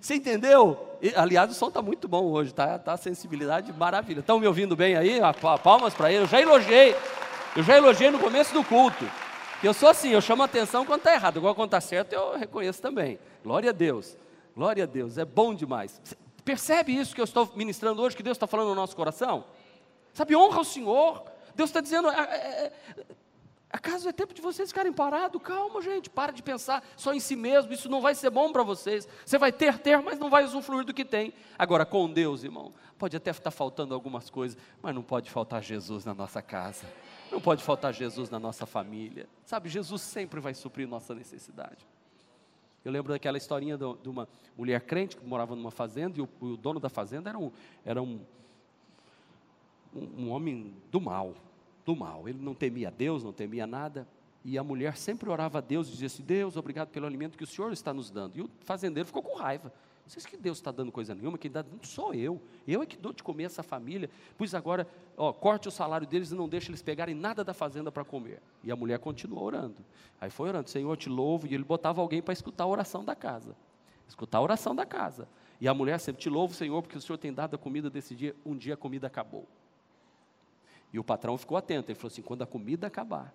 Você 0.00 0.14
entendeu? 0.14 0.88
aliás, 1.16 1.50
o 1.50 1.54
som 1.54 1.68
está 1.68 1.82
muito 1.82 2.08
bom 2.08 2.24
hoje, 2.24 2.54
tá? 2.54 2.78
Tá 2.78 2.96
sensibilidade 2.96 3.72
maravilha. 3.72 4.20
Estão 4.20 4.38
me 4.38 4.46
ouvindo 4.46 4.76
bem 4.76 4.96
aí? 4.96 5.20
Palmas 5.62 5.94
para 5.94 6.10
ele. 6.12 6.22
Eu 6.22 6.28
já 6.28 6.40
elogiei. 6.40 6.96
Eu 7.56 7.62
já 7.62 7.76
elogiei 7.76 8.10
no 8.10 8.18
começo 8.18 8.54
do 8.54 8.64
culto. 8.64 9.04
Eu 9.62 9.74
sou 9.74 9.88
assim, 9.88 10.10
eu 10.10 10.20
chamo 10.20 10.42
atenção 10.42 10.84
quando 10.86 11.00
está 11.00 11.12
errado. 11.12 11.38
Agora 11.38 11.54
quando 11.54 11.68
está 11.68 11.80
certo, 11.80 12.12
eu 12.12 12.38
reconheço 12.38 12.80
também. 12.80 13.18
Glória 13.44 13.70
a 13.70 13.72
Deus. 13.72 14.16
Glória 14.56 14.84
a 14.84 14.86
Deus. 14.86 15.18
É 15.18 15.24
bom 15.24 15.54
demais. 15.54 16.00
Percebe 16.44 16.96
isso 16.96 17.14
que 17.14 17.20
eu 17.20 17.24
estou 17.24 17.50
ministrando 17.54 18.02
hoje, 18.02 18.16
que 18.16 18.22
Deus 18.22 18.36
está 18.36 18.46
falando 18.46 18.68
no 18.68 18.74
nosso 18.74 18.96
coração? 18.96 19.44
Sabe, 20.12 20.34
honra 20.34 20.60
o 20.60 20.64
Senhor. 20.64 21.24
Deus 21.54 21.70
está 21.70 21.80
dizendo, 21.80 22.08
é, 22.10 22.20
é, 22.20 22.64
é 22.66 22.72
Acaso 23.72 24.06
é 24.06 24.12
tempo 24.12 24.34
de 24.34 24.42
vocês 24.42 24.68
ficarem 24.68 24.92
parados? 24.92 25.40
Calma, 25.40 25.80
gente, 25.80 26.10
para 26.10 26.30
de 26.30 26.42
pensar 26.42 26.84
só 26.94 27.14
em 27.14 27.18
si 27.18 27.34
mesmo, 27.34 27.72
isso 27.72 27.88
não 27.88 28.02
vai 28.02 28.14
ser 28.14 28.28
bom 28.28 28.52
para 28.52 28.62
vocês. 28.62 29.08
Você 29.24 29.38
vai 29.38 29.50
ter, 29.50 29.78
ter, 29.78 29.98
mas 30.02 30.18
não 30.18 30.28
vai 30.28 30.44
usufruir 30.44 30.84
do 30.84 30.92
que 30.92 31.06
tem. 31.06 31.32
Agora, 31.58 31.86
com 31.86 32.12
Deus, 32.12 32.44
irmão, 32.44 32.74
pode 32.98 33.16
até 33.16 33.30
estar 33.30 33.50
faltando 33.50 33.94
algumas 33.94 34.28
coisas, 34.28 34.58
mas 34.82 34.94
não 34.94 35.02
pode 35.02 35.30
faltar 35.30 35.62
Jesus 35.62 36.04
na 36.04 36.12
nossa 36.12 36.42
casa, 36.42 36.84
não 37.30 37.40
pode 37.40 37.64
faltar 37.64 37.94
Jesus 37.94 38.28
na 38.28 38.38
nossa 38.38 38.66
família. 38.66 39.26
Sabe, 39.46 39.70
Jesus 39.70 40.02
sempre 40.02 40.38
vai 40.38 40.52
suprir 40.52 40.86
nossa 40.86 41.14
necessidade. 41.14 41.86
Eu 42.84 42.92
lembro 42.92 43.10
daquela 43.10 43.38
historinha 43.38 43.78
de 43.78 44.08
uma 44.08 44.28
mulher 44.54 44.82
crente 44.82 45.16
que 45.16 45.24
morava 45.24 45.56
numa 45.56 45.70
fazenda 45.70 46.18
e 46.18 46.20
o, 46.20 46.28
o 46.42 46.58
dono 46.58 46.78
da 46.78 46.90
fazenda 46.90 47.30
era 47.30 47.38
um, 47.38 47.50
era 47.86 48.02
um, 48.02 48.20
um, 49.94 50.24
um 50.24 50.30
homem 50.30 50.74
do 50.90 51.00
mal 51.00 51.34
do 51.84 51.96
mal. 51.96 52.28
Ele 52.28 52.38
não 52.40 52.54
temia 52.54 52.90
Deus, 52.90 53.24
não 53.24 53.32
temia 53.32 53.66
nada. 53.66 54.06
E 54.44 54.58
a 54.58 54.64
mulher 54.64 54.96
sempre 54.96 55.30
orava 55.30 55.58
a 55.58 55.60
Deus 55.60 55.88
e 55.88 55.92
dizia 55.92 56.06
assim: 56.06 56.22
Deus, 56.22 56.56
obrigado 56.56 56.88
pelo 56.88 57.06
alimento 57.06 57.38
que 57.38 57.44
o 57.44 57.46
Senhor 57.46 57.72
está 57.72 57.92
nos 57.92 58.10
dando. 58.10 58.36
E 58.36 58.42
o 58.42 58.50
fazendeiro 58.60 59.06
ficou 59.06 59.22
com 59.22 59.36
raiva. 59.36 59.72
Vocês 60.06 60.26
que 60.26 60.36
Deus 60.36 60.58
está 60.58 60.72
dando 60.72 60.90
coisa 60.90 61.14
nenhuma, 61.14 61.38
quem 61.38 61.50
dá 61.50 61.62
não 61.62 61.82
sou 61.82 62.12
eu. 62.12 62.42
Eu 62.66 62.82
é 62.82 62.86
que 62.86 62.96
dou 62.96 63.12
de 63.12 63.22
comer 63.22 63.44
essa 63.44 63.62
família. 63.62 64.10
Pois 64.36 64.52
agora, 64.54 64.86
ó, 65.16 65.32
corte 65.32 65.68
o 65.68 65.70
salário 65.70 66.06
deles 66.06 66.32
e 66.32 66.34
não 66.34 66.48
deixe 66.48 66.70
eles 66.70 66.82
pegarem 66.82 67.14
nada 67.14 67.44
da 67.44 67.54
fazenda 67.54 67.90
para 67.92 68.04
comer. 68.04 68.42
E 68.64 68.72
a 68.72 68.76
mulher 68.76 68.98
continuou 68.98 69.44
orando. 69.44 69.76
Aí 70.20 70.28
foi 70.28 70.48
orando, 70.48 70.68
Senhor, 70.68 70.96
te 70.96 71.08
louvo. 71.08 71.46
E 71.46 71.54
ele 71.54 71.64
botava 71.64 72.00
alguém 72.00 72.20
para 72.20 72.32
escutar 72.32 72.64
a 72.64 72.66
oração 72.66 73.04
da 73.04 73.14
casa. 73.14 73.56
Escutar 74.08 74.38
a 74.38 74.42
oração 74.42 74.74
da 74.74 74.84
casa. 74.84 75.28
E 75.60 75.68
a 75.68 75.72
mulher 75.72 76.00
sempre, 76.00 76.20
te 76.20 76.28
louvo, 76.28 76.52
Senhor, 76.52 76.82
porque 76.82 76.98
o 76.98 77.00
Senhor 77.00 77.16
tem 77.16 77.32
dado 77.32 77.54
a 77.54 77.58
comida 77.58 77.88
desse 77.88 78.16
dia. 78.16 78.34
Um 78.44 78.56
dia 78.56 78.74
a 78.74 78.76
comida 78.76 79.06
acabou. 79.06 79.46
E 80.92 80.98
o 80.98 81.04
patrão 81.04 81.38
ficou 81.38 81.56
atento, 81.56 81.90
ele 81.90 81.98
falou 81.98 82.12
assim: 82.12 82.22
quando 82.22 82.42
a 82.42 82.46
comida 82.46 82.86
acabar, 82.86 83.32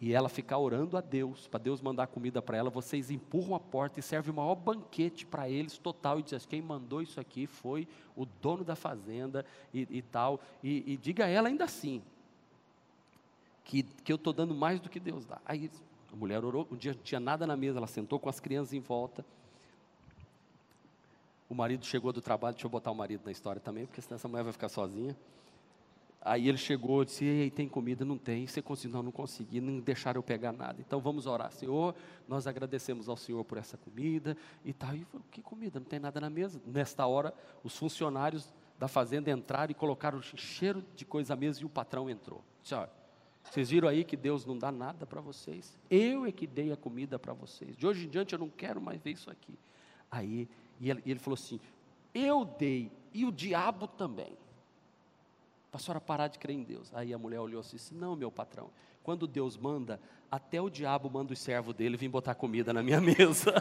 e 0.00 0.14
ela 0.14 0.30
ficar 0.30 0.58
orando 0.58 0.96
a 0.96 1.00
Deus, 1.02 1.46
para 1.46 1.60
Deus 1.60 1.80
mandar 1.82 2.06
comida 2.06 2.40
para 2.40 2.56
ela, 2.56 2.70
vocês 2.70 3.10
empurram 3.10 3.54
a 3.54 3.60
porta 3.60 4.00
e 4.00 4.02
servem 4.02 4.32
o 4.32 4.36
maior 4.36 4.54
banquete 4.54 5.26
para 5.26 5.48
eles, 5.48 5.76
total, 5.76 6.18
e 6.18 6.22
dizem: 6.22 6.38
assim, 6.38 6.48
quem 6.48 6.62
mandou 6.62 7.02
isso 7.02 7.20
aqui 7.20 7.46
foi 7.46 7.86
o 8.16 8.24
dono 8.24 8.64
da 8.64 8.74
fazenda 8.74 9.44
e, 9.74 9.86
e 9.90 10.02
tal. 10.02 10.40
E, 10.62 10.94
e, 10.94 10.96
diga 10.96 11.26
a 11.26 11.28
ela 11.28 11.48
ainda 11.48 11.64
assim, 11.64 12.02
que, 13.64 13.82
que 13.82 14.10
eu 14.10 14.16
estou 14.16 14.32
dando 14.32 14.54
mais 14.54 14.80
do 14.80 14.88
que 14.88 14.98
Deus 14.98 15.26
dá. 15.26 15.38
Aí 15.44 15.70
a 16.10 16.16
mulher 16.16 16.42
orou, 16.44 16.66
um 16.70 16.76
dia 16.76 16.94
não 16.94 17.02
tinha 17.02 17.20
nada 17.20 17.46
na 17.46 17.56
mesa, 17.56 17.78
ela 17.78 17.86
sentou 17.86 18.18
com 18.18 18.28
as 18.28 18.40
crianças 18.40 18.72
em 18.72 18.80
volta. 18.80 19.24
O 21.48 21.54
marido 21.54 21.84
chegou 21.84 22.12
do 22.12 22.22
trabalho, 22.22 22.54
deixa 22.54 22.66
eu 22.66 22.70
botar 22.70 22.90
o 22.90 22.94
marido 22.94 23.22
na 23.24 23.32
história 23.32 23.60
também, 23.60 23.84
porque 23.84 24.00
senão 24.00 24.16
essa 24.16 24.28
mulher 24.28 24.44
vai 24.44 24.52
ficar 24.52 24.68
sozinha. 24.68 25.16
Aí 26.22 26.48
ele 26.48 26.58
chegou 26.58 27.02
e 27.02 27.06
disse: 27.06 27.24
Ei, 27.24 27.50
tem 27.50 27.66
comida? 27.66 28.04
Não 28.04 28.18
tem. 28.18 28.46
Você 28.46 28.60
conseguiu? 28.60 28.96
Não, 28.96 29.04
não 29.04 29.12
consegui, 29.12 29.60
não 29.60 29.80
deixaram 29.80 30.18
eu 30.18 30.22
pegar 30.22 30.52
nada. 30.52 30.80
Então 30.80 31.00
vamos 31.00 31.26
orar. 31.26 31.50
Senhor, 31.50 31.94
nós 32.28 32.46
agradecemos 32.46 33.08
ao 33.08 33.16
Senhor 33.16 33.42
por 33.44 33.56
essa 33.56 33.78
comida 33.78 34.36
e 34.64 34.72
tal. 34.72 34.94
E 34.94 35.04
falou, 35.04 35.24
que 35.30 35.40
comida? 35.40 35.80
Não 35.80 35.86
tem 35.86 35.98
nada 35.98 36.20
na 36.20 36.28
mesa. 36.28 36.60
Nesta 36.66 37.06
hora, 37.06 37.32
os 37.64 37.76
funcionários 37.76 38.52
da 38.78 38.86
fazenda 38.86 39.30
entraram 39.30 39.70
e 39.70 39.74
colocaram 39.74 40.20
cheiro 40.20 40.84
de 40.94 41.06
coisa 41.06 41.32
à 41.32 41.36
mesa 41.36 41.62
e 41.62 41.64
o 41.64 41.70
patrão 41.70 42.10
entrou. 42.10 42.44
Disse, 42.62 42.74
vocês 43.42 43.70
viram 43.70 43.88
aí 43.88 44.04
que 44.04 44.16
Deus 44.16 44.44
não 44.44 44.58
dá 44.58 44.70
nada 44.70 45.06
para 45.06 45.22
vocês? 45.22 45.78
Eu 45.88 46.26
é 46.26 46.32
que 46.32 46.46
dei 46.46 46.70
a 46.70 46.76
comida 46.76 47.18
para 47.18 47.32
vocês. 47.32 47.74
De 47.76 47.86
hoje 47.86 48.06
em 48.06 48.10
diante 48.10 48.34
eu 48.34 48.38
não 48.38 48.50
quero 48.50 48.80
mais 48.80 49.00
ver 49.00 49.12
isso 49.12 49.30
aqui. 49.30 49.58
Aí, 50.10 50.46
e 50.78 50.90
ele, 50.90 51.02
ele 51.06 51.18
falou 51.18 51.34
assim: 51.34 51.58
Eu 52.12 52.44
dei, 52.44 52.92
e 53.14 53.24
o 53.24 53.32
diabo 53.32 53.86
também 53.86 54.36
para 55.70 55.80
a 55.80 55.82
senhora 55.82 56.00
parar 56.00 56.28
de 56.28 56.38
crer 56.38 56.56
em 56.56 56.62
Deus. 56.62 56.90
Aí 56.94 57.14
a 57.14 57.18
mulher 57.18 57.40
olhou 57.40 57.60
assim 57.60 57.76
e 57.76 57.78
disse: 57.78 57.94
Não, 57.94 58.16
meu 58.16 58.30
patrão, 58.30 58.70
quando 59.02 59.26
Deus 59.26 59.56
manda, 59.56 60.00
até 60.30 60.60
o 60.60 60.68
diabo 60.68 61.08
manda 61.08 61.32
os 61.32 61.38
servos 61.38 61.74
dele 61.74 61.96
vir 61.96 62.08
botar 62.08 62.34
comida 62.34 62.72
na 62.72 62.82
minha 62.82 63.00
mesa. 63.02 63.54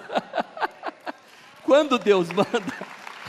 quando 1.63 1.99
Deus 1.99 2.29
manda, 2.29 2.73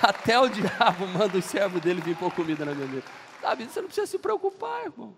até 0.02 0.38
o 0.40 0.48
diabo 0.48 1.06
manda 1.06 1.36
os 1.36 1.44
servos 1.44 1.80
dele 1.80 2.00
vir 2.00 2.16
pôr 2.16 2.32
comida 2.32 2.64
na 2.64 2.74
minha 2.74 2.88
mesa. 2.88 3.05
Sabe, 3.40 3.64
você 3.64 3.80
não 3.80 3.88
precisa 3.88 4.07
se 4.07 4.18
preocupar, 4.18 4.84
irmão. 4.84 5.14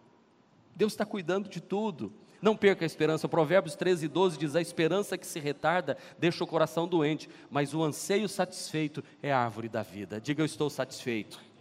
Deus 0.75 0.93
está 0.93 1.05
cuidando 1.05 1.49
de 1.49 1.61
tudo. 1.61 2.13
Não 2.41 2.57
perca 2.57 2.85
a 2.85 2.87
esperança. 2.87 3.29
Provérbios 3.29 3.77
13, 3.77 4.09
12 4.09 4.39
diz: 4.39 4.57
A 4.57 4.61
esperança 4.61 5.17
que 5.17 5.27
se 5.27 5.39
retarda 5.39 5.97
deixa 6.19 6.43
o 6.43 6.47
coração 6.47 6.89
doente, 6.89 7.31
mas 7.49 7.73
o 7.73 7.83
anseio 7.85 8.29
satisfeito 8.29 9.05
é 9.23 9.33
a 9.33 9.39
árvore 9.39 9.69
da 9.69 9.83
vida. 9.83 10.21
Diga, 10.21 10.43
eu 10.43 10.47
estou 10.47 10.69
satisfeito. 10.69 11.52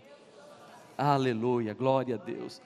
Aleluia, 0.97 1.73
glória 1.73 2.15
a 2.15 2.17
Deus. 2.17 2.61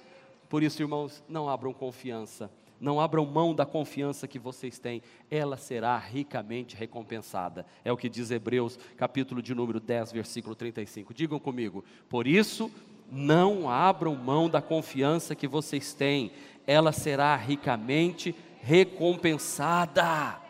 Por 0.50 0.64
isso, 0.64 0.82
irmãos, 0.82 1.24
não 1.28 1.50
abram 1.50 1.74
confiança 1.74 2.50
Não 2.80 3.00
abram 3.00 3.26
mão 3.26 3.56
da 3.56 3.66
confiança 3.66 4.28
que 4.28 4.38
vocês 4.38 4.78
têm, 4.78 5.02
ela 5.32 5.58
será 5.58 5.98
ricamente 5.98 6.76
recompensada. 6.76 7.66
É 7.84 7.92
o 7.92 7.98
que 7.98 8.10
diz 8.10 8.32
Hebreus, 8.32 8.78
capítulo 8.98 9.42
de 9.42 9.56
número 9.56 9.80
10, 9.80 10.12
versículo 10.12 10.56
35. 10.56 11.14
Digam 11.14 11.40
comigo: 11.40 11.84
Por 12.10 12.28
isso, 12.28 12.70
não 13.12 13.70
abram 13.70 14.16
mão 14.16 14.50
da 14.50 14.62
confiança 14.62 15.36
que 15.36 15.48
vocês 15.48 15.94
têm, 15.94 16.32
ela 16.68 16.92
será 16.92 17.36
ricamente 17.36 18.36
recompensada. 18.62 20.42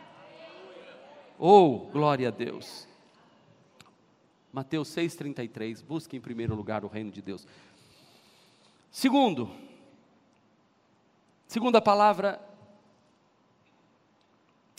Oh, 1.38 1.80
glória 1.92 2.30
a 2.30 2.32
Deus. 2.32 2.88
Mateus 4.56 4.88
6,33, 4.96 5.84
busque 5.84 6.16
em 6.16 6.22
primeiro 6.22 6.56
lugar 6.56 6.86
o 6.86 6.88
reino 6.88 7.12
de 7.12 7.22
Deus. 7.22 7.46
Segundo, 8.90 9.52
segunda 11.46 11.82
palavra, 11.82 12.40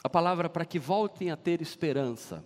a 0.02 0.08
palavra 0.08 0.48
para 0.48 0.64
que 0.64 0.78
voltem 0.78 1.30
a 1.30 1.36
ter 1.36 1.60
esperança. 1.60 2.42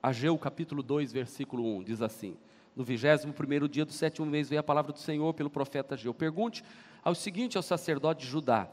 Ageu 0.00 0.38
capítulo 0.38 0.84
2, 0.84 1.12
versículo 1.12 1.64
1, 1.78 1.82
diz 1.82 2.00
assim: 2.00 2.36
No 2.76 2.84
vigésimo 2.84 3.32
primeiro 3.32 3.68
dia 3.68 3.84
do 3.84 3.92
sétimo 3.92 4.24
mês 4.24 4.48
veio 4.48 4.60
a 4.60 4.62
palavra 4.62 4.92
do 4.92 5.00
Senhor 5.00 5.34
pelo 5.34 5.50
profeta 5.50 5.96
Ageu. 5.96 6.14
Pergunte 6.14 6.62
ao 7.02 7.12
seguinte 7.12 7.56
ao 7.56 7.62
sacerdote 7.64 8.24
de 8.24 8.30
Judá 8.30 8.68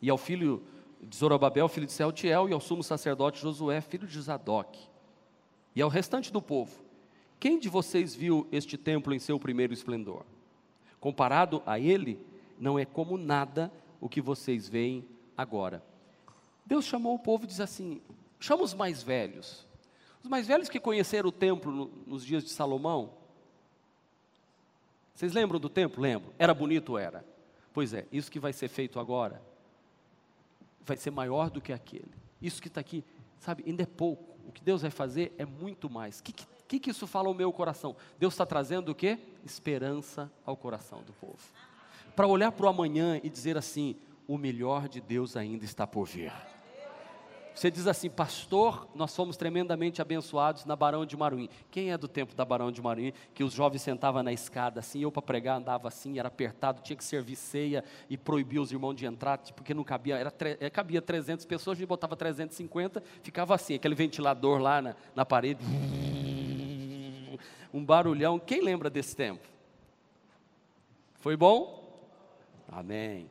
e 0.00 0.08
ao 0.08 0.16
filho 0.16 0.64
de 0.98 1.14
Zorobabel, 1.14 1.68
filho 1.68 1.86
de 1.86 1.92
Sealtiel, 1.92 2.48
e 2.48 2.54
ao 2.54 2.60
sumo 2.60 2.82
sacerdote 2.82 3.38
Josué, 3.38 3.82
filho 3.82 4.06
de 4.06 4.18
Zadok, 4.18 4.88
e 5.74 5.82
ao 5.82 5.88
restante 5.88 6.32
do 6.32 6.40
povo: 6.40 6.82
Quem 7.38 7.58
de 7.58 7.68
vocês 7.68 8.14
viu 8.14 8.46
este 8.50 8.76
templo 8.76 9.14
em 9.14 9.18
seu 9.18 9.38
primeiro 9.38 9.72
esplendor? 9.72 10.24
Comparado 11.00 11.62
a 11.64 11.78
ele, 11.78 12.20
não 12.58 12.78
é 12.78 12.84
como 12.84 13.16
nada 13.16 13.72
o 14.00 14.08
que 14.08 14.20
vocês 14.20 14.68
veem 14.68 15.04
agora. 15.36 15.82
Deus 16.66 16.84
chamou 16.84 17.14
o 17.14 17.18
povo 17.18 17.44
e 17.44 17.46
diz 17.46 17.60
assim: 17.60 18.00
chama 18.38 18.62
os 18.62 18.74
mais 18.74 19.02
velhos. 19.02 19.66
Os 20.22 20.28
mais 20.28 20.46
velhos 20.46 20.68
que 20.68 20.78
conheceram 20.78 21.30
o 21.30 21.32
templo 21.32 21.72
no, 21.72 21.86
nos 22.06 22.24
dias 22.24 22.44
de 22.44 22.50
Salomão. 22.50 23.14
Vocês 25.14 25.32
lembram 25.32 25.58
do 25.58 25.68
templo? 25.68 26.02
Lembro. 26.02 26.32
Era 26.38 26.52
bonito, 26.52 26.98
era. 26.98 27.24
Pois 27.72 27.94
é, 27.94 28.06
isso 28.12 28.30
que 28.30 28.38
vai 28.38 28.52
ser 28.52 28.68
feito 28.68 28.98
agora 28.98 29.42
vai 30.90 30.96
ser 30.96 31.10
maior 31.10 31.50
do 31.50 31.60
que 31.60 31.72
aquele. 31.72 32.10
Isso 32.40 32.60
que 32.60 32.68
está 32.68 32.80
aqui, 32.80 33.04
sabe, 33.38 33.62
ainda 33.66 33.82
é 33.82 33.86
pouco. 33.86 34.29
O 34.50 34.52
que 34.52 34.64
Deus 34.64 34.82
vai 34.82 34.90
fazer 34.90 35.32
é 35.38 35.44
muito 35.44 35.88
mais. 35.88 36.18
O 36.18 36.24
que, 36.24 36.34
que, 36.66 36.80
que 36.80 36.90
isso 36.90 37.06
fala 37.06 37.28
ao 37.28 37.34
meu 37.34 37.52
coração? 37.52 37.94
Deus 38.18 38.34
está 38.34 38.44
trazendo 38.44 38.90
o 38.90 38.94
quê? 38.94 39.16
Esperança 39.44 40.30
ao 40.44 40.56
coração 40.56 41.04
do 41.04 41.12
povo. 41.12 41.38
Para 42.16 42.26
olhar 42.26 42.50
para 42.50 42.66
o 42.66 42.68
amanhã 42.68 43.20
e 43.22 43.30
dizer 43.30 43.56
assim: 43.56 43.94
o 44.26 44.36
melhor 44.36 44.88
de 44.88 45.00
Deus 45.00 45.36
ainda 45.36 45.64
está 45.64 45.86
por 45.86 46.04
vir. 46.04 46.32
Você 47.54 47.70
diz 47.70 47.86
assim, 47.86 48.08
pastor, 48.08 48.88
nós 48.94 49.14
fomos 49.14 49.36
tremendamente 49.36 50.00
abençoados 50.00 50.64
na 50.64 50.74
Barão 50.74 51.04
de 51.04 51.16
Maruim. 51.16 51.48
Quem 51.70 51.90
é 51.90 51.98
do 51.98 52.08
tempo 52.08 52.34
da 52.34 52.44
Barão 52.44 52.70
de 52.70 52.80
Maruim? 52.80 53.12
Que 53.34 53.44
os 53.44 53.52
jovens 53.52 53.82
sentavam 53.82 54.22
na 54.22 54.32
escada 54.32 54.80
assim, 54.80 55.02
eu 55.02 55.12
para 55.12 55.20
pregar 55.20 55.58
andava 55.58 55.88
assim, 55.88 56.18
era 56.18 56.28
apertado, 56.28 56.80
tinha 56.80 56.96
que 56.96 57.04
servir 57.04 57.36
ceia 57.36 57.84
e 58.08 58.16
proibia 58.16 58.62
os 58.62 58.72
irmãos 58.72 58.94
de 58.94 59.04
entrar, 59.04 59.38
porque 59.54 59.74
não 59.74 59.84
cabia, 59.84 60.16
era, 60.16 60.32
é, 60.60 60.70
cabia 60.70 61.02
300 61.02 61.44
pessoas, 61.44 61.76
a 61.76 61.78
gente 61.78 61.88
botava 61.88 62.16
350, 62.16 63.02
ficava 63.22 63.54
assim, 63.54 63.74
aquele 63.74 63.94
ventilador 63.94 64.58
lá 64.58 64.80
na, 64.80 64.96
na 65.14 65.26
parede, 65.26 65.64
um 67.72 67.84
barulhão. 67.84 68.38
Quem 68.38 68.62
lembra 68.62 68.88
desse 68.88 69.14
tempo? 69.14 69.46
Foi 71.20 71.36
bom? 71.36 71.80
Amém. 72.68 73.28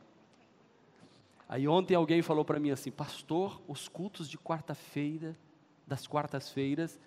Aí 1.52 1.66
ontem 1.66 1.96
alguém 1.96 2.22
falou 2.22 2.44
para 2.44 2.60
mim 2.60 2.70
assim, 2.70 2.92
pastor, 2.92 3.60
os 3.66 3.88
cultos 3.88 4.28
de 4.28 4.38
quarta-feira, 4.38 5.36
das 5.84 6.06
quartas-feiras, 6.06 7.00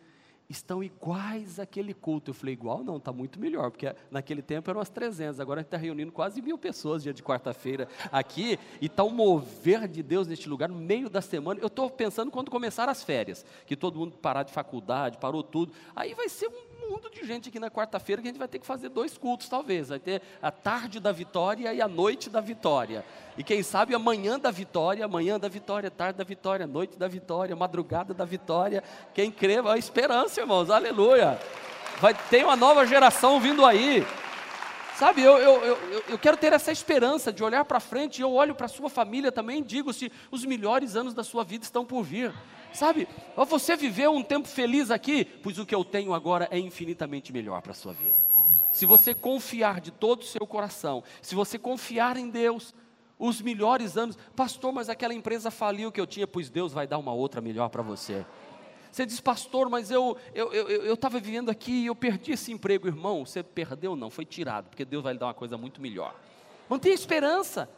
estão 0.49 0.83
iguais 0.83 1.61
àquele 1.61 1.93
culto. 1.93 2.31
Eu 2.31 2.33
falei, 2.33 2.51
igual 2.51 2.83
não, 2.83 2.97
está 2.97 3.13
muito 3.13 3.39
melhor, 3.39 3.71
porque 3.71 3.95
naquele 4.11 4.41
tempo 4.41 4.69
eram 4.69 4.81
as 4.81 4.89
300, 4.89 5.39
agora 5.39 5.61
a 5.61 5.63
gente 5.63 5.67
está 5.67 5.77
reunindo 5.77 6.11
quase 6.11 6.41
mil 6.41 6.57
pessoas 6.57 7.01
dia 7.01 7.13
de 7.13 7.23
quarta-feira 7.23 7.87
aqui, 8.11 8.59
e 8.81 8.87
está 8.87 9.01
um 9.05 9.11
mover 9.11 9.87
de 9.87 10.03
Deus 10.03 10.27
neste 10.27 10.49
lugar, 10.49 10.67
no 10.67 10.75
meio 10.75 11.09
da 11.09 11.21
semana. 11.21 11.61
Eu 11.61 11.67
estou 11.67 11.89
pensando 11.89 12.29
quando 12.29 12.51
começar 12.51 12.89
as 12.89 13.01
férias, 13.01 13.45
que 13.65 13.77
todo 13.77 13.97
mundo 13.97 14.17
parar 14.17 14.43
de 14.43 14.51
faculdade, 14.51 15.19
parou 15.19 15.41
tudo, 15.41 15.71
aí 15.95 16.13
vai 16.13 16.27
ser 16.27 16.49
um 16.49 16.72
mundo 16.79 17.09
de 17.09 17.25
gente 17.25 17.49
aqui 17.49 17.59
na 17.59 17.69
quarta-feira 17.69 18.21
que 18.21 18.27
a 18.27 18.31
gente 18.31 18.39
vai 18.39 18.47
ter 18.47 18.59
que 18.59 18.65
fazer 18.65 18.89
dois 18.89 19.17
cultos, 19.17 19.49
talvez. 19.49 19.89
Vai 19.89 19.99
ter 19.99 20.21
a 20.41 20.51
tarde 20.51 20.99
da 20.99 21.11
vitória 21.11 21.73
e 21.73 21.81
a 21.81 21.87
noite 21.87 22.29
da 22.29 22.39
vitória. 22.39 23.05
E 23.37 23.43
quem 23.43 23.63
sabe 23.63 23.95
amanhã 23.95 24.39
da 24.39 24.51
vitória, 24.51 25.05
amanhã 25.05 25.39
da 25.39 25.47
vitória, 25.47 25.89
tarde 25.89 26.17
da 26.17 26.23
vitória, 26.23 26.67
noite 26.67 26.97
da 26.97 27.07
vitória, 27.07 27.55
madrugada 27.55 28.13
da 28.13 28.25
vitória. 28.25 28.83
Quem 29.13 29.31
crê, 29.31 29.59
a 29.59 29.77
esperança, 29.77 30.41
irmãos, 30.41 30.69
aleluia. 30.69 31.39
Vai 31.99 32.13
ter 32.13 32.43
uma 32.43 32.55
nova 32.55 32.85
geração 32.85 33.39
vindo 33.39 33.65
aí. 33.65 34.05
Sabe, 34.95 35.23
eu, 35.23 35.37
eu, 35.39 35.63
eu, 35.63 36.03
eu 36.09 36.19
quero 36.19 36.37
ter 36.37 36.53
essa 36.53 36.71
esperança 36.71 37.33
de 37.33 37.43
olhar 37.43 37.65
para 37.65 37.79
frente, 37.79 38.21
eu 38.21 38.31
olho 38.31 38.53
para 38.53 38.67
a 38.67 38.69
sua 38.69 38.89
família 38.89 39.31
também 39.31 39.59
e 39.59 39.63
digo 39.63 39.91
se 39.91 40.11
os 40.29 40.45
melhores 40.45 40.95
anos 40.95 41.15
da 41.15 41.23
sua 41.23 41.43
vida 41.43 41.63
estão 41.63 41.83
por 41.83 42.03
vir. 42.03 42.31
Sabe, 42.73 43.07
você 43.47 43.75
viveu 43.75 44.13
um 44.13 44.23
tempo 44.23 44.47
feliz 44.47 44.89
aqui, 44.89 45.25
pois 45.25 45.59
o 45.59 45.65
que 45.65 45.75
eu 45.75 45.85
tenho 45.85 46.13
agora 46.13 46.47
é 46.51 46.57
infinitamente 46.57 47.31
melhor 47.31 47.61
para 47.61 47.71
a 47.71 47.75
sua 47.75 47.93
vida. 47.93 48.15
Se 48.71 48.85
você 48.85 49.13
confiar 49.13 49.79
de 49.79 49.91
todo 49.91 50.21
o 50.21 50.25
seu 50.25 50.45
coração, 50.47 51.03
se 51.21 51.35
você 51.35 51.59
confiar 51.59 52.17
em 52.17 52.29
Deus, 52.29 52.73
os 53.19 53.39
melhores 53.39 53.95
anos, 53.95 54.17
pastor, 54.35 54.73
mas 54.73 54.89
aquela 54.89 55.13
empresa 55.13 55.51
faliu 55.51 55.91
que 55.91 56.01
eu 56.01 56.07
tinha, 56.07 56.25
pois 56.25 56.49
Deus 56.49 56.73
vai 56.73 56.87
dar 56.87 56.97
uma 56.97 57.13
outra 57.13 57.39
melhor 57.39 57.69
para 57.69 57.83
você. 57.83 58.25
Você 58.91 59.05
diz, 59.05 59.19
pastor, 59.19 59.69
mas 59.69 59.89
eu 59.89 60.17
estava 60.33 60.55
eu, 60.55 60.69
eu, 60.69 60.85
eu 60.85 61.19
vivendo 61.21 61.49
aqui 61.49 61.71
e 61.71 61.85
eu 61.87 61.95
perdi 61.95 62.31
esse 62.31 62.51
emprego, 62.51 62.87
irmão. 62.87 63.25
Você 63.25 63.41
perdeu? 63.41 63.95
Não, 63.95 64.09
foi 64.09 64.25
tirado, 64.25 64.69
porque 64.69 64.85
Deus 64.85 65.03
vai 65.03 65.13
lhe 65.13 65.19
dar 65.19 65.27
uma 65.27 65.33
coisa 65.33 65.57
muito 65.57 65.81
melhor. 65.81 66.15
Mantenha 66.69 66.93
esperança. 66.93 67.69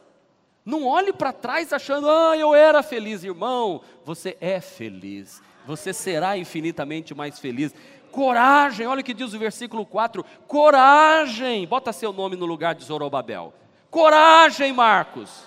Não 0.66 0.84
olhe 0.84 1.14
para 1.14 1.32
trás 1.32 1.72
achando, 1.72 2.10
ah, 2.10 2.36
eu 2.36 2.56
era 2.56 2.82
feliz, 2.82 3.24
irmão. 3.24 3.82
Você 4.04 4.36
é 4.42 4.60
feliz. 4.60 5.40
Você 5.68 5.94
será 5.94 6.36
infinitamente 6.36 7.14
mais 7.14 7.40
feliz. 7.40 7.72
Coragem, 8.12 8.88
olha 8.88 9.02
o 9.02 9.04
que 9.04 9.14
diz 9.14 9.34
o 9.34 9.40
versículo 9.40 9.86
4: 9.86 10.26
coragem. 10.48 11.68
Bota 11.68 11.94
seu 11.94 12.12
nome 12.12 12.36
no 12.36 12.48
lugar 12.48 12.74
de 12.74 12.84
Zorobabel. 12.84 13.54
Coragem, 13.92 14.74
Marcos. 14.74 15.44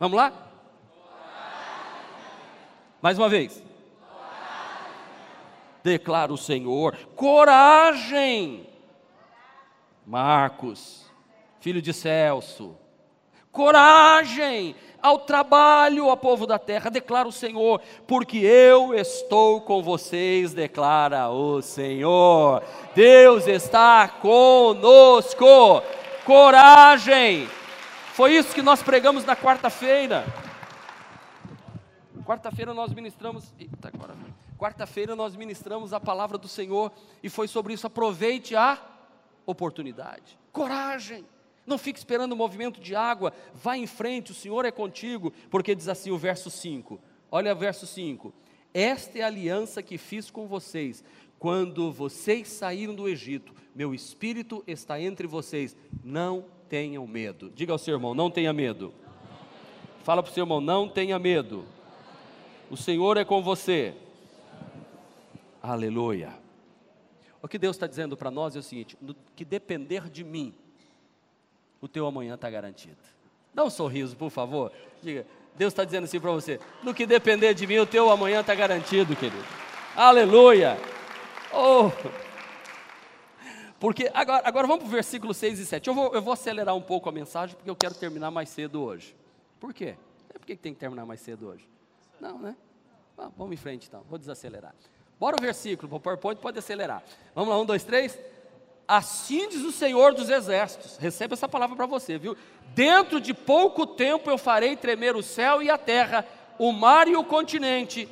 Vamos 0.00 0.16
lá? 0.16 0.32
Mais 3.02 3.18
uma 3.18 3.28
vez. 3.28 3.62
Declara 5.82 6.32
o 6.32 6.38
Senhor. 6.38 6.96
Coragem. 7.14 8.66
Marcos, 10.06 11.10
filho 11.60 11.82
de 11.82 11.92
Celso 11.92 12.78
coragem 13.54 14.74
ao 15.00 15.20
trabalho, 15.20 16.08
ó 16.08 16.16
povo 16.16 16.46
da 16.46 16.58
terra, 16.58 16.90
declara 16.90 17.28
o 17.28 17.32
Senhor, 17.32 17.80
porque 18.06 18.38
eu 18.38 18.92
estou 18.92 19.60
com 19.60 19.82
vocês, 19.82 20.52
declara 20.52 21.30
o 21.30 21.62
Senhor. 21.62 22.62
Deus 22.94 23.46
está 23.46 24.08
conosco. 24.08 25.82
Coragem. 26.24 27.46
Foi 28.14 28.32
isso 28.32 28.54
que 28.54 28.62
nós 28.62 28.82
pregamos 28.82 29.24
na 29.24 29.36
quarta-feira. 29.36 30.24
Quarta-feira 32.24 32.74
nós 32.74 32.92
ministramos. 32.92 33.52
Eita, 33.58 33.88
agora. 33.88 34.14
Quarta-feira 34.58 35.14
nós 35.14 35.36
ministramos 35.36 35.92
a 35.92 36.00
palavra 36.00 36.38
do 36.38 36.48
Senhor 36.48 36.90
e 37.22 37.28
foi 37.28 37.46
sobre 37.46 37.74
isso. 37.74 37.86
Aproveite 37.86 38.56
a 38.56 38.78
oportunidade. 39.46 40.38
Coragem. 40.50 41.26
Não 41.66 41.78
fique 41.78 41.98
esperando 41.98 42.32
o 42.32 42.36
movimento 42.36 42.80
de 42.80 42.94
água, 42.94 43.32
vá 43.54 43.76
em 43.76 43.86
frente, 43.86 44.32
o 44.32 44.34
Senhor 44.34 44.64
é 44.64 44.70
contigo, 44.70 45.32
porque 45.50 45.74
diz 45.74 45.88
assim 45.88 46.10
o 46.10 46.18
verso 46.18 46.50
5. 46.50 47.00
Olha 47.30 47.52
o 47.52 47.56
verso 47.56 47.86
5. 47.86 48.32
Esta 48.72 49.18
é 49.18 49.22
a 49.22 49.26
aliança 49.26 49.82
que 49.82 49.96
fiz 49.96 50.30
com 50.30 50.46
vocês, 50.46 51.04
quando 51.38 51.90
vocês 51.92 52.48
saíram 52.48 52.94
do 52.94 53.08
Egito. 53.08 53.54
Meu 53.74 53.94
espírito 53.94 54.62
está 54.66 55.00
entre 55.00 55.26
vocês. 55.26 55.76
Não 56.02 56.44
tenham 56.68 57.06
medo. 57.06 57.50
Diga 57.54 57.72
ao 57.72 57.78
seu 57.78 57.94
irmão, 57.94 58.14
não 58.14 58.30
tenha 58.30 58.52
medo. 58.52 58.92
Fala 60.02 60.22
para 60.22 60.30
o 60.30 60.34
seu 60.34 60.42
irmão, 60.42 60.60
não 60.60 60.88
tenha 60.88 61.18
medo. 61.18 61.64
O 62.70 62.76
Senhor 62.76 63.16
é 63.16 63.24
com 63.24 63.42
você. 63.42 63.94
Aleluia. 65.62 66.34
O 67.40 67.48
que 67.48 67.58
Deus 67.58 67.76
está 67.76 67.86
dizendo 67.86 68.16
para 68.16 68.30
nós 68.30 68.56
é 68.56 68.58
o 68.58 68.62
seguinte: 68.62 68.96
no 69.00 69.14
que 69.36 69.44
depender 69.44 70.10
de 70.10 70.24
mim, 70.24 70.54
o 71.84 71.88
teu 71.88 72.06
amanhã 72.06 72.34
está 72.34 72.48
garantido. 72.48 72.96
Dá 73.52 73.62
um 73.62 73.68
sorriso, 73.68 74.16
por 74.16 74.30
favor. 74.30 74.72
Diga, 75.02 75.26
Deus 75.54 75.70
está 75.70 75.84
dizendo 75.84 76.04
assim 76.04 76.18
para 76.18 76.30
você: 76.30 76.58
no 76.82 76.94
que 76.94 77.04
depender 77.04 77.52
de 77.52 77.66
mim, 77.66 77.78
o 77.78 77.86
teu 77.86 78.10
amanhã 78.10 78.40
está 78.40 78.54
garantido, 78.54 79.14
querido. 79.14 79.44
Aleluia! 79.94 80.78
Oh! 81.52 81.90
Porque 83.78 84.10
agora, 84.14 84.48
agora 84.48 84.66
vamos 84.66 84.84
para 84.84 84.88
o 84.88 84.90
versículo 84.90 85.34
6 85.34 85.58
e 85.58 85.66
7. 85.66 85.86
Eu 85.86 85.94
vou, 85.94 86.14
eu 86.14 86.22
vou 86.22 86.32
acelerar 86.32 86.74
um 86.74 86.80
pouco 86.80 87.06
a 87.06 87.12
mensagem 87.12 87.54
porque 87.54 87.68
eu 87.68 87.76
quero 87.76 87.94
terminar 87.94 88.30
mais 88.30 88.48
cedo 88.48 88.82
hoje. 88.82 89.14
Por 89.60 89.74
quê? 89.74 89.94
Por 90.32 90.46
que 90.46 90.56
tem 90.56 90.72
que 90.72 90.80
terminar 90.80 91.04
mais 91.04 91.20
cedo 91.20 91.48
hoje? 91.48 91.68
Não, 92.18 92.38
né? 92.38 92.56
vamos 93.36 93.52
em 93.52 93.56
frente 93.56 93.86
então, 93.86 94.02
vou 94.08 94.18
desacelerar. 94.18 94.74
Bora 95.20 95.36
o 95.38 95.40
versículo, 95.40 95.94
o 95.94 96.00
PowerPoint 96.00 96.40
pode 96.40 96.58
acelerar. 96.58 97.04
Vamos 97.34 97.50
lá, 97.50 97.60
um, 97.60 97.66
dois, 97.66 97.84
três. 97.84 98.18
Assim 98.86 99.48
diz 99.48 99.62
o 99.62 99.72
Senhor 99.72 100.14
dos 100.14 100.28
Exércitos. 100.28 100.96
Receba 100.98 101.34
essa 101.34 101.48
palavra 101.48 101.74
para 101.74 101.86
você, 101.86 102.18
viu? 102.18 102.36
Dentro 102.74 103.20
de 103.20 103.32
pouco 103.32 103.86
tempo 103.86 104.30
eu 104.30 104.36
farei 104.36 104.76
tremer 104.76 105.16
o 105.16 105.22
céu 105.22 105.62
e 105.62 105.70
a 105.70 105.78
terra, 105.78 106.26
o 106.58 106.72
mar 106.72 107.08
e 107.08 107.16
o 107.16 107.24
continente. 107.24 108.08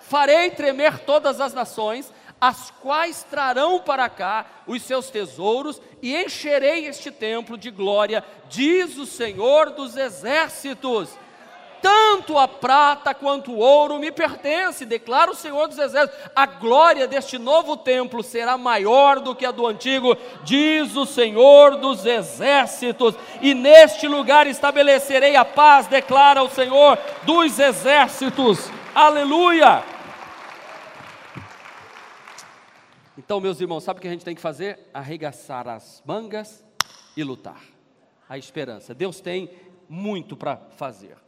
Farei 0.00 0.50
tremer 0.50 0.98
todas 1.00 1.40
as 1.40 1.54
nações, 1.54 2.12
as 2.40 2.72
quais 2.82 3.22
trarão 3.22 3.78
para 3.78 4.08
cá 4.08 4.46
os 4.66 4.82
seus 4.82 5.10
tesouros, 5.10 5.80
e 6.02 6.16
encherei 6.16 6.86
este 6.86 7.10
templo 7.12 7.56
de 7.56 7.70
glória, 7.70 8.24
diz 8.48 8.98
o 8.98 9.06
Senhor 9.06 9.70
dos 9.70 9.96
Exércitos 9.96 11.10
tanto 11.82 12.38
a 12.38 12.46
prata 12.46 13.12
quanto 13.12 13.50
o 13.50 13.58
ouro 13.58 13.98
me 13.98 14.12
pertence, 14.12 14.86
declara 14.86 15.32
o 15.32 15.34
Senhor 15.34 15.66
dos 15.66 15.76
Exércitos. 15.76 16.30
A 16.34 16.46
glória 16.46 17.08
deste 17.08 17.36
novo 17.36 17.76
templo 17.76 18.22
será 18.22 18.56
maior 18.56 19.18
do 19.18 19.34
que 19.34 19.44
a 19.44 19.50
do 19.50 19.66
antigo, 19.66 20.16
diz 20.44 20.96
o 20.96 21.04
Senhor 21.04 21.76
dos 21.76 22.06
Exércitos. 22.06 23.16
E 23.40 23.52
neste 23.52 24.06
lugar 24.06 24.46
estabelecerei 24.46 25.34
a 25.34 25.44
paz, 25.44 25.88
declara 25.88 26.42
o 26.42 26.48
Senhor 26.48 26.96
dos 27.24 27.58
Exércitos. 27.58 28.70
Aleluia! 28.94 29.82
Então, 33.18 33.40
meus 33.40 33.60
irmãos, 33.60 33.82
sabe 33.84 33.98
o 33.98 34.00
que 34.00 34.08
a 34.08 34.10
gente 34.10 34.24
tem 34.24 34.34
que 34.34 34.40
fazer? 34.40 34.88
Arregaçar 34.94 35.68
as 35.68 36.02
mangas 36.06 36.64
e 37.16 37.22
lutar. 37.22 37.60
A 38.28 38.38
esperança. 38.38 38.94
Deus 38.94 39.20
tem 39.20 39.50
muito 39.88 40.36
para 40.36 40.56
fazer. 40.76 41.21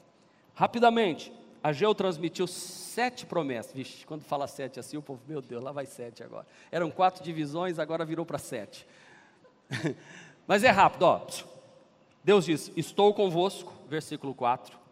Rapidamente, 0.55 1.33
Ageu 1.63 1.95
transmitiu 1.95 2.47
sete 2.47 3.25
promessas. 3.25 3.73
Vixe, 3.73 4.05
quando 4.05 4.23
fala 4.23 4.47
sete 4.47 4.79
assim, 4.79 4.97
o 4.97 5.03
povo, 5.03 5.21
meu 5.27 5.41
Deus, 5.41 5.63
lá 5.63 5.73
vai 5.73 5.87
sete 5.87 6.23
agora. 6.23 6.47
Eram 6.71 6.91
quatro 6.91 7.25
divisões, 7.25 7.79
agora 7.79 8.05
virou 8.05 8.27
para 8.27 8.39
sete. 8.39 8.87
Mas 10.47 10.63
é 10.63 10.71
rápido, 10.71 11.05
ó. 11.05 11.27
Deus 12.23 12.45
diz: 12.45 12.71
Estou 12.77 13.15
convosco, 13.15 13.73
versículo 13.89 14.35
4. 14.35 14.84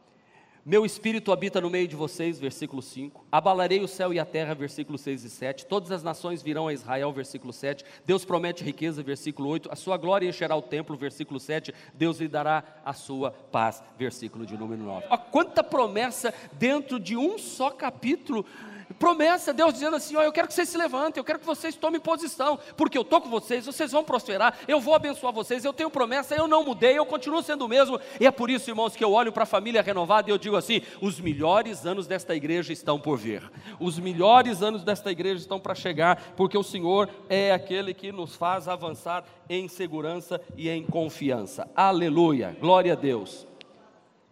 Meu 0.65 0.87
espírito 0.87 1.33
habita 1.33 1.61
no 1.61 1.69
meio 1.69 1.89
de 1.89 1.97
vocês, 1.97 2.39
versículo 2.39 2.81
5. 2.81 3.27
Abalarei 3.33 3.81
o 3.81 3.89
céu 3.89 4.15
e 4.15 4.21
a 4.21 4.25
terra, 4.25 4.55
versículo 4.55 4.97
6 4.97 5.25
e 5.25 5.31
7. 5.31 5.67
Todas 5.67 5.91
as 5.91 6.05
nações 6.05 6.41
virão 6.41 6.69
a 6.69 6.73
Israel, 6.73 7.13
versículo 7.13 7.53
7. 7.53 7.85
Deus 8.07 8.25
promete 8.25 8.63
riqueza, 8.63 9.03
versículo 9.03 9.49
8. 9.49 9.69
A 9.73 9.75
sua 9.75 9.97
glória 9.97 10.29
encherá 10.29 10.55
o 10.55 10.63
templo, 10.63 10.97
versículo 10.97 11.41
7. 11.41 11.75
Deus 11.95 12.21
lhe 12.21 12.29
dará 12.29 12.63
a 12.85 12.93
sua 12.93 13.33
paz, 13.33 13.83
versículo 13.99 14.47
de 14.47 14.57
número 14.57 14.85
9. 14.85 15.07
Ó, 15.11 15.17
quanta 15.19 15.65
promessa 15.65 16.33
dentro 16.53 17.01
de 17.01 17.17
um 17.17 17.39
só 17.39 17.69
capítulo 17.69 18.47
promessa, 18.93 19.53
Deus 19.53 19.73
dizendo 19.73 19.97
assim: 19.97 20.17
ó, 20.17 20.23
eu 20.23 20.33
quero 20.33 20.49
que 20.49 20.55
vocês 20.55 20.69
se 20.69 20.77
levantem, 20.77 21.21
eu 21.21 21.25
quero 21.25 21.39
que 21.39 21.47
vocês 21.47 21.75
tomem 21.77 22.01
posição, 22.01 22.59
porque 22.77 22.97
eu 22.97 23.03
estou 23.03 23.21
com 23.21 23.29
vocês, 23.29 23.67
vocês 23.67 23.93
vão 23.93 24.05
prosperar, 24.05 24.59
eu 24.67 24.81
vou 24.81 24.95
abençoar 24.95 25.33
vocês, 25.33 25.65
eu 25.65 25.73
tenho 25.73 25.91
promessa, 25.91 26.35
eu 26.35 26.49
não 26.49 26.65
mudei, 26.65 26.99
eu 26.99 27.07
continuo 27.07 27.43
sendo 27.43 27.65
o 27.65 27.69
mesmo, 27.69 28.01
e 28.21 28.27
é 28.27 28.31
por 28.31 28.51
isso, 28.51 28.71
irmãos, 28.71 28.97
que 28.97 29.05
eu 29.05 29.13
olho 29.13 29.33
para 29.33 29.45
a 29.45 29.47
família 29.47 29.83
renovada 29.83 30.29
e 30.29 30.33
eu 30.33 30.39
digo 30.39 30.57
assim: 30.57 30.83
os 31.01 31.21
melhores 31.21 31.87
anos 31.87 32.07
desta 32.07 32.35
igreja 32.35 32.73
estão 32.73 32.99
por 32.99 33.17
vir, 33.19 33.43
os 33.79 33.99
melhores 33.99 34.63
anos 34.63 34.83
desta 34.83 35.11
igreja 35.11 35.41
estão 35.41 35.61
para 35.61 35.75
chegar, 35.75 36.35
porque 36.37 36.57
o 36.57 36.63
Senhor 36.63 37.09
é 37.29 37.53
aquele 37.53 37.95
que 37.95 38.13
nos 38.13 38.35
faz 38.35 38.69
avançar 38.69 39.25
em 39.49 39.69
segurança 39.69 40.41
e 40.57 40.69
em 40.69 40.85
confiança. 40.85 41.69
Aleluia, 41.75 42.57
glória 42.61 42.93
a 42.93 42.97
Deus. 42.97 43.47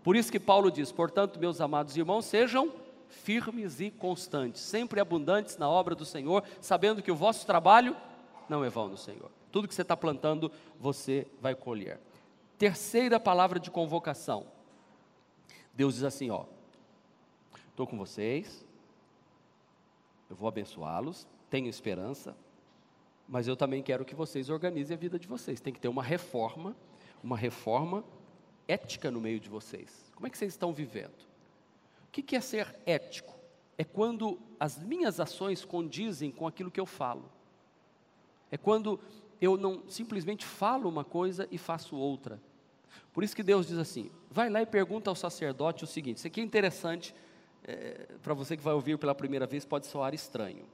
Por 0.02 0.16
isso 0.16 0.32
que 0.32 0.40
Paulo 0.40 0.70
diz: 0.70 0.90
portanto, 0.90 1.38
meus 1.38 1.60
amados 1.60 1.96
irmãos, 1.96 2.24
sejam 2.24 2.72
firmes 3.10 3.80
e 3.80 3.90
constantes, 3.90 4.62
sempre 4.62 5.00
abundantes 5.00 5.56
na 5.56 5.68
obra 5.68 5.94
do 5.94 6.04
Senhor, 6.04 6.42
sabendo 6.60 7.02
que 7.02 7.10
o 7.10 7.16
vosso 7.16 7.46
trabalho 7.46 7.96
não 8.48 8.64
é 8.64 8.70
vão 8.70 8.88
no 8.88 8.96
Senhor. 8.96 9.30
Tudo 9.52 9.68
que 9.68 9.74
você 9.74 9.82
está 9.82 9.96
plantando, 9.96 10.50
você 10.78 11.26
vai 11.40 11.54
colher. 11.54 12.00
Terceira 12.56 13.18
palavra 13.18 13.58
de 13.58 13.70
convocação. 13.70 14.46
Deus 15.74 15.94
diz 15.94 16.04
assim: 16.04 16.30
ó, 16.30 16.44
estou 17.70 17.86
com 17.86 17.98
vocês, 17.98 18.64
eu 20.28 20.36
vou 20.36 20.48
abençoá-los, 20.48 21.26
tenho 21.48 21.68
esperança, 21.68 22.36
mas 23.28 23.48
eu 23.48 23.56
também 23.56 23.82
quero 23.82 24.04
que 24.04 24.14
vocês 24.14 24.50
organizem 24.50 24.96
a 24.96 25.00
vida 25.00 25.18
de 25.18 25.26
vocês. 25.26 25.60
Tem 25.60 25.72
que 25.72 25.80
ter 25.80 25.88
uma 25.88 26.02
reforma, 26.02 26.76
uma 27.22 27.36
reforma 27.36 28.04
ética 28.68 29.10
no 29.10 29.20
meio 29.20 29.40
de 29.40 29.48
vocês. 29.48 30.12
Como 30.14 30.26
é 30.26 30.30
que 30.30 30.38
vocês 30.38 30.52
estão 30.52 30.72
vivendo? 30.72 31.29
O 32.10 32.12
que 32.12 32.34
é 32.34 32.40
ser 32.40 32.74
ético? 32.84 33.38
É 33.78 33.84
quando 33.84 34.38
as 34.58 34.78
minhas 34.78 35.20
ações 35.20 35.64
condizem 35.64 36.32
com 36.32 36.44
aquilo 36.44 36.70
que 36.70 36.80
eu 36.80 36.84
falo. 36.84 37.30
É 38.50 38.58
quando 38.58 38.98
eu 39.40 39.56
não 39.56 39.88
simplesmente 39.88 40.44
falo 40.44 40.88
uma 40.88 41.04
coisa 41.04 41.46
e 41.52 41.56
faço 41.56 41.96
outra. 41.96 42.40
Por 43.12 43.22
isso 43.22 43.34
que 43.34 43.44
Deus 43.44 43.68
diz 43.68 43.78
assim: 43.78 44.10
vai 44.28 44.50
lá 44.50 44.60
e 44.60 44.66
pergunta 44.66 45.08
ao 45.08 45.14
sacerdote 45.14 45.84
o 45.84 45.86
seguinte. 45.86 46.18
Isso 46.18 46.26
aqui 46.26 46.40
é 46.40 46.44
interessante, 46.44 47.14
é, 47.64 48.08
para 48.20 48.34
você 48.34 48.56
que 48.56 48.62
vai 48.62 48.74
ouvir 48.74 48.98
pela 48.98 49.14
primeira 49.14 49.46
vez, 49.46 49.64
pode 49.64 49.86
soar 49.86 50.12
estranho. 50.12 50.64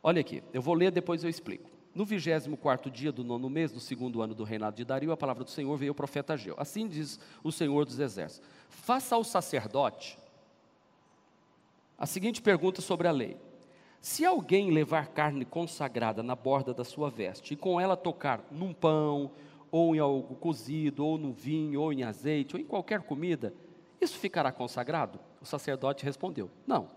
Olha 0.00 0.20
aqui, 0.20 0.42
eu 0.52 0.62
vou 0.62 0.74
ler, 0.74 0.92
depois 0.92 1.24
eu 1.24 1.28
explico. 1.28 1.68
No 1.92 2.04
24 2.04 2.90
dia 2.90 3.10
do 3.10 3.24
nono 3.24 3.50
mês, 3.50 3.72
do 3.72 3.80
segundo 3.80 4.22
ano 4.22 4.34
do 4.34 4.44
reinado 4.44 4.76
de 4.76 4.84
Dario, 4.84 5.10
a 5.10 5.16
palavra 5.16 5.42
do 5.42 5.50
Senhor 5.50 5.76
veio 5.76 5.90
ao 5.90 5.94
profeta 5.94 6.34
Ageu. 6.34 6.54
Assim 6.56 6.86
diz 6.86 7.18
o 7.42 7.50
Senhor 7.50 7.84
dos 7.84 7.98
Exércitos: 7.98 8.48
Faça 8.68 9.16
ao 9.16 9.24
sacerdote 9.24 10.16
a 11.98 12.06
seguinte 12.06 12.42
pergunta 12.42 12.80
sobre 12.80 13.08
a 13.08 13.12
lei: 13.12 13.36
Se 14.00 14.24
alguém 14.24 14.70
levar 14.70 15.08
carne 15.08 15.44
consagrada 15.44 16.22
na 16.22 16.34
borda 16.34 16.74
da 16.74 16.84
sua 16.84 17.10
veste 17.10 17.54
e 17.54 17.56
com 17.56 17.80
ela 17.80 17.96
tocar 17.96 18.44
num 18.50 18.72
pão, 18.72 19.30
ou 19.70 19.94
em 19.94 19.98
algo 19.98 20.34
cozido, 20.36 21.04
ou 21.04 21.18
no 21.18 21.32
vinho, 21.32 21.80
ou 21.80 21.92
em 21.92 22.02
azeite, 22.02 22.54
ou 22.54 22.60
em 22.60 22.64
qualquer 22.64 23.02
comida, 23.02 23.52
isso 24.00 24.18
ficará 24.18 24.52
consagrado? 24.52 25.18
O 25.40 25.46
sacerdote 25.46 26.04
respondeu: 26.04 26.50
Não. 26.66 26.90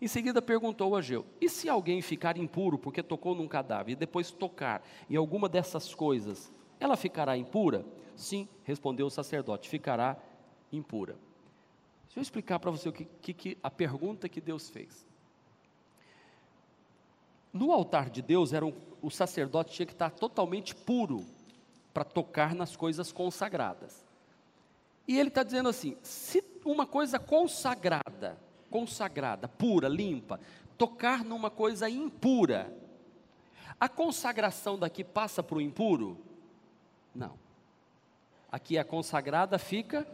Em 0.00 0.08
seguida 0.08 0.42
perguntou 0.42 0.94
a 0.94 0.98
Ageu: 0.98 1.24
E 1.40 1.48
se 1.48 1.68
alguém 1.68 2.00
ficar 2.02 2.36
impuro 2.36 2.78
porque 2.78 3.02
tocou 3.02 3.34
num 3.34 3.48
cadáver 3.48 3.92
e 3.92 3.96
depois 3.96 4.30
tocar 4.30 4.82
em 5.08 5.16
alguma 5.16 5.48
dessas 5.48 5.94
coisas, 5.94 6.52
ela 6.78 6.96
ficará 6.96 7.36
impura? 7.36 7.84
Sim, 8.14 8.48
respondeu 8.64 9.06
o 9.06 9.10
sacerdote: 9.10 9.68
ficará 9.68 10.16
impura. 10.72 11.16
Deixa 12.14 12.20
eu 12.20 12.22
explicar 12.22 12.60
para 12.60 12.70
você 12.70 12.88
o 12.88 12.92
que, 12.92 13.06
que, 13.20 13.34
que, 13.34 13.58
a 13.60 13.68
pergunta 13.68 14.28
que 14.28 14.40
Deus 14.40 14.70
fez. 14.70 15.04
No 17.52 17.72
altar 17.72 18.08
de 18.08 18.22
Deus, 18.22 18.52
era 18.52 18.64
um, 18.64 18.72
o 19.02 19.10
sacerdote 19.10 19.74
tinha 19.74 19.84
que 19.84 19.94
estar 19.94 20.10
totalmente 20.10 20.76
puro 20.76 21.26
para 21.92 22.04
tocar 22.04 22.54
nas 22.54 22.76
coisas 22.76 23.10
consagradas. 23.10 24.04
E 25.08 25.18
ele 25.18 25.28
está 25.28 25.42
dizendo 25.42 25.68
assim: 25.68 25.96
se 26.04 26.44
uma 26.64 26.86
coisa 26.86 27.18
consagrada, 27.18 28.38
consagrada, 28.70 29.48
pura, 29.48 29.88
limpa, 29.88 30.38
tocar 30.78 31.24
numa 31.24 31.50
coisa 31.50 31.90
impura, 31.90 32.72
a 33.80 33.88
consagração 33.88 34.78
daqui 34.78 35.02
passa 35.02 35.42
para 35.42 35.58
o 35.58 35.60
impuro? 35.60 36.16
Não. 37.12 37.36
Aqui 38.52 38.78
a 38.78 38.84
consagrada 38.84 39.58
fica 39.58 40.06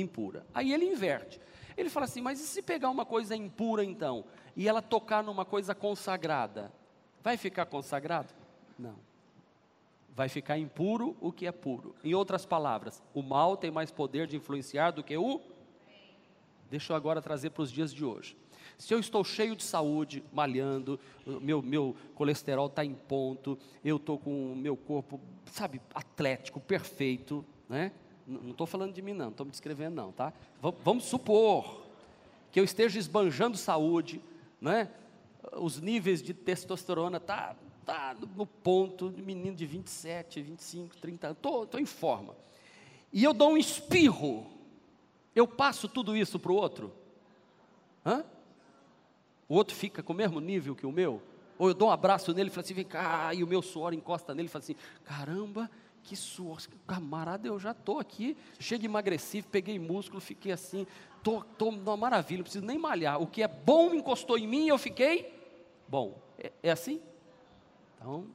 impura. 0.00 0.46
Aí 0.54 0.72
ele 0.72 0.84
inverte. 0.84 1.40
Ele 1.76 1.90
fala 1.90 2.04
assim: 2.04 2.20
mas 2.20 2.40
e 2.40 2.46
se 2.46 2.62
pegar 2.62 2.90
uma 2.90 3.04
coisa 3.04 3.36
impura 3.36 3.84
então, 3.84 4.24
e 4.54 4.68
ela 4.68 4.80
tocar 4.80 5.22
numa 5.22 5.44
coisa 5.44 5.74
consagrada, 5.74 6.72
vai 7.22 7.36
ficar 7.36 7.66
consagrado? 7.66 8.32
Não. 8.78 8.96
Vai 10.14 10.28
ficar 10.28 10.56
impuro 10.56 11.16
o 11.20 11.30
que 11.30 11.46
é 11.46 11.52
puro. 11.52 11.94
Em 12.02 12.14
outras 12.14 12.46
palavras, 12.46 13.02
o 13.12 13.22
mal 13.22 13.56
tem 13.56 13.70
mais 13.70 13.90
poder 13.90 14.26
de 14.26 14.36
influenciar 14.36 14.90
do 14.90 15.04
que 15.04 15.16
o. 15.16 15.40
Deixa 16.70 16.92
eu 16.92 16.96
agora 16.96 17.20
trazer 17.20 17.50
para 17.50 17.62
os 17.62 17.70
dias 17.70 17.92
de 17.92 18.04
hoje. 18.04 18.36
Se 18.78 18.92
eu 18.92 18.98
estou 18.98 19.22
cheio 19.22 19.54
de 19.54 19.62
saúde, 19.62 20.24
malhando, 20.32 20.98
meu, 21.26 21.62
meu 21.62 21.96
colesterol 22.14 22.66
está 22.66 22.84
em 22.84 22.94
ponto, 22.94 23.58
eu 23.84 23.96
estou 23.96 24.18
com 24.18 24.52
o 24.52 24.56
meu 24.56 24.76
corpo, 24.76 25.20
sabe, 25.46 25.80
atlético, 25.94 26.60
perfeito, 26.60 27.44
né? 27.68 27.92
Não 28.26 28.50
estou 28.50 28.66
falando 28.66 28.92
de 28.92 29.00
mim, 29.00 29.12
não, 29.12 29.28
estou 29.28 29.46
me 29.46 29.52
descrevendo, 29.52 29.94
não, 29.94 30.10
tá? 30.10 30.32
Vamos, 30.82 31.04
supor 31.04 31.86
que 32.50 32.58
eu 32.58 32.64
esteja 32.64 32.98
esbanjando 32.98 33.56
saúde, 33.56 34.20
né? 34.60 34.90
Os 35.52 35.80
níveis 35.80 36.20
de 36.20 36.34
testosterona 36.34 37.20
tá, 37.20 37.54
tá 37.84 38.16
no 38.36 38.44
ponto 38.44 39.12
menino 39.16 39.54
de 39.54 39.64
27, 39.64 40.42
25, 40.42 40.96
30 40.96 41.26
anos, 41.28 41.38
estou 41.38 41.80
em 41.80 41.86
forma. 41.86 42.34
E 43.12 43.22
eu 43.22 43.32
dou 43.32 43.52
um 43.52 43.56
espirro, 43.56 44.44
eu 45.34 45.46
passo 45.46 45.88
tudo 45.88 46.16
isso 46.16 46.38
para 46.38 46.50
o 46.50 46.56
outro? 46.56 46.92
Hã? 48.04 48.24
O 49.48 49.54
outro 49.54 49.76
fica 49.76 50.02
com 50.02 50.12
o 50.12 50.16
mesmo 50.16 50.40
nível 50.40 50.74
que 50.74 50.84
o 50.84 50.90
meu? 50.90 51.22
Ou 51.58 51.68
eu 51.68 51.74
dou 51.74 51.88
um 51.88 51.92
abraço 51.92 52.34
nele 52.34 52.50
e 52.50 52.52
falo 52.52 52.64
assim, 52.64 52.74
vem 52.74 52.84
cá, 52.84 53.32
e 53.32 53.42
o 53.44 53.46
meu 53.46 53.62
suor 53.62 53.94
encosta 53.94 54.34
nele 54.34 54.48
e 54.48 54.50
fala 54.50 54.62
assim, 54.62 54.76
caramba, 55.04 55.70
que 56.06 56.14
suor, 56.14 56.62
camarada, 56.86 57.48
eu 57.48 57.58
já 57.58 57.72
estou 57.72 57.98
aqui, 57.98 58.36
chego 58.60 58.84
emagreci, 58.84 59.42
peguei 59.42 59.76
músculo, 59.76 60.20
fiquei 60.20 60.52
assim, 60.52 60.86
estou 61.18 61.42
tô, 61.42 61.64
tô 61.64 61.68
uma 61.70 61.96
maravilha, 61.96 62.38
não 62.38 62.44
preciso 62.44 62.64
nem 62.64 62.78
malhar. 62.78 63.20
O 63.20 63.26
que 63.26 63.42
é 63.42 63.48
bom 63.48 63.92
encostou 63.92 64.38
em 64.38 64.46
mim 64.46 64.66
e 64.66 64.68
eu 64.68 64.78
fiquei 64.78 65.34
bom. 65.88 66.16
É, 66.38 66.52
é 66.62 66.70
assim? 66.70 67.02
Então, 67.96 68.28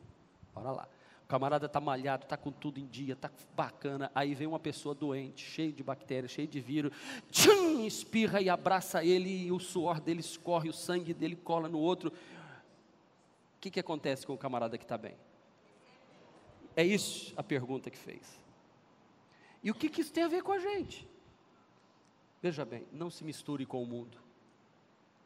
bora 0.53 0.71
lá. 0.71 0.87
O 1.23 1.27
camarada 1.27 1.65
está 1.65 1.79
malhado, 1.79 2.25
está 2.25 2.35
com 2.35 2.51
tudo 2.51 2.77
em 2.77 2.85
dia, 2.85 3.13
está 3.13 3.31
bacana. 3.55 4.11
Aí 4.13 4.35
vem 4.35 4.47
uma 4.47 4.59
pessoa 4.59 4.93
doente, 4.93 5.45
cheia 5.45 5.71
de 5.71 5.81
bactérias, 5.81 6.33
cheia 6.33 6.47
de 6.47 6.59
vírus, 6.59 6.91
tchum, 7.31 7.85
espirra 7.85 8.41
e 8.41 8.49
abraça 8.49 9.01
ele, 9.01 9.45
e 9.45 9.51
o 9.53 9.59
suor 9.59 10.01
dele 10.01 10.19
escorre, 10.19 10.67
o 10.67 10.73
sangue 10.73 11.13
dele 11.13 11.37
cola 11.37 11.69
no 11.69 11.79
outro. 11.79 12.09
O 12.09 13.61
que, 13.61 13.71
que 13.71 13.79
acontece 13.79 14.27
com 14.27 14.33
o 14.33 14.37
camarada 14.37 14.77
que 14.77 14.83
está 14.83 14.97
bem? 14.97 15.15
É 16.75 16.83
isso 16.83 17.33
a 17.37 17.43
pergunta 17.43 17.89
que 17.89 17.97
fez. 17.97 18.39
E 19.63 19.69
o 19.69 19.75
que, 19.75 19.89
que 19.89 20.01
isso 20.01 20.11
tem 20.11 20.23
a 20.23 20.27
ver 20.27 20.41
com 20.41 20.51
a 20.51 20.59
gente? 20.59 21.07
Veja 22.41 22.65
bem, 22.65 22.85
não 22.91 23.09
se 23.09 23.23
misture 23.23 23.65
com 23.65 23.83
o 23.83 23.85
mundo. 23.85 24.17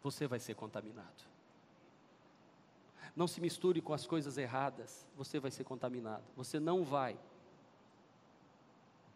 Você 0.04 0.28
vai 0.28 0.40
ser 0.40 0.56
contaminado. 0.56 1.24
Não 3.16 3.28
se 3.28 3.40
misture 3.40 3.82
com 3.82 3.94
as 3.94 4.06
coisas 4.06 4.38
erradas. 4.38 5.08
Você 5.16 5.40
vai 5.40 5.50
ser 5.50 5.64
contaminado. 5.64 6.24
Você 6.36 6.60
não 6.60 6.84
vai 6.84 7.18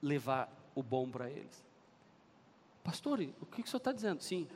levar 0.02 0.50
o 0.74 0.82
bom 0.82 1.10
para 1.10 1.30
eles. 1.30 1.66
Pastor, 2.84 3.20
o 3.42 3.46
que, 3.46 3.62
que 3.62 3.68
o 3.68 3.70
senhor 3.70 3.80
está 3.80 3.92
dizendo? 3.92 4.22
Sim. 4.24 4.48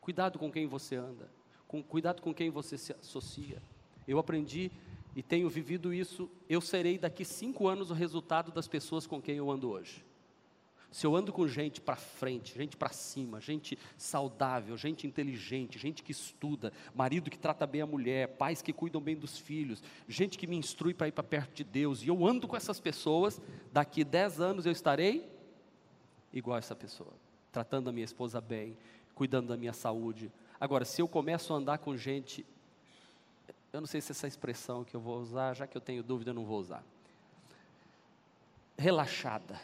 Cuidado 0.00 0.38
com 0.38 0.50
quem 0.50 0.66
você 0.66 0.96
anda. 0.96 1.30
Com, 1.68 1.82
cuidado 1.82 2.20
com 2.20 2.34
quem 2.34 2.50
você 2.50 2.76
se 2.76 2.92
associa. 2.92 3.62
Eu 4.06 4.18
aprendi 4.18 4.72
e 5.14 5.22
tenho 5.22 5.48
vivido 5.48 5.92
isso, 5.92 6.30
eu 6.48 6.60
serei 6.60 6.98
daqui 6.98 7.24
cinco 7.24 7.68
anos 7.68 7.90
o 7.90 7.94
resultado 7.94 8.50
das 8.50 8.66
pessoas 8.66 9.06
com 9.06 9.20
quem 9.20 9.36
eu 9.36 9.50
ando 9.50 9.70
hoje. 9.70 10.04
Se 10.90 11.06
eu 11.06 11.16
ando 11.16 11.32
com 11.32 11.48
gente 11.48 11.80
para 11.80 11.96
frente, 11.96 12.54
gente 12.54 12.76
para 12.76 12.90
cima, 12.90 13.40
gente 13.40 13.78
saudável, 13.96 14.76
gente 14.76 15.06
inteligente, 15.06 15.78
gente 15.78 16.02
que 16.02 16.12
estuda, 16.12 16.70
marido 16.94 17.30
que 17.30 17.38
trata 17.38 17.66
bem 17.66 17.80
a 17.80 17.86
mulher, 17.86 18.28
pais 18.28 18.60
que 18.60 18.74
cuidam 18.74 19.00
bem 19.00 19.16
dos 19.16 19.38
filhos, 19.38 19.82
gente 20.06 20.36
que 20.36 20.46
me 20.46 20.54
instrui 20.54 20.92
para 20.92 21.08
ir 21.08 21.12
para 21.12 21.24
perto 21.24 21.54
de 21.54 21.64
Deus, 21.64 22.02
e 22.02 22.08
eu 22.08 22.26
ando 22.26 22.46
com 22.46 22.54
essas 22.54 22.78
pessoas, 22.78 23.40
daqui 23.72 24.04
dez 24.04 24.38
anos 24.38 24.66
eu 24.66 24.72
estarei 24.72 25.26
igual 26.30 26.56
a 26.56 26.58
essa 26.58 26.76
pessoa, 26.76 27.14
tratando 27.50 27.88
a 27.88 27.92
minha 27.92 28.04
esposa 28.04 28.38
bem, 28.38 28.76
cuidando 29.14 29.48
da 29.48 29.56
minha 29.56 29.72
saúde. 29.72 30.30
Agora, 30.60 30.84
se 30.84 31.00
eu 31.00 31.08
começo 31.08 31.54
a 31.54 31.56
andar 31.56 31.78
com 31.78 31.96
gente 31.96 32.44
eu 33.72 33.80
não 33.80 33.86
sei 33.86 34.00
se 34.00 34.12
essa 34.12 34.26
expressão 34.26 34.84
que 34.84 34.94
eu 34.94 35.00
vou 35.00 35.18
usar, 35.18 35.54
já 35.54 35.66
que 35.66 35.76
eu 35.76 35.80
tenho 35.80 36.02
dúvida, 36.02 36.30
eu 36.30 36.34
não 36.34 36.44
vou 36.44 36.60
usar. 36.60 36.84
Relaxada. 38.76 39.58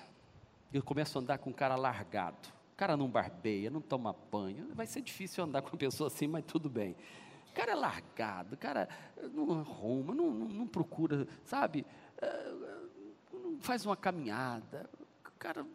Eu 0.73 0.83
começo 0.83 1.19
a 1.19 1.21
andar 1.21 1.39
com 1.39 1.51
um 1.51 1.53
cara 1.53 1.77
largado. 1.77 2.49
O 2.73 2.77
cara 2.77 2.97
não 2.97 3.09
barbeia, 3.09 3.71
não 3.71 3.81
toma 3.81 4.15
banho. 4.31 4.69
Vai 4.75 4.87
ser 4.87 5.03
difícil 5.03 5.45
andar 5.45 5.61
com 5.63 5.69
uma 5.69 5.79
pessoa 5.79 6.09
assim, 6.09 6.27
mas 6.27 6.45
tudo 6.47 6.71
bem. 6.71 6.97
O 7.51 7.53
cara 7.55 7.73
é 7.73 7.75
largado, 7.75 8.55
o 8.55 8.59
cara 8.59 8.89
não 9.33 9.61
arruma, 9.61 10.15
não, 10.15 10.31
não, 10.31 10.49
não 10.49 10.67
procura, 10.67 11.27
sabe? 11.45 11.85
Eh, 12.19 12.55
não 13.33 13.59
faz 13.61 13.85
uma 13.85 13.97
caminhada. 13.97 14.89
O 15.27 15.33
cara, 15.39 15.67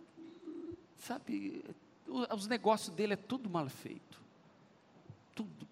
sabe? 0.98 1.64
Os 2.08 2.48
negócios 2.48 2.96
dele 2.96 3.14
é 3.14 3.18
tudo 3.18 3.50
mal 3.50 3.68
feito. 3.70 4.22
Tudo 5.36 5.68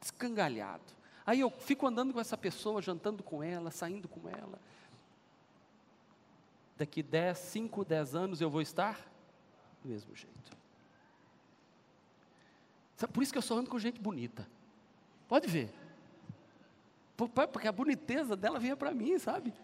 escangalhado. 0.00 0.99
Aí 1.30 1.38
eu 1.38 1.48
fico 1.48 1.86
andando 1.86 2.12
com 2.12 2.18
essa 2.18 2.36
pessoa, 2.36 2.82
jantando 2.82 3.22
com 3.22 3.40
ela, 3.40 3.70
saindo 3.70 4.08
com 4.08 4.28
ela. 4.28 4.58
Daqui 6.76 7.04
10, 7.04 7.38
5, 7.38 7.84
10 7.84 8.16
anos 8.16 8.40
eu 8.40 8.50
vou 8.50 8.60
estar 8.60 8.98
do 9.80 9.88
mesmo 9.88 10.12
jeito. 10.16 10.50
Por 13.12 13.22
isso 13.22 13.30
que 13.30 13.38
eu 13.38 13.42
só 13.42 13.56
ando 13.56 13.70
com 13.70 13.78
gente 13.78 14.00
bonita. 14.00 14.44
Pode 15.28 15.46
ver. 15.46 15.72
Porque 17.16 17.68
a 17.68 17.72
boniteza 17.72 18.34
dela 18.34 18.58
vinha 18.58 18.76
para 18.76 18.90
mim, 18.90 19.16
sabe? 19.16 19.54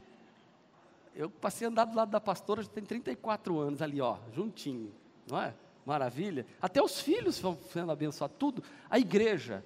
Eu 1.17 1.29
passei 1.29 1.67
a 1.67 1.71
andar 1.71 1.87
do 1.87 1.97
lado 1.97 2.13
da 2.13 2.21
pastora, 2.21 2.63
já 2.63 2.69
tem 2.69 2.85
34 2.85 3.59
anos 3.59 3.83
ali, 3.83 4.01
ó, 4.01 4.19
juntinho, 4.33 4.95
não 5.29 5.43
é? 5.43 5.53
Maravilha. 5.85 6.47
Até 6.63 6.81
os 6.81 7.01
filhos 7.01 7.41
vão 7.41 7.59
sendo 7.73 7.91
abençoados, 7.91 8.37
tudo. 8.39 8.63
A 8.89 9.01
igreja, 9.01 9.65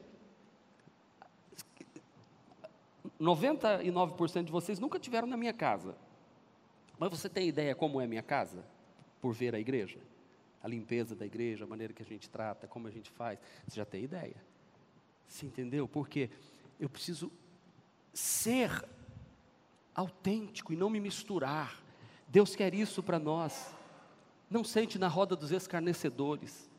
99% 3.20 4.44
de 4.44 4.52
vocês 4.52 4.78
nunca 4.78 4.98
tiveram 4.98 5.28
na 5.28 5.36
minha 5.36 5.52
casa. 5.52 5.94
Mas 6.98 7.10
você 7.10 7.28
tem 7.28 7.48
ideia 7.48 7.74
como 7.74 8.00
é 8.00 8.06
minha 8.06 8.22
casa? 8.22 8.64
Por 9.20 9.32
ver 9.32 9.54
a 9.54 9.60
igreja? 9.60 9.98
A 10.62 10.68
limpeza 10.68 11.14
da 11.14 11.26
igreja, 11.26 11.64
a 11.64 11.66
maneira 11.66 11.92
que 11.92 12.02
a 12.02 12.06
gente 12.06 12.28
trata, 12.28 12.66
como 12.66 12.88
a 12.88 12.90
gente 12.90 13.10
faz. 13.10 13.38
Você 13.66 13.76
já 13.76 13.84
tem 13.84 14.04
ideia? 14.04 14.36
Você 15.26 15.46
entendeu? 15.46 15.86
Porque 15.86 16.30
eu 16.78 16.88
preciso 16.88 17.30
ser 18.12 18.84
autêntico 19.94 20.72
e 20.72 20.76
não 20.76 20.90
me 20.90 21.00
misturar. 21.00 21.82
Deus 22.26 22.56
quer 22.56 22.74
isso 22.74 23.02
para 23.02 23.18
nós. 23.18 23.74
Não 24.48 24.64
sente 24.64 24.98
na 24.98 25.08
roda 25.08 25.36
dos 25.36 25.52
escarnecedores. 25.52 26.70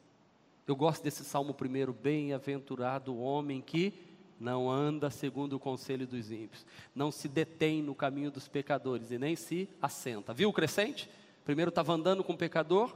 Eu 0.68 0.76
gosto 0.76 1.04
desse 1.04 1.24
salmo 1.24 1.54
primeiro, 1.54 1.94
bem-aventurado 1.94 3.14
o 3.14 3.22
homem 3.22 3.62
que 3.62 3.94
não 4.42 4.70
anda 4.72 5.12
segundo 5.12 5.54
o 5.54 5.60
conselho 5.60 6.08
dos 6.08 6.32
ímpios, 6.32 6.66
não 6.96 7.12
se 7.12 7.28
detém 7.28 7.82
no 7.84 7.94
caminho 7.94 8.32
dos 8.32 8.48
pecadores 8.48 9.12
e 9.12 9.20
nem 9.20 9.36
se 9.36 9.70
assenta. 9.80 10.34
Viu 10.34 10.50
o 10.50 10.54
crescente? 10.54 11.08
Primeiro 11.46 11.70
estava 11.70 11.94
andando 11.94 12.24
com 12.24 12.34
o 12.34 12.38
pecador, 12.38 12.92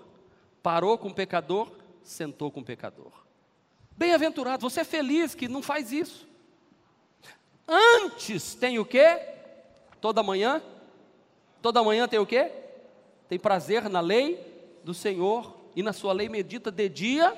parou 0.63 0.97
com 0.97 1.09
o 1.09 1.13
pecador, 1.13 1.71
sentou 2.01 2.49
com 2.49 2.61
o 2.61 2.65
pecador. 2.65 3.11
Bem-aventurado, 3.95 4.67
você 4.67 4.81
é 4.81 4.83
feliz 4.83 5.35
que 5.35 5.47
não 5.47 5.61
faz 5.61 5.91
isso. 5.91 6.27
Antes 7.67 8.55
tem 8.55 8.79
o 8.79 8.85
quê? 8.85 9.19
Toda 10.01 10.23
manhã? 10.23 10.63
Toda 11.61 11.83
manhã 11.83 12.07
tem 12.07 12.19
o 12.19 12.25
quê? 12.25 12.51
Tem 13.29 13.37
prazer 13.37 13.87
na 13.87 13.99
lei 13.99 14.39
do 14.83 14.95
Senhor 14.95 15.55
e 15.75 15.83
na 15.83 15.93
sua 15.93 16.11
lei 16.11 16.27
medita 16.27 16.71
de 16.71 16.89
dia 16.89 17.37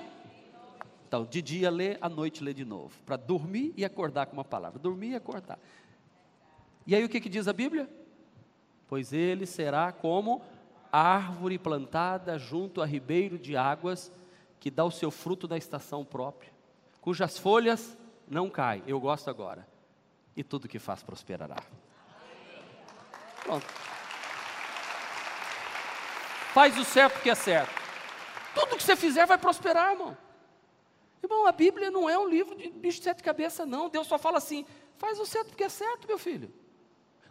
então, 1.08 1.24
de 1.24 1.42
dia 1.42 1.70
lê, 1.72 1.98
à 2.02 2.10
noite 2.10 2.44
lê 2.44 2.54
de 2.54 2.66
novo, 2.66 2.94
para 3.06 3.16
dormir 3.16 3.74
e 3.78 3.86
acordar 3.86 4.26
com 4.26 4.34
uma 4.34 4.44
palavra. 4.44 4.78
Dormir 4.78 5.12
e 5.12 5.16
acordar. 5.16 5.58
E 6.86 6.94
aí 6.94 7.04
o 7.04 7.08
que, 7.08 7.22
que 7.22 7.30
diz 7.30 7.48
a 7.48 7.54
Bíblia? 7.54 7.90
Pois 8.90 9.14
ele 9.14 9.46
será 9.46 9.94
como 9.94 10.42
árvore 10.92 11.58
plantada 11.58 12.38
junto 12.38 12.82
a 12.82 12.86
ribeiro 12.86 13.40
de 13.40 13.56
águas, 13.56 14.12
que 14.60 14.70
dá 14.70 14.84
o 14.84 14.92
seu 14.92 15.10
fruto 15.10 15.48
da 15.48 15.58
estação 15.58 16.04
própria, 16.04 16.52
cujas 17.00 17.38
folhas 17.38 17.98
não 18.28 18.50
caem. 18.50 18.84
Eu 18.86 19.00
gosto 19.00 19.30
agora. 19.30 19.66
E 20.36 20.44
tudo 20.44 20.68
que 20.68 20.78
faz 20.78 21.04
prosperará. 21.04 21.58
Pronto. 23.44 23.66
Faz 26.54 26.78
o 26.78 26.84
certo 26.84 27.14
porque 27.14 27.30
é 27.30 27.36
certo. 27.36 27.72
Tudo 28.54 28.76
que 28.76 28.84
você 28.84 28.96
fizer 28.96 29.26
vai 29.26 29.38
prosperar, 29.38 29.92
irmão. 29.94 30.27
Irmão, 31.22 31.48
a 31.48 31.52
Bíblia 31.52 31.90
não 31.90 32.10
é 32.10 32.18
um 32.18 32.28
livro 32.28 32.56
de 32.56 32.70
bicho 32.70 33.00
de 33.00 33.04
sete 33.04 33.24
cabeças, 33.24 33.68
não. 33.68 33.90
Deus 33.90 34.08
só 34.08 34.18
fala 34.18 34.38
assim: 34.38 34.66
faz 34.98 35.20
o 35.20 35.26
certo 35.26 35.48
porque 35.50 35.64
é 35.64 35.70
certo, 35.70 36.08
meu 36.08 36.18
filho. 36.18 36.52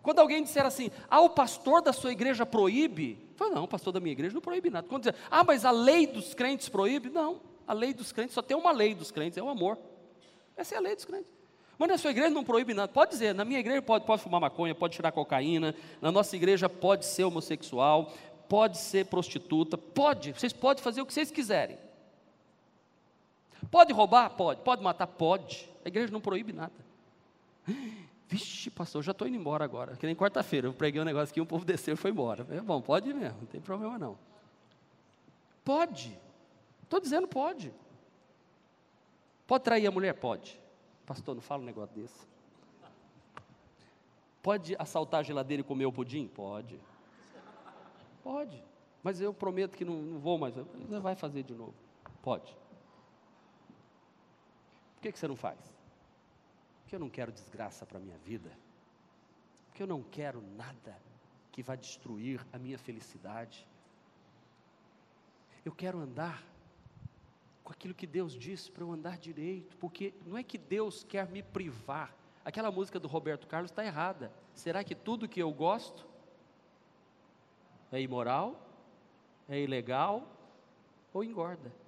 Quando 0.06 0.20
alguém 0.20 0.40
disser 0.40 0.64
assim, 0.64 0.88
ah, 1.10 1.20
o 1.20 1.30
pastor 1.30 1.82
da 1.82 1.92
sua 1.92 2.12
igreja 2.12 2.46
proíbe, 2.46 3.18
fala, 3.34 3.56
não, 3.56 3.64
o 3.64 3.68
pastor 3.68 3.92
da 3.92 3.98
minha 3.98 4.12
igreja 4.12 4.32
não 4.32 4.40
proíbe 4.40 4.70
nada. 4.70 4.86
Quando 4.86 5.02
dizer, 5.02 5.16
ah, 5.28 5.42
mas 5.42 5.64
a 5.64 5.72
lei 5.72 6.06
dos 6.06 6.32
crentes 6.32 6.68
proíbe, 6.68 7.10
não, 7.10 7.40
a 7.66 7.72
lei 7.72 7.92
dos 7.92 8.12
crentes 8.12 8.32
só 8.32 8.40
tem 8.40 8.56
uma 8.56 8.70
lei 8.70 8.94
dos 8.94 9.10
crentes, 9.10 9.36
é 9.36 9.42
o 9.42 9.48
amor. 9.48 9.76
Essa 10.56 10.76
é 10.76 10.78
a 10.78 10.80
lei 10.80 10.94
dos 10.94 11.04
crentes. 11.04 11.32
Mas 11.76 11.88
na 11.88 11.98
sua 11.98 12.12
igreja 12.12 12.30
não 12.30 12.44
proíbe 12.44 12.72
nada. 12.72 12.86
Pode 12.86 13.10
dizer, 13.10 13.34
na 13.34 13.44
minha 13.44 13.58
igreja 13.58 13.82
pode, 13.82 14.06
pode 14.06 14.22
fumar 14.22 14.40
maconha, 14.40 14.76
pode 14.76 14.94
tirar 14.94 15.10
cocaína, 15.10 15.74
na 16.00 16.12
nossa 16.12 16.36
igreja 16.36 16.68
pode 16.68 17.04
ser 17.04 17.24
homossexual, 17.24 18.12
pode 18.48 18.78
ser 18.78 19.06
prostituta, 19.06 19.76
pode, 19.76 20.32
vocês 20.32 20.52
podem 20.52 20.84
fazer 20.84 21.02
o 21.02 21.06
que 21.06 21.12
vocês 21.12 21.32
quiserem. 21.32 21.78
Pode 23.70 23.92
roubar? 23.92 24.30
Pode. 24.30 24.60
Pode 24.62 24.82
matar? 24.82 25.06
Pode. 25.06 25.68
A 25.84 25.88
igreja 25.88 26.12
não 26.12 26.20
proíbe 26.20 26.52
nada. 26.52 26.72
Vixe, 28.28 28.70
pastor, 28.70 29.02
já 29.02 29.12
estou 29.12 29.26
indo 29.26 29.36
embora 29.36 29.64
agora. 29.64 29.96
Que 29.96 30.06
nem 30.06 30.14
quarta-feira, 30.14 30.66
eu 30.66 30.72
preguei 30.72 31.00
um 31.00 31.04
negócio 31.04 31.32
aqui, 31.32 31.40
um 31.40 31.46
povo 31.46 31.64
desceu 31.64 31.94
e 31.94 31.96
foi 31.96 32.10
embora. 32.10 32.46
É 32.50 32.60
bom, 32.60 32.80
pode 32.80 33.12
mesmo, 33.12 33.38
não 33.40 33.46
tem 33.46 33.60
problema 33.60 33.98
não. 33.98 34.18
Pode. 35.64 36.16
Estou 36.82 37.00
dizendo 37.00 37.28
pode. 37.28 37.72
Pode 39.46 39.64
trair 39.64 39.86
a 39.86 39.90
mulher? 39.90 40.14
Pode. 40.14 40.60
Pastor, 41.04 41.34
não 41.34 41.42
fala 41.42 41.62
um 41.62 41.66
negócio 41.66 41.94
desse. 41.94 42.26
Pode 44.42 44.74
assaltar 44.78 45.20
a 45.20 45.22
geladeira 45.22 45.60
e 45.60 45.64
comer 45.64 45.86
o 45.86 45.92
pudim? 45.92 46.26
Pode. 46.26 46.80
Pode. 48.22 48.62
Mas 49.04 49.20
eu 49.20 49.32
prometo 49.32 49.76
que 49.76 49.84
não, 49.84 49.94
não 49.94 50.18
vou 50.18 50.36
mais. 50.36 50.54
Você 50.54 50.98
vai 50.98 51.14
fazer 51.14 51.44
de 51.44 51.54
novo. 51.54 51.74
Pode 52.22 52.56
que, 55.06 55.12
que 55.12 55.18
você 55.18 55.28
não 55.28 55.36
faz? 55.36 55.58
Porque 56.82 56.96
eu 56.96 57.00
não 57.00 57.08
quero 57.08 57.30
desgraça 57.30 57.86
para 57.86 57.98
a 57.98 58.00
minha 58.00 58.18
vida. 58.18 58.50
Porque 59.68 59.82
eu 59.82 59.86
não 59.86 60.02
quero 60.02 60.42
nada 60.56 60.96
que 61.52 61.62
vai 61.62 61.76
destruir 61.76 62.44
a 62.52 62.58
minha 62.58 62.78
felicidade. 62.78 63.66
Eu 65.64 65.72
quero 65.72 65.98
andar 65.98 66.44
com 67.62 67.72
aquilo 67.72 67.94
que 67.94 68.06
Deus 68.06 68.32
disse 68.32 68.70
para 68.70 68.82
eu 68.82 68.92
andar 68.92 69.18
direito, 69.18 69.76
porque 69.76 70.14
não 70.24 70.36
é 70.36 70.42
que 70.42 70.58
Deus 70.58 71.04
quer 71.04 71.28
me 71.28 71.42
privar. 71.42 72.14
Aquela 72.44 72.70
música 72.70 73.00
do 73.00 73.08
Roberto 73.08 73.46
Carlos 73.46 73.70
está 73.70 73.84
errada. 73.84 74.32
Será 74.54 74.84
que 74.84 74.94
tudo 74.94 75.28
que 75.28 75.40
eu 75.40 75.52
gosto 75.52 76.06
é 77.90 78.00
imoral, 78.00 78.60
é 79.48 79.60
ilegal 79.60 80.28
ou 81.12 81.24
engorda? 81.24 81.85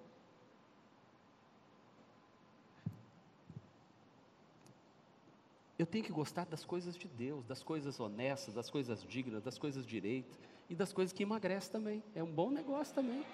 Eu 5.78 5.86
tenho 5.86 6.04
que 6.04 6.12
gostar 6.12 6.44
das 6.44 6.64
coisas 6.64 6.96
de 6.96 7.06
Deus, 7.06 7.46
das 7.46 7.62
coisas 7.62 8.00
honestas, 8.00 8.52
das 8.52 8.68
coisas 8.68 9.04
dignas, 9.04 9.44
das 9.44 9.56
coisas 9.56 9.86
direitas 9.86 10.36
e 10.68 10.74
das 10.74 10.92
coisas 10.92 11.12
que 11.12 11.22
emagrecem 11.22 11.70
também. 11.70 12.02
É 12.16 12.22
um 12.22 12.32
bom 12.32 12.50
negócio 12.50 12.92
também. 12.92 13.24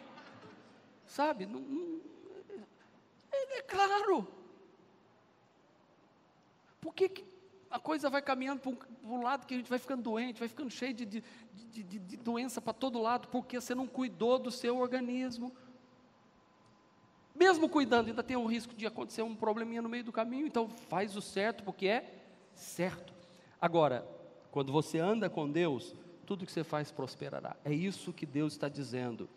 Sabe? 1.06 1.46
Não, 1.46 1.60
não, 1.60 2.00
é, 3.32 3.58
é, 3.58 3.62
claro. 3.62 4.28
Por 6.82 6.94
que, 6.94 7.08
que 7.08 7.24
a 7.70 7.78
coisa 7.78 8.10
vai 8.10 8.20
caminhando 8.20 8.60
para 8.60 8.72
um, 9.02 9.22
lado 9.22 9.46
que 9.46 9.54
a 9.54 9.56
gente 9.56 9.70
vai 9.70 9.78
ficando 9.78 10.02
doente, 10.02 10.38
vai 10.38 10.48
ficando 10.48 10.70
cheio 10.70 10.92
de, 10.92 11.06
de, 11.06 11.22
de, 11.70 11.82
de 11.82 12.16
doença 12.18 12.60
para 12.60 12.74
todo 12.74 13.00
lado, 13.00 13.28
porque 13.28 13.58
você 13.58 13.74
não 13.74 13.86
cuidou 13.86 14.38
do 14.38 14.50
seu 14.50 14.76
organismo. 14.76 15.50
Mesmo 17.34 17.70
cuidando, 17.70 18.08
ainda 18.08 18.22
tem 18.22 18.36
o 18.36 18.46
risco 18.46 18.74
de 18.74 18.86
acontecer 18.86 19.22
um 19.22 19.34
probleminha 19.34 19.80
no 19.80 19.88
meio 19.88 20.04
do 20.04 20.12
caminho, 20.12 20.46
então 20.46 20.68
faz 20.68 21.16
o 21.16 21.22
certo, 21.22 21.64
porque 21.64 21.88
é 21.88 22.23
certo. 22.54 23.12
Agora, 23.60 24.06
quando 24.50 24.72
você 24.72 24.98
anda 24.98 25.28
com 25.28 25.50
Deus, 25.50 25.94
tudo 26.24 26.46
que 26.46 26.52
você 26.52 26.64
faz 26.64 26.90
prosperará. 26.90 27.56
É 27.64 27.72
isso 27.72 28.12
que 28.12 28.26
Deus 28.26 28.52
está 28.52 28.68
dizendo. 28.68 29.28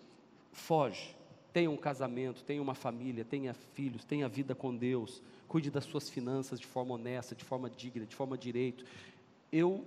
Foge, 0.52 1.16
tenha 1.54 1.70
um 1.70 1.78
casamento, 1.78 2.44
tenha 2.44 2.62
uma 2.62 2.76
família, 2.76 3.26
tenha 3.26 3.54
filhos, 3.54 4.04
tenha 4.04 4.28
vida 4.28 4.54
com 4.54 4.76
Deus, 4.76 5.22
cuide 5.48 5.72
das 5.72 5.86
suas 5.86 6.10
finanças 6.10 6.60
de 6.60 6.68
forma 6.68 6.96
honesta, 6.96 7.36
de 7.36 7.44
forma 7.44 7.70
digna, 7.70 8.06
de 8.06 8.16
forma 8.16 8.38
direito. 8.38 8.86
Eu 9.52 9.86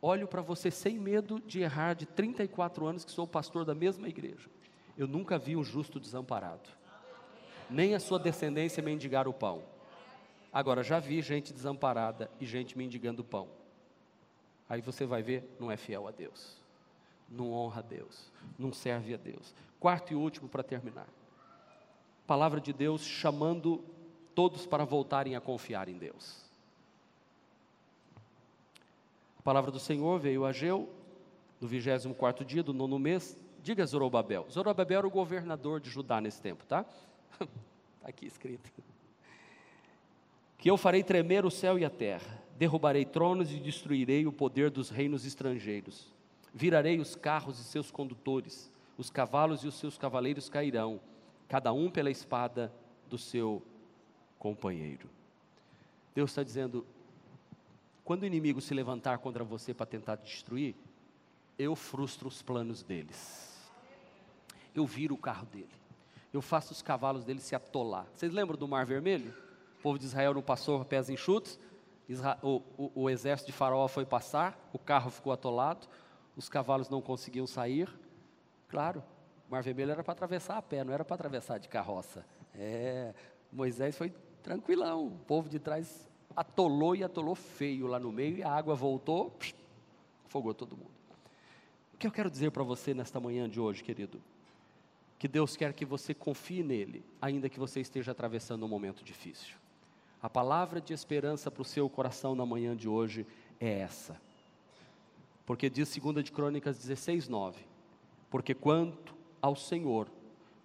olho 0.00 0.28
para 0.28 0.42
você 0.42 0.70
sem 0.70 0.98
medo 0.98 1.40
de 1.40 1.60
errar, 1.60 1.94
de 1.94 2.06
34 2.06 2.86
anos 2.86 3.04
que 3.04 3.10
sou 3.10 3.26
pastor 3.26 3.64
da 3.64 3.74
mesma 3.74 4.08
igreja. 4.08 4.48
Eu 4.96 5.06
nunca 5.06 5.38
vi 5.38 5.56
um 5.56 5.64
justo 5.64 5.98
desamparado, 6.00 6.68
nem 7.68 7.94
a 7.94 8.00
sua 8.00 8.18
descendência 8.18 8.82
mendigar 8.82 9.28
o 9.28 9.32
pão. 9.32 9.62
Agora, 10.56 10.82
já 10.82 10.98
vi 10.98 11.20
gente 11.20 11.52
desamparada 11.52 12.30
e 12.40 12.46
gente 12.46 12.78
mendigando 12.78 13.22
pão. 13.22 13.46
Aí 14.66 14.80
você 14.80 15.04
vai 15.04 15.22
ver, 15.22 15.54
não 15.60 15.70
é 15.70 15.76
fiel 15.76 16.08
a 16.08 16.10
Deus, 16.10 16.56
não 17.28 17.52
honra 17.52 17.80
a 17.80 17.82
Deus, 17.82 18.32
não 18.58 18.72
serve 18.72 19.12
a 19.12 19.18
Deus. 19.18 19.54
Quarto 19.78 20.14
e 20.14 20.16
último 20.16 20.48
para 20.48 20.62
terminar. 20.62 21.06
Palavra 22.26 22.58
de 22.58 22.72
Deus 22.72 23.04
chamando 23.04 23.84
todos 24.34 24.66
para 24.66 24.82
voltarem 24.82 25.36
a 25.36 25.42
confiar 25.42 25.90
em 25.90 25.98
Deus. 25.98 26.40
A 29.38 29.42
palavra 29.42 29.70
do 29.70 29.78
Senhor 29.78 30.18
veio 30.18 30.46
a 30.46 30.48
Ageu, 30.48 30.88
no 31.60 31.68
24 31.68 32.46
dia 32.46 32.62
do 32.62 32.72
nono 32.72 32.98
mês. 32.98 33.38
Diga 33.62 33.84
Zorobabel. 33.84 34.46
Zorobabel 34.50 35.00
era 35.00 35.06
o 35.06 35.10
governador 35.10 35.80
de 35.80 35.90
Judá 35.90 36.18
nesse 36.18 36.40
tempo, 36.40 36.64
tá? 36.64 36.86
Está 37.38 37.46
aqui 38.08 38.24
escrito 38.24 38.72
que 40.66 40.70
eu 40.70 40.76
farei 40.76 41.04
tremer 41.04 41.46
o 41.46 41.50
céu 41.50 41.78
e 41.78 41.84
a 41.84 41.88
terra, 41.88 42.42
derrubarei 42.58 43.04
tronos 43.04 43.52
e 43.52 43.60
destruirei 43.60 44.26
o 44.26 44.32
poder 44.32 44.68
dos 44.68 44.90
reinos 44.90 45.24
estrangeiros. 45.24 46.12
Virarei 46.52 46.98
os 46.98 47.14
carros 47.14 47.60
e 47.60 47.62
seus 47.62 47.88
condutores, 47.88 48.68
os 48.98 49.08
cavalos 49.08 49.62
e 49.62 49.68
os 49.68 49.76
seus 49.76 49.96
cavaleiros 49.96 50.48
cairão, 50.48 51.00
cada 51.46 51.72
um 51.72 51.88
pela 51.88 52.10
espada 52.10 52.72
do 53.08 53.16
seu 53.16 53.62
companheiro. 54.40 55.08
Deus 56.12 56.32
está 56.32 56.42
dizendo: 56.42 56.84
quando 58.04 58.24
o 58.24 58.26
inimigo 58.26 58.60
se 58.60 58.74
levantar 58.74 59.18
contra 59.18 59.44
você 59.44 59.72
para 59.72 59.86
tentar 59.86 60.16
destruir, 60.16 60.74
eu 61.56 61.76
frustro 61.76 62.26
os 62.26 62.42
planos 62.42 62.82
deles. 62.82 63.70
Eu 64.74 64.84
viro 64.84 65.14
o 65.14 65.18
carro 65.18 65.46
dele. 65.46 65.70
Eu 66.32 66.42
faço 66.42 66.72
os 66.72 66.82
cavalos 66.82 67.24
dele 67.24 67.38
se 67.38 67.54
atolar. 67.54 68.08
Vocês 68.16 68.32
lembram 68.32 68.58
do 68.58 68.66
Mar 68.66 68.84
Vermelho? 68.84 69.45
Povo 69.86 70.00
de 70.00 70.04
Israel 70.04 70.34
não 70.34 70.42
passou 70.42 70.84
pés 70.84 71.08
enxutos, 71.08 71.60
o, 72.42 72.60
o, 72.76 73.02
o 73.02 73.08
exército 73.08 73.52
de 73.52 73.56
Faraó 73.56 73.86
foi 73.86 74.04
passar, 74.04 74.68
o 74.72 74.80
carro 74.80 75.12
ficou 75.12 75.32
atolado, 75.32 75.86
os 76.36 76.48
cavalos 76.48 76.88
não 76.88 77.00
conseguiam 77.00 77.46
sair. 77.46 77.88
Claro, 78.68 79.00
o 79.48 79.52
Mar 79.52 79.62
Vermelho 79.62 79.92
era 79.92 80.02
para 80.02 80.10
atravessar 80.10 80.56
a 80.56 80.62
pé, 80.62 80.82
não 80.82 80.92
era 80.92 81.04
para 81.04 81.14
atravessar 81.14 81.58
de 81.58 81.68
carroça. 81.68 82.26
É, 82.52 83.14
Moisés 83.52 83.96
foi 83.96 84.12
tranquilão, 84.42 85.06
o 85.06 85.18
povo 85.24 85.48
de 85.48 85.60
trás 85.60 86.08
atolou 86.34 86.96
e 86.96 87.04
atolou 87.04 87.36
feio 87.36 87.86
lá 87.86 88.00
no 88.00 88.10
meio, 88.10 88.38
e 88.38 88.42
a 88.42 88.50
água 88.50 88.74
voltou, 88.74 89.30
psh, 89.38 89.54
afogou 90.26 90.52
todo 90.52 90.76
mundo. 90.76 90.96
O 91.94 91.96
que 91.96 92.08
eu 92.08 92.12
quero 92.12 92.28
dizer 92.28 92.50
para 92.50 92.64
você 92.64 92.92
nesta 92.92 93.20
manhã 93.20 93.48
de 93.48 93.60
hoje, 93.60 93.84
querido? 93.84 94.20
Que 95.16 95.28
Deus 95.28 95.56
quer 95.56 95.72
que 95.72 95.84
você 95.84 96.12
confie 96.12 96.64
nele, 96.64 97.04
ainda 97.22 97.48
que 97.48 97.60
você 97.60 97.80
esteja 97.80 98.10
atravessando 98.10 98.66
um 98.66 98.68
momento 98.68 99.04
difícil. 99.04 99.54
A 100.26 100.28
palavra 100.28 100.80
de 100.80 100.92
esperança 100.92 101.52
para 101.52 101.62
o 101.62 101.64
seu 101.64 101.88
coração 101.88 102.34
na 102.34 102.44
manhã 102.44 102.76
de 102.76 102.88
hoje 102.88 103.24
é 103.60 103.78
essa. 103.78 104.20
Porque 105.46 105.70
diz 105.70 105.96
2 105.96 106.24
de 106.24 106.32
Crônicas 106.32 106.76
16, 106.76 107.28
9: 107.28 107.64
Porque 108.28 108.52
quanto 108.52 109.14
ao 109.40 109.54
Senhor, 109.54 110.08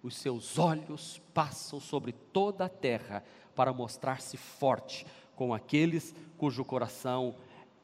os 0.02 0.16
seus 0.16 0.58
olhos 0.58 1.22
passam 1.32 1.78
sobre 1.78 2.10
toda 2.10 2.64
a 2.64 2.68
terra 2.68 3.22
para 3.54 3.72
mostrar-se 3.72 4.36
forte 4.36 5.06
com 5.36 5.54
aqueles 5.54 6.12
cujo 6.36 6.64
coração 6.64 7.36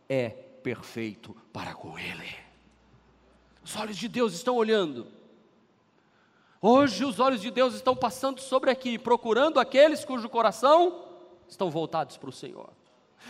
é 0.08 0.30
perfeito 0.30 1.32
para 1.52 1.74
com 1.74 1.96
Ele. 1.96 2.34
Os 3.62 3.76
olhos 3.76 3.96
de 3.96 4.08
Deus 4.08 4.34
estão 4.34 4.56
olhando. 4.56 5.06
Hoje 6.60 7.04
os 7.04 7.20
olhos 7.20 7.40
de 7.40 7.52
Deus 7.52 7.74
estão 7.74 7.94
passando 7.94 8.40
sobre 8.40 8.68
aqui, 8.68 8.98
procurando 8.98 9.60
aqueles 9.60 10.04
cujo 10.04 10.28
coração 10.28 11.06
estão 11.48 11.70
voltados 11.70 12.16
para 12.16 12.28
o 12.28 12.32
Senhor. 12.32 12.70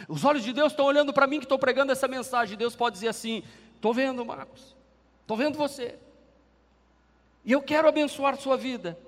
Os 0.09 0.25
olhos 0.25 0.45
de 0.45 0.53
Deus 0.53 0.73
estão 0.73 0.85
olhando 0.85 1.13
para 1.13 1.27
mim 1.27 1.39
que 1.39 1.45
estou 1.45 1.59
pregando 1.59 1.93
essa 1.93 2.07
mensagem. 2.07 2.57
Deus 2.57 2.77
pode 2.77 2.95
dizer 2.95 3.09
assim: 3.09 3.43
estou 3.75 3.93
vendo, 3.93 4.25
Marcos, 4.25 4.77
estou 5.23 5.37
vendo 5.37 5.57
você. 5.57 5.99
E 7.45 7.53
eu 7.53 7.63
quero 7.63 7.89
abençoar 7.89 8.37
sua 8.37 8.57
vida. 8.57 8.99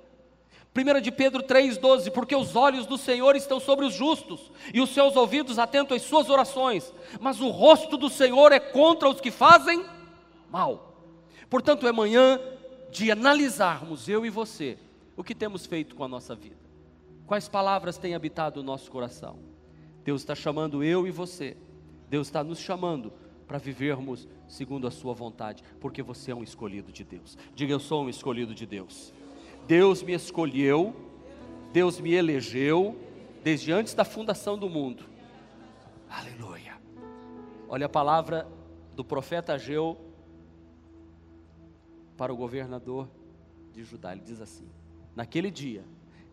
1 0.75 1.01
de 1.01 1.11
Pedro 1.11 1.43
3,12, 1.43 2.13
porque 2.13 2.35
os 2.35 2.55
olhos 2.55 2.87
do 2.87 2.97
Senhor 2.97 3.35
estão 3.35 3.59
sobre 3.59 3.85
os 3.85 3.93
justos, 3.93 4.53
e 4.73 4.81
os 4.81 4.91
seus 4.91 5.17
ouvidos 5.17 5.59
atentos 5.59 5.97
às 5.97 6.03
suas 6.03 6.31
orações, 6.31 6.95
mas 7.21 7.41
o 7.41 7.49
rosto 7.49 7.97
do 7.97 8.09
Senhor 8.09 8.53
é 8.53 8.61
contra 8.61 9.09
os 9.09 9.21
que 9.21 9.33
fazem 9.33 9.85
mal. 10.49 10.95
Portanto, 11.49 11.89
é 11.89 11.93
manhã 11.93 12.41
de 12.91 13.11
analisarmos, 13.11 14.09
eu 14.09 14.25
e 14.25 14.31
você, 14.31 14.79
o 15.17 15.25
que 15.25 15.35
temos 15.35 15.67
feito 15.67 15.97
com 15.97 16.05
a 16.05 16.09
nossa 16.09 16.37
vida. 16.37 16.70
Quais 17.31 17.49
palavras 17.49 17.97
têm 17.97 18.17
habitado 18.17 18.59
o 18.59 18.63
nosso 18.65 18.91
coração? 18.91 19.39
Deus 20.03 20.23
está 20.23 20.35
chamando 20.35 20.83
eu 20.83 21.07
e 21.07 21.13
você. 21.13 21.57
Deus 22.09 22.27
está 22.27 22.43
nos 22.43 22.59
chamando 22.59 23.13
para 23.47 23.57
vivermos 23.57 24.27
segundo 24.49 24.85
a 24.85 24.91
Sua 24.91 25.15
vontade, 25.15 25.63
porque 25.81 26.03
você 26.03 26.33
é 26.33 26.35
um 26.35 26.43
escolhido 26.43 26.91
de 26.91 27.05
Deus. 27.05 27.39
Diga, 27.55 27.73
eu 27.73 27.79
sou 27.79 28.03
um 28.03 28.09
escolhido 28.09 28.53
de 28.53 28.67
Deus. 28.67 29.15
Deus 29.65 30.03
me 30.03 30.13
escolheu, 30.13 30.93
Deus 31.73 32.01
me 32.01 32.15
elegeu 32.15 32.99
desde 33.45 33.71
antes 33.71 33.95
da 33.95 34.05
fundação 34.05 34.59
do 34.59 34.69
mundo. 34.69 35.05
Aleluia. 36.11 36.81
Olha 37.69 37.87
a 37.87 37.89
palavra 37.89 38.45
do 38.97 39.05
profeta 39.05 39.53
Ageu 39.53 39.97
para 42.17 42.33
o 42.33 42.37
governador 42.37 43.09
de 43.73 43.85
Judá. 43.85 44.11
Ele 44.11 44.23
diz 44.23 44.41
assim: 44.41 44.69
Naquele 45.15 45.49
dia 45.49 45.85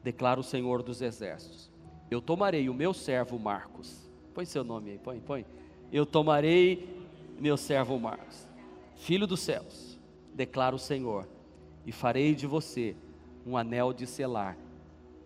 declara 0.08 0.39
o 0.39 0.43
Senhor 0.43 0.82
dos 0.82 1.01
Exércitos: 1.01 1.70
Eu 2.10 2.22
tomarei 2.22 2.70
o 2.70 2.74
meu 2.74 2.93
servo 2.93 3.38
Marcos. 3.38 4.10
Põe 4.34 4.45
seu 4.45 4.64
nome 4.64 4.91
aí, 4.91 4.97
põe, 4.97 5.20
põe. 5.20 5.45
Eu 5.91 6.05
tomarei 6.05 7.05
meu 7.38 7.58
servo 7.58 7.99
Marcos, 7.99 8.47
filho 8.95 9.28
dos 9.28 9.41
céus, 9.41 9.99
declara 10.34 10.74
o 10.74 10.80
Senhor, 10.80 11.28
e 11.86 11.91
farei 11.91 12.34
de 12.34 12.47
você 12.47 12.95
um 13.45 13.58
anel 13.58 13.91
de 13.91 14.08
selar, 14.08 14.58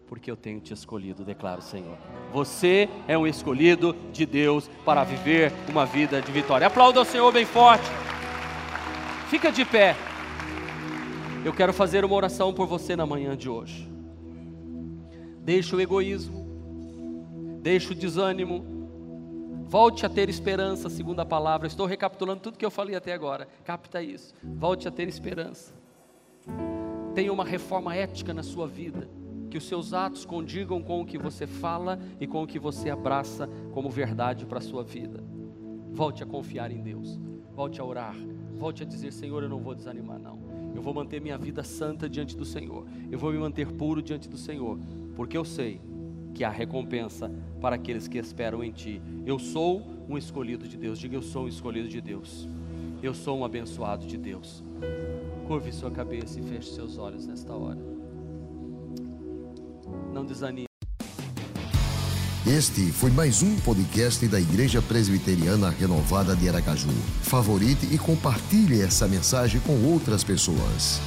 porque 0.07 0.31
eu 0.31 0.35
tenho 0.35 0.59
te 0.59 0.73
escolhido, 0.73 1.23
declara 1.23 1.59
o 1.59 1.63
Senhor. 1.63 1.97
Você 2.33 2.89
é 3.07 3.15
um 3.15 3.27
escolhido 3.27 3.95
de 4.11 4.25
Deus 4.25 4.67
para 4.83 5.03
viver 5.03 5.53
uma 5.69 5.85
vida 5.85 6.21
de 6.21 6.31
vitória. 6.31 6.65
Aplauda 6.65 7.01
o 7.01 7.05
Senhor 7.05 7.31
bem 7.31 7.45
forte. 7.45 7.85
Fica 9.29 9.51
de 9.51 9.63
pé. 9.63 9.95
Eu 11.45 11.53
quero 11.53 11.71
fazer 11.71 12.03
uma 12.03 12.15
oração 12.15 12.51
por 12.51 12.65
você 12.65 12.95
na 12.95 13.05
manhã 13.05 13.37
de 13.37 13.47
hoje. 13.47 13.90
Deixa 15.41 15.75
o 15.75 15.81
egoísmo, 15.81 17.59
deixa 17.61 17.91
o 17.91 17.95
desânimo, 17.95 18.81
Volte 19.71 20.05
a 20.05 20.09
ter 20.09 20.27
esperança, 20.27 20.89
segundo 20.89 21.21
a 21.21 21.25
palavra. 21.25 21.65
Estou 21.65 21.85
recapitulando 21.85 22.41
tudo 22.41 22.57
que 22.57 22.65
eu 22.65 22.69
falei 22.69 22.93
até 22.93 23.13
agora. 23.13 23.47
Capta 23.63 24.03
isso. 24.03 24.33
Volte 24.43 24.85
a 24.85 24.91
ter 24.91 25.07
esperança. 25.07 25.73
Tenha 27.15 27.31
uma 27.31 27.45
reforma 27.45 27.95
ética 27.95 28.33
na 28.33 28.43
sua 28.43 28.67
vida. 28.67 29.07
Que 29.49 29.57
os 29.57 29.65
seus 29.65 29.93
atos 29.93 30.25
condigam 30.25 30.81
com 30.83 30.99
o 30.99 31.05
que 31.05 31.17
você 31.17 31.47
fala 31.47 31.97
e 32.19 32.27
com 32.27 32.43
o 32.43 32.47
que 32.47 32.59
você 32.59 32.89
abraça 32.89 33.47
como 33.71 33.89
verdade 33.89 34.45
para 34.45 34.57
a 34.57 34.61
sua 34.61 34.83
vida. 34.83 35.23
Volte 35.93 36.21
a 36.21 36.25
confiar 36.25 36.69
em 36.69 36.81
Deus. 36.81 37.17
Volte 37.55 37.79
a 37.79 37.85
orar. 37.85 38.17
Volte 38.57 38.83
a 38.83 38.85
dizer: 38.85 39.13
Senhor, 39.13 39.41
eu 39.41 39.47
não 39.47 39.59
vou 39.61 39.73
desanimar, 39.73 40.19
não. 40.19 40.37
Eu 40.75 40.81
vou 40.81 40.93
manter 40.93 41.21
minha 41.21 41.37
vida 41.37 41.63
santa 41.63 42.09
diante 42.09 42.35
do 42.35 42.43
Senhor. 42.43 42.85
Eu 43.09 43.17
vou 43.17 43.31
me 43.31 43.37
manter 43.37 43.71
puro 43.71 44.01
diante 44.01 44.27
do 44.27 44.37
Senhor. 44.37 44.77
Porque 45.15 45.37
eu 45.37 45.45
sei 45.45 45.81
que 46.33 46.43
há 46.43 46.49
recompensa 46.49 47.31
para 47.59 47.75
aqueles 47.75 48.07
que 48.07 48.17
esperam 48.17 48.63
em 48.63 48.71
Ti. 48.71 49.01
Eu 49.25 49.37
sou 49.37 49.85
um 50.09 50.17
escolhido 50.17 50.67
de 50.67 50.77
Deus. 50.77 50.99
Diga: 50.99 51.15
Eu 51.15 51.21
sou 51.21 51.45
um 51.45 51.47
escolhido 51.47 51.87
de 51.87 52.01
Deus. 52.01 52.47
Eu 53.01 53.13
sou 53.13 53.39
um 53.39 53.45
abençoado 53.45 54.05
de 54.05 54.17
Deus. 54.17 54.63
Curve 55.47 55.71
sua 55.71 55.91
cabeça 55.91 56.39
e 56.39 56.43
feche 56.43 56.73
seus 56.73 56.97
olhos 56.97 57.25
nesta 57.25 57.53
hora. 57.53 57.79
Não 60.13 60.25
desanime. 60.25 60.67
Este 62.45 62.91
foi 62.91 63.11
mais 63.11 63.43
um 63.43 63.55
podcast 63.59 64.27
da 64.27 64.39
Igreja 64.39 64.81
Presbiteriana 64.81 65.69
Renovada 65.69 66.35
de 66.35 66.49
Aracaju. 66.49 66.89
Favorite 67.21 67.85
e 67.93 67.97
compartilhe 67.97 68.81
essa 68.81 69.07
mensagem 69.07 69.61
com 69.61 69.85
outras 69.85 70.23
pessoas. 70.23 70.99